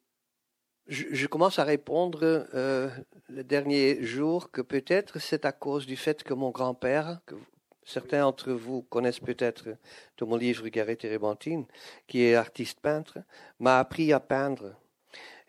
je, 0.86 1.26
commence 1.26 1.58
à 1.58 1.64
répondre 1.64 2.20
euh, 2.22 2.88
le 3.28 3.42
dernier 3.42 4.02
jour 4.04 4.52
que 4.52 4.60
peut-être 4.60 5.18
c'est 5.18 5.44
à 5.44 5.50
cause 5.50 5.86
du 5.86 5.96
fait 5.96 6.22
que 6.22 6.34
mon 6.34 6.50
grand-père, 6.50 7.20
que 7.26 7.34
certains 7.84 8.20
d'entre 8.20 8.52
vous 8.52 8.82
connaissent 8.82 9.18
peut-être 9.18 9.64
de 10.18 10.24
mon 10.24 10.36
livre 10.36 10.68
Garret 10.68 10.94
Térébenthine, 10.94 11.66
qui 12.06 12.22
est 12.22 12.36
artiste 12.36 12.78
peintre, 12.80 13.18
m'a 13.58 13.80
appris 13.80 14.12
à 14.12 14.20
peindre. 14.20 14.76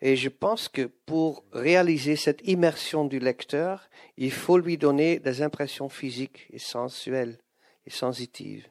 Et 0.02 0.16
je 0.16 0.30
pense 0.30 0.68
que 0.68 0.90
pour 1.06 1.44
réaliser 1.52 2.16
cette 2.16 2.42
immersion 2.48 3.06
du 3.06 3.20
lecteur, 3.20 3.88
il 4.18 4.32
faut 4.32 4.58
lui 4.58 4.80
donner 4.80 5.20
des 5.20 5.44
impressions 5.44 5.90
physiques 5.90 6.48
et 6.50 6.60
sensuelles 6.60 7.38
et 7.86 7.92
sensitives. 7.92 8.68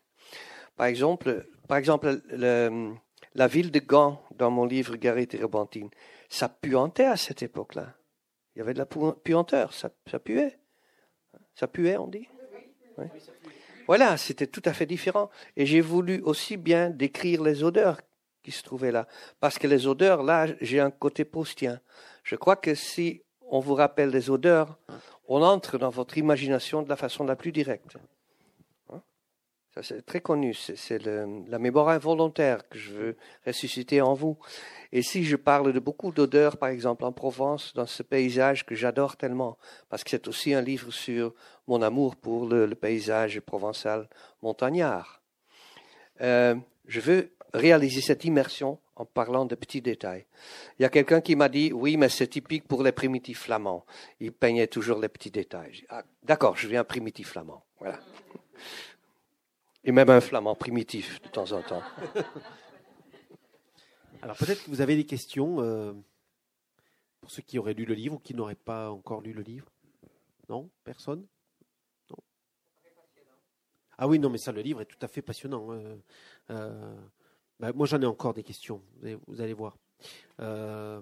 Par 0.78 0.86
exemple, 0.86 2.22
la 2.30 3.46
ville 3.48 3.70
de 3.72 3.80
Gand, 3.80 4.22
dans 4.36 4.50
mon 4.50 4.64
livre 4.64 4.96
Garret 4.96 5.26
Térébenthine, 5.26 5.90
ça 6.28 6.48
puantait 6.48 7.04
à 7.04 7.16
cette 7.16 7.42
époque-là. 7.42 7.94
Il 8.54 8.60
y 8.60 8.62
avait 8.62 8.74
de 8.74 8.78
la 8.78 8.86
puanteur, 8.86 9.72
ça, 9.72 9.90
puait. 10.18 10.58
Ça 11.54 11.66
puait, 11.66 11.96
on 11.96 12.06
dit? 12.06 12.28
Voilà, 13.88 14.16
c'était 14.16 14.46
tout 14.46 14.62
à 14.64 14.72
fait 14.72 14.86
différent. 14.86 15.30
Et 15.56 15.66
j'ai 15.66 15.80
voulu 15.80 16.20
aussi 16.22 16.56
bien 16.56 16.90
décrire 16.90 17.42
les 17.42 17.64
odeurs 17.64 18.00
qui 18.42 18.52
se 18.52 18.62
trouvaient 18.62 18.92
là. 18.92 19.08
Parce 19.40 19.58
que 19.58 19.66
les 19.66 19.88
odeurs, 19.88 20.22
là, 20.22 20.46
j'ai 20.60 20.78
un 20.78 20.90
côté 20.90 21.24
postien. 21.24 21.80
Je 22.22 22.36
crois 22.36 22.56
que 22.56 22.74
si 22.76 23.22
on 23.50 23.58
vous 23.58 23.74
rappelle 23.74 24.10
les 24.10 24.30
odeurs, 24.30 24.78
on 25.26 25.42
entre 25.42 25.76
dans 25.76 25.90
votre 25.90 26.18
imagination 26.18 26.82
de 26.82 26.88
la 26.88 26.96
façon 26.96 27.24
la 27.24 27.34
plus 27.34 27.50
directe 27.50 27.96
c'est 29.82 30.04
très 30.04 30.20
connu. 30.20 30.54
C'est 30.54 31.02
la 31.04 31.58
mémoire 31.58 31.88
involontaire 31.88 32.68
que 32.68 32.78
je 32.78 32.92
veux 32.92 33.16
ressusciter 33.46 34.00
en 34.00 34.14
vous. 34.14 34.38
Et 34.92 35.02
si 35.02 35.24
je 35.24 35.36
parle 35.36 35.72
de 35.72 35.80
beaucoup 35.80 36.12
d'odeurs, 36.12 36.56
par 36.56 36.70
exemple 36.70 37.04
en 37.04 37.12
Provence, 37.12 37.72
dans 37.74 37.86
ce 37.86 38.02
paysage 38.02 38.64
que 38.64 38.74
j'adore 38.74 39.16
tellement, 39.16 39.58
parce 39.88 40.04
que 40.04 40.10
c'est 40.10 40.28
aussi 40.28 40.54
un 40.54 40.62
livre 40.62 40.90
sur 40.90 41.34
mon 41.66 41.82
amour 41.82 42.16
pour 42.16 42.46
le, 42.46 42.68
paysage 42.74 43.40
provençal 43.40 44.08
montagnard, 44.42 45.20
euh, 46.20 46.54
je 46.86 47.00
veux 47.00 47.32
réaliser 47.52 48.00
cette 48.00 48.24
immersion 48.24 48.78
en 48.96 49.04
parlant 49.04 49.44
de 49.44 49.54
petits 49.54 49.80
détails. 49.80 50.26
Il 50.78 50.82
y 50.82 50.84
a 50.84 50.88
quelqu'un 50.88 51.20
qui 51.20 51.36
m'a 51.36 51.48
dit, 51.48 51.72
oui, 51.72 51.96
mais 51.96 52.08
c'est 52.08 52.26
typique 52.26 52.66
pour 52.66 52.82
les 52.82 52.92
primitifs 52.92 53.42
flamands. 53.42 53.84
Ils 54.20 54.32
peignaient 54.32 54.66
toujours 54.66 54.98
les 54.98 55.08
petits 55.08 55.30
détails. 55.30 55.84
Ah, 55.88 56.02
D'accord, 56.24 56.56
je 56.56 56.66
viens 56.66 56.84
primitif 56.84 57.30
flamand. 57.30 57.64
Voilà. 57.78 58.00
Et 59.84 59.92
même 59.92 60.10
un 60.10 60.20
flamand 60.20 60.54
primitif 60.54 61.22
de 61.22 61.28
temps 61.28 61.52
en 61.52 61.62
temps. 61.62 61.82
Alors 64.22 64.36
peut-être 64.36 64.64
que 64.64 64.70
vous 64.70 64.80
avez 64.80 64.96
des 64.96 65.06
questions 65.06 65.60
euh, 65.60 65.92
pour 67.20 67.30
ceux 67.30 67.42
qui 67.42 67.58
auraient 67.58 67.74
lu 67.74 67.84
le 67.84 67.94
livre 67.94 68.16
ou 68.16 68.18
qui 68.18 68.34
n'auraient 68.34 68.54
pas 68.54 68.90
encore 68.90 69.20
lu 69.20 69.32
le 69.32 69.42
livre? 69.42 69.70
Non? 70.48 70.68
Personne? 70.82 71.26
Non 72.10 72.16
Ah 73.96 74.08
oui, 74.08 74.18
non, 74.18 74.30
mais 74.30 74.38
ça, 74.38 74.50
le 74.50 74.62
livre 74.62 74.80
est 74.80 74.86
tout 74.86 74.98
à 75.02 75.08
fait 75.08 75.22
passionnant. 75.22 75.70
Hein. 75.70 75.98
Euh, 76.50 76.96
bah, 77.60 77.72
moi, 77.72 77.86
j'en 77.86 78.00
ai 78.00 78.06
encore 78.06 78.34
des 78.34 78.42
questions, 78.42 78.82
vous 79.26 79.40
allez, 79.40 79.52
voir. 79.52 79.76
Euh, 80.40 81.00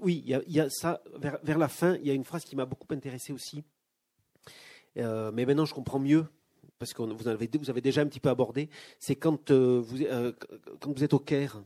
oui, 0.00 0.22
il 0.24 0.52
y, 0.52 0.60
a 0.60 0.70
ça, 0.70 1.02
vers, 1.14 1.38
vers, 1.42 1.58
la 1.58 1.68
fin, 1.68 1.96
il 1.96 2.06
y 2.06 2.10
a 2.10 2.14
une 2.14 2.24
phrase 2.24 2.44
qui 2.44 2.56
m'a 2.56 2.64
beaucoup 2.64 2.92
intéressé 2.94 3.32
aussi. 3.32 3.62
Euh, 4.98 5.30
mais 5.32 5.46
maintenant, 5.46 5.64
je 5.64 5.74
comprends 5.74 5.98
mieux 5.98 6.26
parce 6.78 6.92
que 6.94 7.02
vous 7.02 7.28
avez, 7.28 7.46
déjà 7.46 8.02
un 8.02 8.06
petit 8.06 8.18
peu 8.18 8.28
abordé, 8.28 8.68
c'est 8.98 9.14
quand, 9.14 9.52
euh, 9.52 9.80
vous, 9.80 10.02
euh, 10.02 10.32
quand 10.80 10.92
vous 10.92 11.04
êtes 11.04 11.14
au 11.14 11.20
Caire 11.20 11.62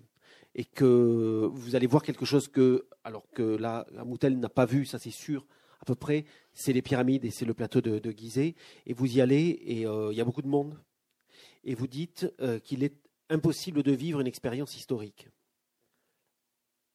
et 0.55 0.65
que 0.65 1.49
vous 1.51 1.75
allez 1.75 1.87
voir 1.87 2.03
quelque 2.03 2.27
chose 2.27 2.49
que, 2.49 2.87
alors 3.03 3.27
que 3.31 3.43
là, 3.43 3.87
la 3.93 4.05
Moutel 4.05 4.39
n'a 4.39 4.51
pas 4.51 4.67
vu, 4.67 4.85
ça 4.85 4.99
c'est 4.99 5.11
sûr, 5.11 5.47
à 5.81 5.87
peu 5.87 5.95
près, 5.95 6.27
c'est 6.53 6.75
les 6.75 6.83
pyramides 6.83 7.25
et 7.25 7.31
c'est 7.31 7.47
le 7.47 7.55
plateau 7.55 7.81
de, 7.81 7.99
de, 7.99 8.11
Gizeh, 8.11 8.55
et 8.85 8.93
vous 8.93 9.17
y 9.17 9.23
allez 9.23 9.39
et 9.39 9.83
il 9.83 10.17
y 10.17 10.21
a 10.21 10.25
beaucoup 10.25 10.43
de 10.43 10.49
monde, 10.49 10.79
et 11.65 11.75
vous 11.75 11.87
dites 11.87 12.31
qu'il 12.65 12.85
est 12.85 12.97
impossible 13.31 13.83
de 13.83 13.93
vivre 13.93 14.21
une 14.21 14.27
expérience 14.27 14.77
historique 14.77 15.29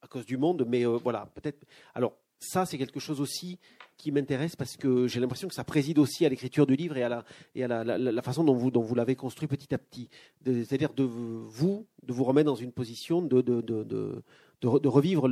à 0.04 0.08
cause 0.08 0.26
du 0.26 0.38
monde, 0.38 0.66
mais 0.68 0.86
voilà, 0.86 1.28
peut-être. 1.36 1.64
Alors, 1.94 2.14
ça, 2.40 2.66
c'est 2.66 2.78
quelque 2.78 3.00
chose 3.00 3.22
aussi 3.22 3.60
qui 4.02 4.12
m'intéresse 4.12 4.56
parce 4.56 4.78
que 4.78 5.08
j'ai 5.08 5.20
l'impression 5.20 5.48
que 5.48 5.54
ça 5.54 5.64
préside 5.64 6.00
aussi 6.00 6.26
à 6.26 6.30
l'écriture 6.30 6.66
du 6.66 6.76
livre 6.76 6.98
et 6.98 7.04
à 7.04 7.10
la, 7.10 7.24
et 7.54 7.64
à 7.64 7.68
la, 7.84 8.22
façon 8.22 8.44
dont 8.44 8.56
vous, 8.56 8.72
dont 8.72 8.82
vous 8.82 8.96
l'avez 8.96 9.16
construit 9.16 9.48
petit 9.48 9.74
à 9.74 9.78
petit. 9.78 10.10
C'est-à-dire 10.44 10.94
de 10.94 11.04
vous, 11.04 11.88
de 12.04 12.12
vous 12.12 12.24
remettre 12.24 12.48
dans 12.48 12.56
une 12.56 12.72
position 12.72 13.22
de, 13.22 13.42
de, 13.42 13.62
de, 13.62 14.24
de, 14.62 14.88
revivre 14.88 15.30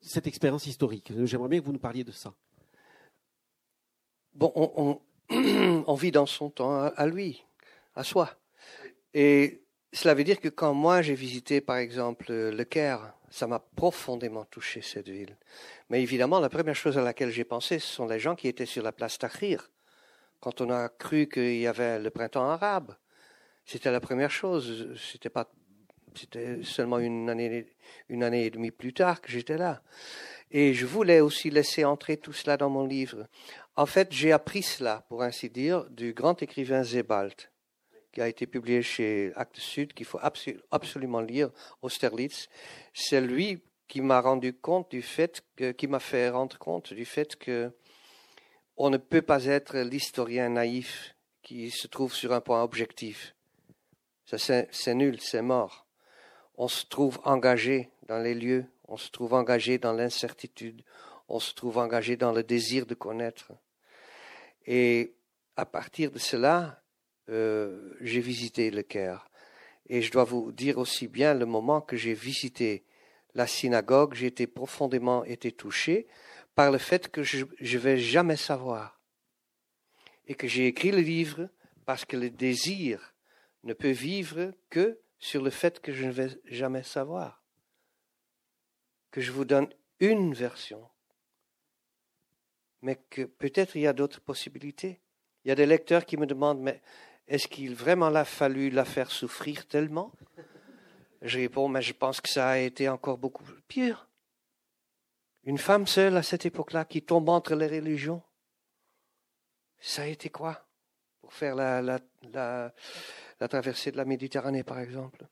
cette 0.00 0.26
expérience 0.26 0.66
historique. 0.66 1.12
J'aimerais 1.24 1.48
bien 1.48 1.60
que 1.60 1.64
vous 1.64 1.72
nous 1.72 1.78
parliez 1.78 2.04
de 2.04 2.12
ça. 2.12 2.34
Bon, 4.34 4.52
on, 4.54 5.94
vit 5.96 6.10
dans 6.10 6.26
son 6.26 6.50
temps 6.50 6.82
à 6.82 7.06
lui, 7.06 7.44
à 7.94 8.04
soi. 8.04 8.30
Et 9.14 9.62
cela 9.92 10.14
veut 10.14 10.24
dire 10.24 10.40
que 10.40 10.48
quand 10.48 10.74
moi 10.74 11.00
j'ai 11.00 11.14
visité 11.14 11.60
par 11.62 11.76
exemple 11.76 12.26
le 12.30 12.64
Caire, 12.64 13.14
ça 13.34 13.48
m'a 13.48 13.58
profondément 13.58 14.44
touché 14.44 14.80
cette 14.80 15.08
ville. 15.08 15.36
Mais 15.90 16.00
évidemment, 16.00 16.38
la 16.38 16.48
première 16.48 16.76
chose 16.76 16.96
à 16.98 17.02
laquelle 17.02 17.30
j'ai 17.30 17.42
pensé, 17.42 17.80
ce 17.80 17.88
sont 17.88 18.06
les 18.06 18.20
gens 18.20 18.36
qui 18.36 18.46
étaient 18.46 18.64
sur 18.64 18.84
la 18.84 18.92
place 18.92 19.18
Tahrir. 19.18 19.72
Quand 20.38 20.60
on 20.60 20.70
a 20.70 20.88
cru 20.88 21.28
qu'il 21.28 21.56
y 21.56 21.66
avait 21.66 21.98
le 21.98 22.10
printemps 22.10 22.48
arabe, 22.48 22.94
c'était 23.64 23.90
la 23.90 23.98
première 23.98 24.30
chose. 24.30 24.96
C'était 25.10 25.30
pas, 25.30 25.50
c'était 26.14 26.62
seulement 26.62 27.00
une 27.00 27.28
année, 27.28 27.74
une 28.08 28.22
année 28.22 28.46
et 28.46 28.50
demie 28.50 28.70
plus 28.70 28.94
tard 28.94 29.20
que 29.20 29.32
j'étais 29.32 29.58
là. 29.58 29.82
Et 30.52 30.72
je 30.72 30.86
voulais 30.86 31.18
aussi 31.18 31.50
laisser 31.50 31.84
entrer 31.84 32.16
tout 32.18 32.32
cela 32.32 32.56
dans 32.56 32.70
mon 32.70 32.86
livre. 32.86 33.26
En 33.74 33.86
fait, 33.86 34.12
j'ai 34.12 34.30
appris 34.30 34.62
cela, 34.62 35.04
pour 35.08 35.24
ainsi 35.24 35.50
dire, 35.50 35.90
du 35.90 36.12
grand 36.12 36.40
écrivain 36.40 36.84
Zebald 36.84 37.34
qui 38.14 38.22
a 38.22 38.28
été 38.28 38.46
publié 38.46 38.80
chez 38.80 39.32
Actes 39.34 39.58
Sud, 39.58 39.92
qu'il 39.92 40.06
faut 40.06 40.20
absolument 40.70 41.20
lire, 41.20 41.50
Austerlitz. 41.82 42.48
C'est 42.94 43.20
lui 43.20 43.60
qui 43.88 44.00
m'a 44.00 44.20
rendu 44.20 44.54
compte 44.54 44.92
du 44.92 45.02
fait 45.02 45.42
que, 45.56 45.72
qui 45.72 45.88
m'a 45.88 45.98
fait 45.98 46.30
rendre 46.30 46.56
compte 46.58 46.94
du 46.94 47.04
fait 47.04 47.36
que 47.36 47.72
on 48.76 48.88
ne 48.88 48.96
peut 48.96 49.22
pas 49.22 49.44
être 49.44 49.78
l'historien 49.78 50.48
naïf 50.48 51.14
qui 51.42 51.70
se 51.70 51.86
trouve 51.86 52.14
sur 52.14 52.32
un 52.32 52.40
point 52.40 52.62
objectif. 52.62 53.34
Ça, 54.24 54.38
c'est 54.38 54.94
nul, 54.94 55.20
c'est 55.20 55.42
mort. 55.42 55.86
On 56.56 56.68
se 56.68 56.86
trouve 56.86 57.20
engagé 57.24 57.90
dans 58.06 58.18
les 58.18 58.34
lieux, 58.34 58.64
on 58.88 58.96
se 58.96 59.10
trouve 59.10 59.34
engagé 59.34 59.78
dans 59.78 59.92
l'incertitude, 59.92 60.82
on 61.28 61.40
se 61.40 61.52
trouve 61.52 61.78
engagé 61.78 62.16
dans 62.16 62.32
le 62.32 62.42
désir 62.42 62.86
de 62.86 62.94
connaître. 62.94 63.52
Et 64.66 65.14
à 65.56 65.66
partir 65.66 66.10
de 66.10 66.18
cela, 66.18 66.83
euh, 67.28 67.94
j'ai 68.00 68.20
visité 68.20 68.70
le 68.70 68.82
Caire. 68.82 69.28
Et 69.86 70.02
je 70.02 70.10
dois 70.10 70.24
vous 70.24 70.52
dire 70.52 70.78
aussi 70.78 71.08
bien 71.08 71.34
le 71.34 71.46
moment 71.46 71.80
que 71.80 71.96
j'ai 71.96 72.14
visité 72.14 72.84
la 73.34 73.46
synagogue, 73.46 74.14
j'ai 74.14 74.26
été 74.26 74.46
profondément 74.46 75.24
été 75.24 75.52
touché 75.52 76.06
par 76.54 76.70
le 76.70 76.78
fait 76.78 77.10
que 77.10 77.22
je 77.22 77.44
ne 77.44 77.78
vais 77.78 77.98
jamais 77.98 78.36
savoir. 78.36 79.00
Et 80.26 80.34
que 80.34 80.46
j'ai 80.46 80.66
écrit 80.66 80.90
le 80.90 81.00
livre 81.00 81.48
parce 81.84 82.04
que 82.04 82.16
le 82.16 82.30
désir 82.30 83.14
ne 83.64 83.74
peut 83.74 83.90
vivre 83.90 84.52
que 84.70 85.00
sur 85.18 85.42
le 85.42 85.50
fait 85.50 85.80
que 85.80 85.92
je 85.92 86.04
ne 86.04 86.12
vais 86.12 86.30
jamais 86.46 86.82
savoir. 86.82 87.42
Que 89.10 89.20
je 89.20 89.32
vous 89.32 89.44
donne 89.44 89.68
une 90.00 90.34
version, 90.34 90.88
mais 92.82 92.96
que 93.08 93.22
peut-être 93.22 93.76
il 93.76 93.82
y 93.82 93.86
a 93.86 93.92
d'autres 93.92 94.20
possibilités. 94.20 95.00
Il 95.44 95.48
y 95.48 95.52
a 95.52 95.54
des 95.54 95.66
lecteurs 95.66 96.04
qui 96.04 96.16
me 96.16 96.26
demandent, 96.26 96.60
mais 96.60 96.82
est-ce 97.26 97.48
qu'il 97.48 97.74
vraiment 97.74 98.14
a 98.14 98.24
fallu 98.24 98.70
la 98.70 98.84
faire 98.84 99.10
souffrir 99.10 99.66
tellement? 99.66 100.12
Je 101.22 101.38
réponds, 101.38 101.68
mais 101.68 101.80
je 101.80 101.94
pense 101.94 102.20
que 102.20 102.28
ça 102.28 102.50
a 102.50 102.58
été 102.58 102.88
encore 102.88 103.16
beaucoup 103.16 103.44
pire. 103.66 104.08
Une 105.44 105.58
femme 105.58 105.86
seule 105.86 106.16
à 106.16 106.22
cette 106.22 106.44
époque-là 106.46 106.84
qui 106.84 107.02
tombe 107.02 107.28
entre 107.28 107.54
les 107.54 107.66
religions, 107.66 108.22
ça 109.78 110.02
a 110.02 110.06
été 110.06 110.28
quoi? 110.30 110.66
Pour 111.20 111.32
faire 111.32 111.54
la, 111.54 111.80
la, 111.82 111.98
la, 112.32 113.48
traversée 113.48 113.90
de 113.90 113.96
la 113.96 114.04
Méditerranée, 114.04 114.64
par 114.64 114.78
exemple. 114.78 115.26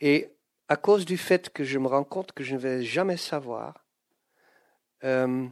Et 0.00 0.30
à 0.68 0.76
cause 0.76 1.04
du 1.04 1.16
fait 1.16 1.50
que 1.50 1.64
je 1.64 1.78
me 1.78 1.88
rends 1.88 2.04
compte 2.04 2.32
que 2.32 2.44
je 2.44 2.54
ne 2.54 2.60
vais 2.60 2.82
jamais 2.82 3.16
savoir, 3.16 3.84
euh, 5.02 5.46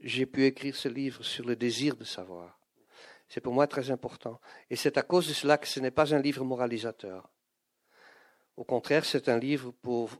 j'ai 0.00 0.26
pu 0.26 0.44
écrire 0.44 0.76
ce 0.76 0.88
livre 0.88 1.22
sur 1.22 1.44
le 1.46 1.56
désir 1.56 1.96
de 1.96 2.04
savoir. 2.04 2.58
C'est 3.28 3.40
pour 3.40 3.52
moi 3.52 3.66
très 3.66 3.90
important. 3.90 4.40
Et 4.70 4.76
c'est 4.76 4.98
à 4.98 5.02
cause 5.02 5.28
de 5.28 5.32
cela 5.32 5.58
que 5.58 5.66
ce 5.66 5.80
n'est 5.80 5.90
pas 5.90 6.14
un 6.14 6.20
livre 6.20 6.44
moralisateur. 6.44 7.30
Au 8.56 8.64
contraire, 8.64 9.04
c'est 9.04 9.28
un 9.28 9.38
livre 9.38 9.72
pour, 9.82 10.10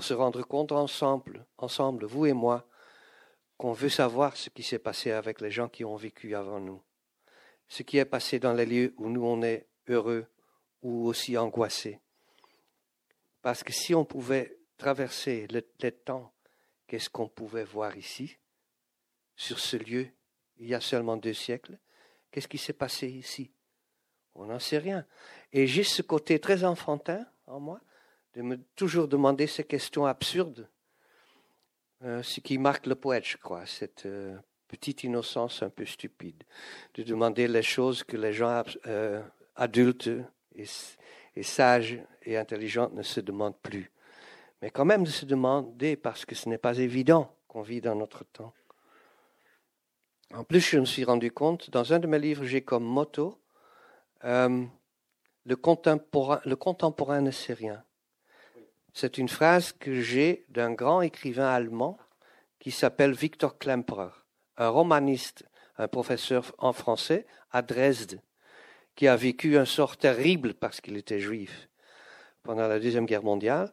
se 0.00 0.14
rendre 0.14 0.42
compte 0.42 0.72
ensemble, 0.72 1.46
ensemble, 1.58 2.06
vous 2.06 2.26
et 2.26 2.32
moi, 2.32 2.68
qu'on 3.56 3.72
veut 3.72 3.88
savoir 3.88 4.36
ce 4.36 4.48
qui 4.48 4.62
s'est 4.62 4.78
passé 4.78 5.10
avec 5.10 5.40
les 5.40 5.50
gens 5.50 5.68
qui 5.68 5.84
ont 5.84 5.96
vécu 5.96 6.34
avant 6.34 6.60
nous. 6.60 6.80
Ce 7.68 7.82
qui 7.82 7.98
est 7.98 8.04
passé 8.04 8.38
dans 8.38 8.52
les 8.52 8.66
lieux 8.66 8.94
où 8.98 9.08
nous 9.08 9.24
on 9.24 9.42
est 9.42 9.66
heureux 9.88 10.26
ou 10.82 11.06
aussi 11.06 11.36
angoissés. 11.36 12.00
Parce 13.42 13.64
que 13.64 13.72
si 13.72 13.94
on 13.94 14.04
pouvait 14.04 14.58
traverser 14.76 15.46
le, 15.48 15.66
les 15.80 15.92
temps, 15.92 16.32
qu'est-ce 16.86 17.10
qu'on 17.10 17.28
pouvait 17.28 17.64
voir 17.64 17.96
ici, 17.96 18.36
sur 19.36 19.58
ce 19.58 19.76
lieu, 19.76 20.08
il 20.58 20.68
y 20.68 20.74
a 20.74 20.80
seulement 20.80 21.16
deux 21.16 21.34
siècles, 21.34 21.78
Qu'est-ce 22.30 22.48
qui 22.48 22.58
s'est 22.58 22.72
passé 22.72 23.08
ici? 23.08 23.50
On 24.34 24.46
n'en 24.46 24.58
sait 24.58 24.78
rien. 24.78 25.04
Et 25.52 25.66
j'ai 25.66 25.82
ce 25.82 26.02
côté 26.02 26.38
très 26.38 26.64
enfantin 26.64 27.26
en 27.46 27.60
moi 27.60 27.80
de 28.34 28.42
me 28.42 28.56
toujours 28.76 29.08
demander 29.08 29.46
ces 29.46 29.64
questions 29.64 30.06
absurdes. 30.06 30.68
Euh, 32.02 32.22
ce 32.22 32.40
qui 32.40 32.56
marque 32.58 32.86
le 32.86 32.94
poète, 32.94 33.26
je 33.26 33.36
crois, 33.36 33.66
cette 33.66 34.06
euh, 34.06 34.36
petite 34.68 35.04
innocence 35.04 35.62
un 35.62 35.68
peu 35.68 35.84
stupide, 35.84 36.44
de 36.94 37.02
demander 37.02 37.48
les 37.48 37.62
choses 37.62 38.04
que 38.04 38.16
les 38.16 38.32
gens 38.32 38.62
euh, 38.86 39.22
adultes 39.56 40.08
et, 40.54 40.64
et, 41.36 41.42
sages 41.42 41.98
et 42.22 42.38
intelligents 42.38 42.90
ne 42.94 43.02
se 43.02 43.20
demandent 43.20 43.58
plus. 43.58 43.90
Mais 44.62 44.70
quand 44.70 44.84
même 44.84 45.04
de 45.04 45.10
se 45.10 45.26
demander 45.26 45.96
parce 45.96 46.24
que 46.24 46.34
ce 46.34 46.48
n'est 46.48 46.58
pas 46.58 46.78
évident 46.78 47.34
qu'on 47.48 47.62
vit 47.62 47.80
dans 47.80 47.96
notre 47.96 48.24
temps. 48.24 48.54
En 50.32 50.44
plus, 50.44 50.60
je 50.60 50.78
me 50.78 50.84
suis 50.84 51.04
rendu 51.04 51.32
compte, 51.32 51.70
dans 51.70 51.92
un 51.92 51.98
de 51.98 52.06
mes 52.06 52.18
livres, 52.18 52.44
j'ai 52.44 52.62
comme 52.62 52.84
motto 52.84 53.40
euh, 54.24 54.64
le, 55.44 55.56
contemporain, 55.56 56.40
le 56.44 56.54
contemporain 56.54 57.20
ne 57.20 57.32
sait 57.32 57.52
rien. 57.52 57.82
C'est 58.92 59.18
une 59.18 59.28
phrase 59.28 59.72
que 59.72 60.00
j'ai 60.00 60.44
d'un 60.48 60.72
grand 60.72 61.02
écrivain 61.02 61.48
allemand 61.48 61.98
qui 62.60 62.70
s'appelle 62.70 63.12
Victor 63.12 63.58
Klemperer, 63.58 64.10
un 64.56 64.68
romaniste, 64.68 65.44
un 65.78 65.88
professeur 65.88 66.54
en 66.58 66.72
français 66.72 67.26
à 67.50 67.62
Dresde, 67.62 68.20
qui 68.94 69.08
a 69.08 69.16
vécu 69.16 69.56
un 69.58 69.64
sort 69.64 69.96
terrible 69.96 70.54
parce 70.54 70.80
qu'il 70.80 70.96
était 70.96 71.20
juif 71.20 71.68
pendant 72.44 72.68
la 72.68 72.78
Deuxième 72.78 73.06
Guerre 73.06 73.24
mondiale, 73.24 73.72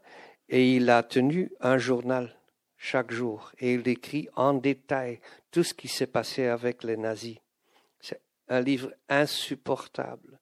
et 0.50 0.76
il 0.76 0.90
a 0.90 1.04
tenu 1.04 1.52
un 1.60 1.78
journal 1.78 2.36
chaque 2.78 3.12
jour 3.12 3.52
et 3.60 3.74
il 3.74 3.88
écrit 3.88 4.30
en 4.36 4.54
détail 4.54 5.20
tout 5.52 5.64
ce 5.64 5.74
qui 5.74 5.88
s'est 5.88 6.08
passé 6.08 6.46
avec 6.46 6.84
les 6.84 6.98
nazis. 6.98 7.38
C'est 8.00 8.22
un 8.48 8.62
livre 8.62 8.94
insupportable, 9.10 10.40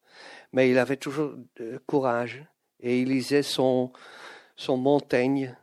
mais 0.52 0.70
il 0.70 0.78
avait 0.78 0.98
toujours 0.98 1.34
de 1.56 1.82
courage 1.88 2.44
et 2.80 3.00
il 3.02 3.10
lisait 3.10 3.44
son, 3.44 3.92
son 4.56 4.78
Montaigne 4.78 5.56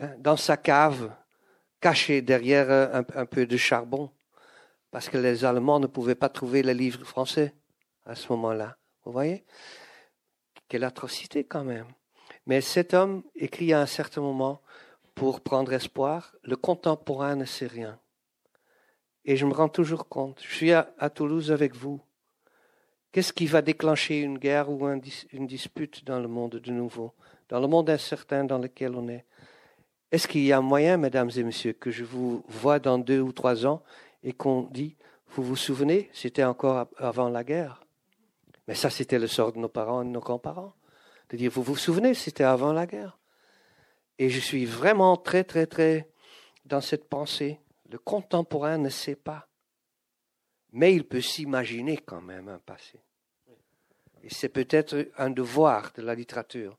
hein, 0.00 0.14
dans 0.18 0.36
sa 0.36 0.56
cave, 0.56 1.14
caché 1.80 2.22
derrière 2.22 2.70
un, 2.70 3.04
un 3.14 3.26
peu 3.26 3.46
de 3.46 3.56
charbon, 3.56 4.10
parce 4.90 5.08
que 5.08 5.18
les 5.18 5.44
Allemands 5.44 5.80
ne 5.80 5.86
pouvaient 5.86 6.14
pas 6.14 6.28
trouver 6.28 6.62
les 6.62 6.74
livres 6.74 7.04
français 7.04 7.54
à 8.06 8.14
ce 8.14 8.32
moment-là. 8.32 8.76
Vous 9.04 9.12
voyez? 9.12 9.44
Quelle 10.68 10.84
atrocité 10.84 11.44
quand 11.44 11.64
même. 11.64 11.86
Mais 12.46 12.60
cet 12.60 12.94
homme 12.94 13.22
écrit 13.34 13.72
à 13.72 13.80
un 13.80 13.86
certain 13.86 14.20
moment 14.20 14.60
pour 15.14 15.40
prendre 15.40 15.72
espoir, 15.72 16.34
le 16.42 16.56
contemporain 16.56 17.36
ne 17.36 17.44
sait 17.44 17.66
rien. 17.66 17.98
Et 19.24 19.36
je 19.36 19.46
me 19.46 19.52
rends 19.52 19.68
toujours 19.68 20.08
compte, 20.08 20.40
je 20.42 20.54
suis 20.54 20.72
à, 20.72 20.84
Toulouse 21.14 21.52
avec 21.52 21.74
vous. 21.74 22.00
Qu'est-ce 23.12 23.32
qui 23.32 23.46
va 23.46 23.62
déclencher 23.62 24.20
une 24.20 24.38
guerre 24.38 24.70
ou 24.70 24.86
une 24.86 25.46
dispute 25.46 26.04
dans 26.04 26.18
le 26.18 26.28
monde 26.28 26.56
de 26.56 26.70
nouveau, 26.72 27.12
dans 27.48 27.60
le 27.60 27.68
monde 27.68 27.90
incertain 27.90 28.44
dans 28.44 28.58
lequel 28.58 28.94
on 28.96 29.08
est? 29.08 29.24
Est-ce 30.10 30.28
qu'il 30.28 30.44
y 30.44 30.52
a 30.52 30.60
moyen, 30.60 30.96
mesdames 30.96 31.30
et 31.36 31.42
messieurs, 31.42 31.72
que 31.72 31.90
je 31.90 32.04
vous 32.04 32.44
vois 32.48 32.78
dans 32.78 32.98
deux 32.98 33.20
ou 33.20 33.32
trois 33.32 33.66
ans 33.66 33.82
et 34.22 34.32
qu'on 34.32 34.62
dit, 34.62 34.96
vous 35.28 35.42
vous 35.42 35.56
souvenez, 35.56 36.10
c'était 36.12 36.44
encore 36.44 36.88
avant 36.98 37.28
la 37.28 37.44
guerre? 37.44 37.82
Mais 38.68 38.74
ça, 38.74 38.90
c'était 38.90 39.18
le 39.18 39.26
sort 39.26 39.52
de 39.52 39.58
nos 39.58 39.68
parents 39.68 40.02
et 40.02 40.04
de 40.04 40.10
nos 40.10 40.20
grands-parents. 40.20 40.74
De 41.30 41.36
dire, 41.36 41.50
vous 41.50 41.62
vous 41.62 41.76
souvenez, 41.76 42.14
c'était 42.14 42.44
avant 42.44 42.72
la 42.72 42.86
guerre? 42.86 43.18
Et 44.18 44.28
je 44.30 44.40
suis 44.40 44.66
vraiment 44.66 45.16
très, 45.16 45.44
très, 45.44 45.66
très 45.66 46.08
dans 46.64 46.80
cette 46.80 47.08
pensée. 47.08 47.60
Le 47.90 47.98
contemporain 47.98 48.78
ne 48.78 48.88
sait 48.88 49.16
pas, 49.16 49.48
mais 50.72 50.94
il 50.94 51.04
peut 51.04 51.20
s'imaginer 51.20 51.98
quand 51.98 52.22
même 52.22 52.48
un 52.48 52.58
passé. 52.58 53.00
Et 54.22 54.30
c'est 54.30 54.48
peut-être 54.48 55.10
un 55.18 55.30
devoir 55.30 55.92
de 55.94 56.02
la 56.02 56.14
littérature, 56.14 56.78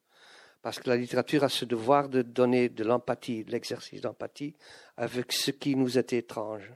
parce 0.62 0.80
que 0.80 0.90
la 0.90 0.96
littérature 0.96 1.44
a 1.44 1.50
ce 1.50 1.66
devoir 1.66 2.10
de 2.10 2.22
donner 2.22 2.70
de 2.70 2.84
l'empathie, 2.84 3.44
de 3.44 3.52
l'exercice 3.52 4.02
d'empathie 4.02 4.56
avec 4.98 5.32
ce 5.34 5.52
qui 5.52 5.76
nous 5.76 5.98
est 5.98 6.14
étrange. 6.14 6.72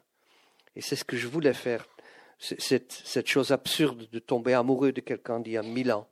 Et 0.76 0.82
c'est 0.82 0.95
ce 0.95 1.05
que 1.05 1.18
je 1.18 1.28
voulais 1.28 1.53
faire, 1.53 1.88
cette, 2.38 2.91
cette 2.91 3.28
chose 3.28 3.51
absurde 3.51 4.08
de 4.12 4.20
tomber 4.20 4.53
amoureux 4.53 4.91
de 4.91 5.01
quelqu'un 5.01 5.39
d'il 5.39 5.53
y 5.53 5.58
a 5.58 5.64
mille 5.64 5.91
ans 5.91 6.08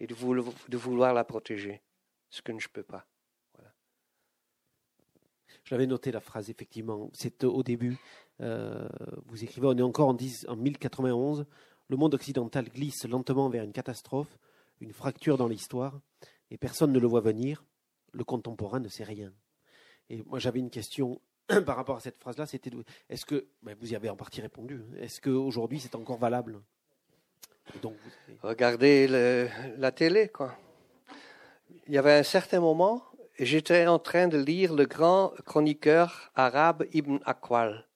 et 0.00 0.06
de 0.06 0.76
vouloir 0.76 1.14
la 1.14 1.24
protéger, 1.24 1.80
ce 2.28 2.42
que 2.42 2.52
je 2.58 2.66
ne 2.66 2.72
peux 2.72 2.82
pas. 2.82 3.06
J'avais 5.64 5.86
noté 5.86 6.12
la 6.12 6.20
phrase, 6.20 6.50
effectivement. 6.50 7.10
C'est 7.14 7.44
au 7.44 7.62
début. 7.62 7.96
Euh, 8.40 8.88
vous 9.26 9.44
écrivez 9.44 9.66
on 9.66 9.76
est 9.76 9.82
encore 9.82 10.08
en, 10.08 10.16
en 10.48 10.56
1091. 10.56 11.46
Le 11.88 11.96
monde 11.96 12.14
occidental 12.14 12.68
glisse 12.68 13.06
lentement 13.06 13.48
vers 13.48 13.64
une 13.64 13.72
catastrophe, 13.72 14.38
une 14.80 14.92
fracture 14.92 15.36
dans 15.36 15.48
l'histoire, 15.48 16.00
et 16.50 16.58
personne 16.58 16.92
ne 16.92 16.98
le 16.98 17.06
voit 17.06 17.20
venir. 17.20 17.64
Le 18.12 18.24
contemporain 18.24 18.80
ne 18.80 18.88
sait 18.88 19.04
rien. 19.04 19.32
Et 20.10 20.22
moi, 20.22 20.38
j'avais 20.38 20.60
une 20.60 20.70
question 20.70 21.20
par 21.66 21.76
rapport 21.76 21.96
à 21.96 22.00
cette 22.00 22.18
phrase-là. 22.18 22.46
C'était 22.46 22.70
est-ce 23.08 23.24
que 23.24 23.46
ben, 23.62 23.76
vous 23.80 23.92
y 23.92 23.96
avez 23.96 24.10
en 24.10 24.16
partie 24.16 24.40
répondu 24.40 24.82
hein. 24.82 24.96
Est-ce 24.98 25.20
qu'aujourd'hui, 25.20 25.80
c'est 25.80 25.94
encore 25.94 26.18
valable? 26.18 26.60
Regardez 28.42 29.08
la 29.78 29.92
télé, 29.92 30.28
quoi. 30.28 30.54
Il 31.86 31.94
y 31.94 31.98
avait 31.98 32.12
un 32.12 32.22
certain 32.22 32.60
moment 32.60 33.02
j'étais 33.38 33.86
en 33.86 33.98
train 33.98 34.28
de 34.28 34.38
lire 34.38 34.74
le 34.74 34.86
grand 34.86 35.32
chroniqueur 35.44 36.30
arabe 36.34 36.86
Ibn 36.92 37.18
Akwal, 37.24 37.86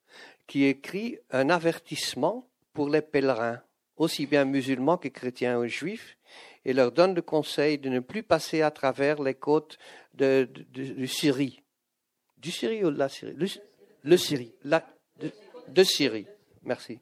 qui 0.47 0.65
écrit 0.65 1.19
un 1.31 1.51
avertissement 1.51 2.49
pour 2.73 2.89
les 2.89 3.03
pèlerins, 3.03 3.61
aussi 3.97 4.27
bien 4.27 4.45
musulmans 4.45 4.97
que 4.97 5.09
chrétiens 5.09 5.59
ou 5.59 5.67
juifs, 5.67 6.17
et 6.65 6.73
leur 6.73 6.93
donne 6.93 7.15
le 7.15 7.23
conseil 7.23 7.79
de 7.79 7.89
ne 7.89 8.01
plus 8.01 8.23
passer 8.23 8.63
à 8.63 8.71
travers 8.71 9.23
les 9.23 9.35
côtes 9.35 9.79
de, 10.15 10.49
Syrie. 11.07 11.63
Du 12.37 12.51
Syrie 12.51 12.85
ou 12.85 12.91
de 12.91 12.99
la 12.99 13.09
Syrie? 13.09 13.35
Le, 14.05 14.17
Syrie. 14.17 14.55
De 15.69 15.85
Syrie. 15.85 16.27
Merci. 16.63 16.99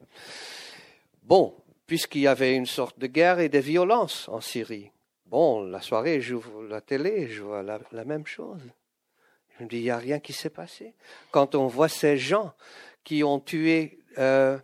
Bon, 1.22 1.55
puisqu'il 1.87 2.22
y 2.22 2.26
avait 2.26 2.55
une 2.55 2.66
sorte 2.66 2.99
de 2.99 3.07
guerre 3.07 3.41
et 3.41 3.49
de 3.49 3.59
violence 3.59 4.28
en 4.28 4.41
Syrie. 4.41 4.91
Bon, 5.26 5.64
la 5.64 5.80
soirée, 5.80 6.20
j'ouvre 6.20 6.62
la 6.62 6.80
télé, 6.80 7.28
je 7.28 7.42
vois 7.42 7.62
la, 7.62 8.04
même 8.04 8.26
chose. 8.26 8.62
Je 9.58 9.64
me 9.64 9.68
dis, 9.68 9.78
il 9.78 9.82
n'y 9.82 9.90
a 9.90 9.98
rien 9.98 10.20
qui 10.20 10.32
s'est 10.32 10.50
passé. 10.50 10.94
Quand 11.32 11.56
on 11.56 11.66
voit 11.66 11.88
ces 11.88 12.16
gens 12.16 12.54
qui 13.02 13.24
ont 13.24 13.40
tué 13.40 13.98
euh, 14.18 14.56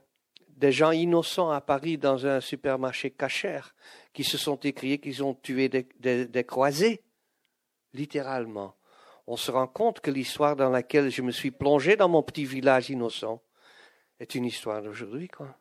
des 0.48 0.70
gens 0.70 0.92
innocents 0.92 1.50
à 1.50 1.60
Paris 1.60 1.98
dans 1.98 2.26
un 2.26 2.40
supermarché 2.40 3.10
cachère, 3.10 3.74
qui 4.12 4.22
se 4.22 4.38
sont 4.38 4.56
écriés 4.56 4.98
qu'ils 4.98 5.24
ont 5.24 5.34
tué 5.34 5.68
des, 5.68 6.26
des, 6.26 6.44
croisés, 6.44 7.02
littéralement, 7.92 8.76
on 9.26 9.36
se 9.36 9.50
rend 9.50 9.66
compte 9.66 10.00
que 10.00 10.12
l'histoire 10.12 10.54
dans 10.54 10.70
laquelle 10.70 11.10
je 11.10 11.22
me 11.22 11.32
suis 11.32 11.50
plongé 11.50 11.96
dans 11.96 12.08
mon 12.08 12.22
petit 12.22 12.44
village 12.44 12.90
innocent 12.90 13.42
est 14.20 14.36
une 14.36 14.44
histoire 14.44 14.82
d'aujourd'hui, 14.82 15.28
quoi. 15.28 15.56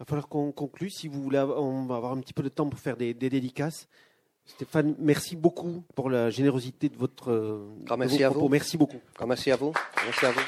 Va 0.00 0.04
falloir 0.06 0.28
qu'on 0.28 0.50
conclue. 0.50 0.90
Si 0.90 1.08
vous 1.08 1.22
voulez, 1.22 1.38
on 1.38 1.84
va 1.86 1.96
avoir 1.96 2.12
un 2.12 2.20
petit 2.20 2.32
peu 2.32 2.42
de 2.42 2.48
temps 2.48 2.68
pour 2.68 2.80
faire 2.80 2.96
des, 2.96 3.14
des 3.14 3.28
dédicaces. 3.30 3.86
Stéphane, 4.46 4.94
merci 4.98 5.36
beaucoup 5.36 5.84
pour 5.94 6.10
la 6.10 6.30
générosité 6.30 6.88
de 6.88 6.96
votre 6.96 7.30
euh, 7.30 7.68
Grand 7.84 7.96
de 7.96 8.00
merci 8.00 8.18
vos 8.18 8.24
à 8.24 8.30
propos. 8.30 8.40
vous. 8.46 8.48
Merci 8.48 8.76
beaucoup. 8.76 9.00
Grand 9.16 9.26
merci 9.26 9.50
à 9.52 9.56
vous. 9.56 9.72
Merci 10.04 10.26
à 10.26 10.30
vous. 10.32 10.40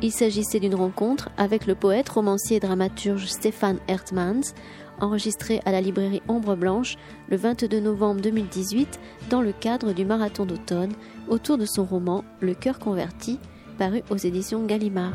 Il 0.00 0.12
s'agissait 0.12 0.60
d'une 0.60 0.74
rencontre 0.74 1.28
avec 1.36 1.66
le 1.66 1.74
poète, 1.74 2.08
romancier 2.08 2.56
et 2.56 2.60
dramaturge 2.60 3.26
Stéphane 3.26 3.78
Hertmans, 3.88 4.54
enregistrée 5.00 5.60
à 5.64 5.72
la 5.72 5.80
librairie 5.80 6.22
Ombre 6.28 6.56
Blanche 6.56 6.96
le 7.28 7.36
22 7.36 7.80
novembre 7.80 8.20
2018 8.20 8.98
dans 9.30 9.42
le 9.42 9.52
cadre 9.52 9.92
du 9.92 10.04
marathon 10.04 10.46
d'automne 10.46 10.92
autour 11.28 11.58
de 11.58 11.66
son 11.66 11.84
roman 11.84 12.24
Le 12.40 12.54
cœur 12.54 12.78
converti, 12.78 13.38
paru 13.78 14.02
aux 14.10 14.16
éditions 14.16 14.64
Gallimard. 14.64 15.12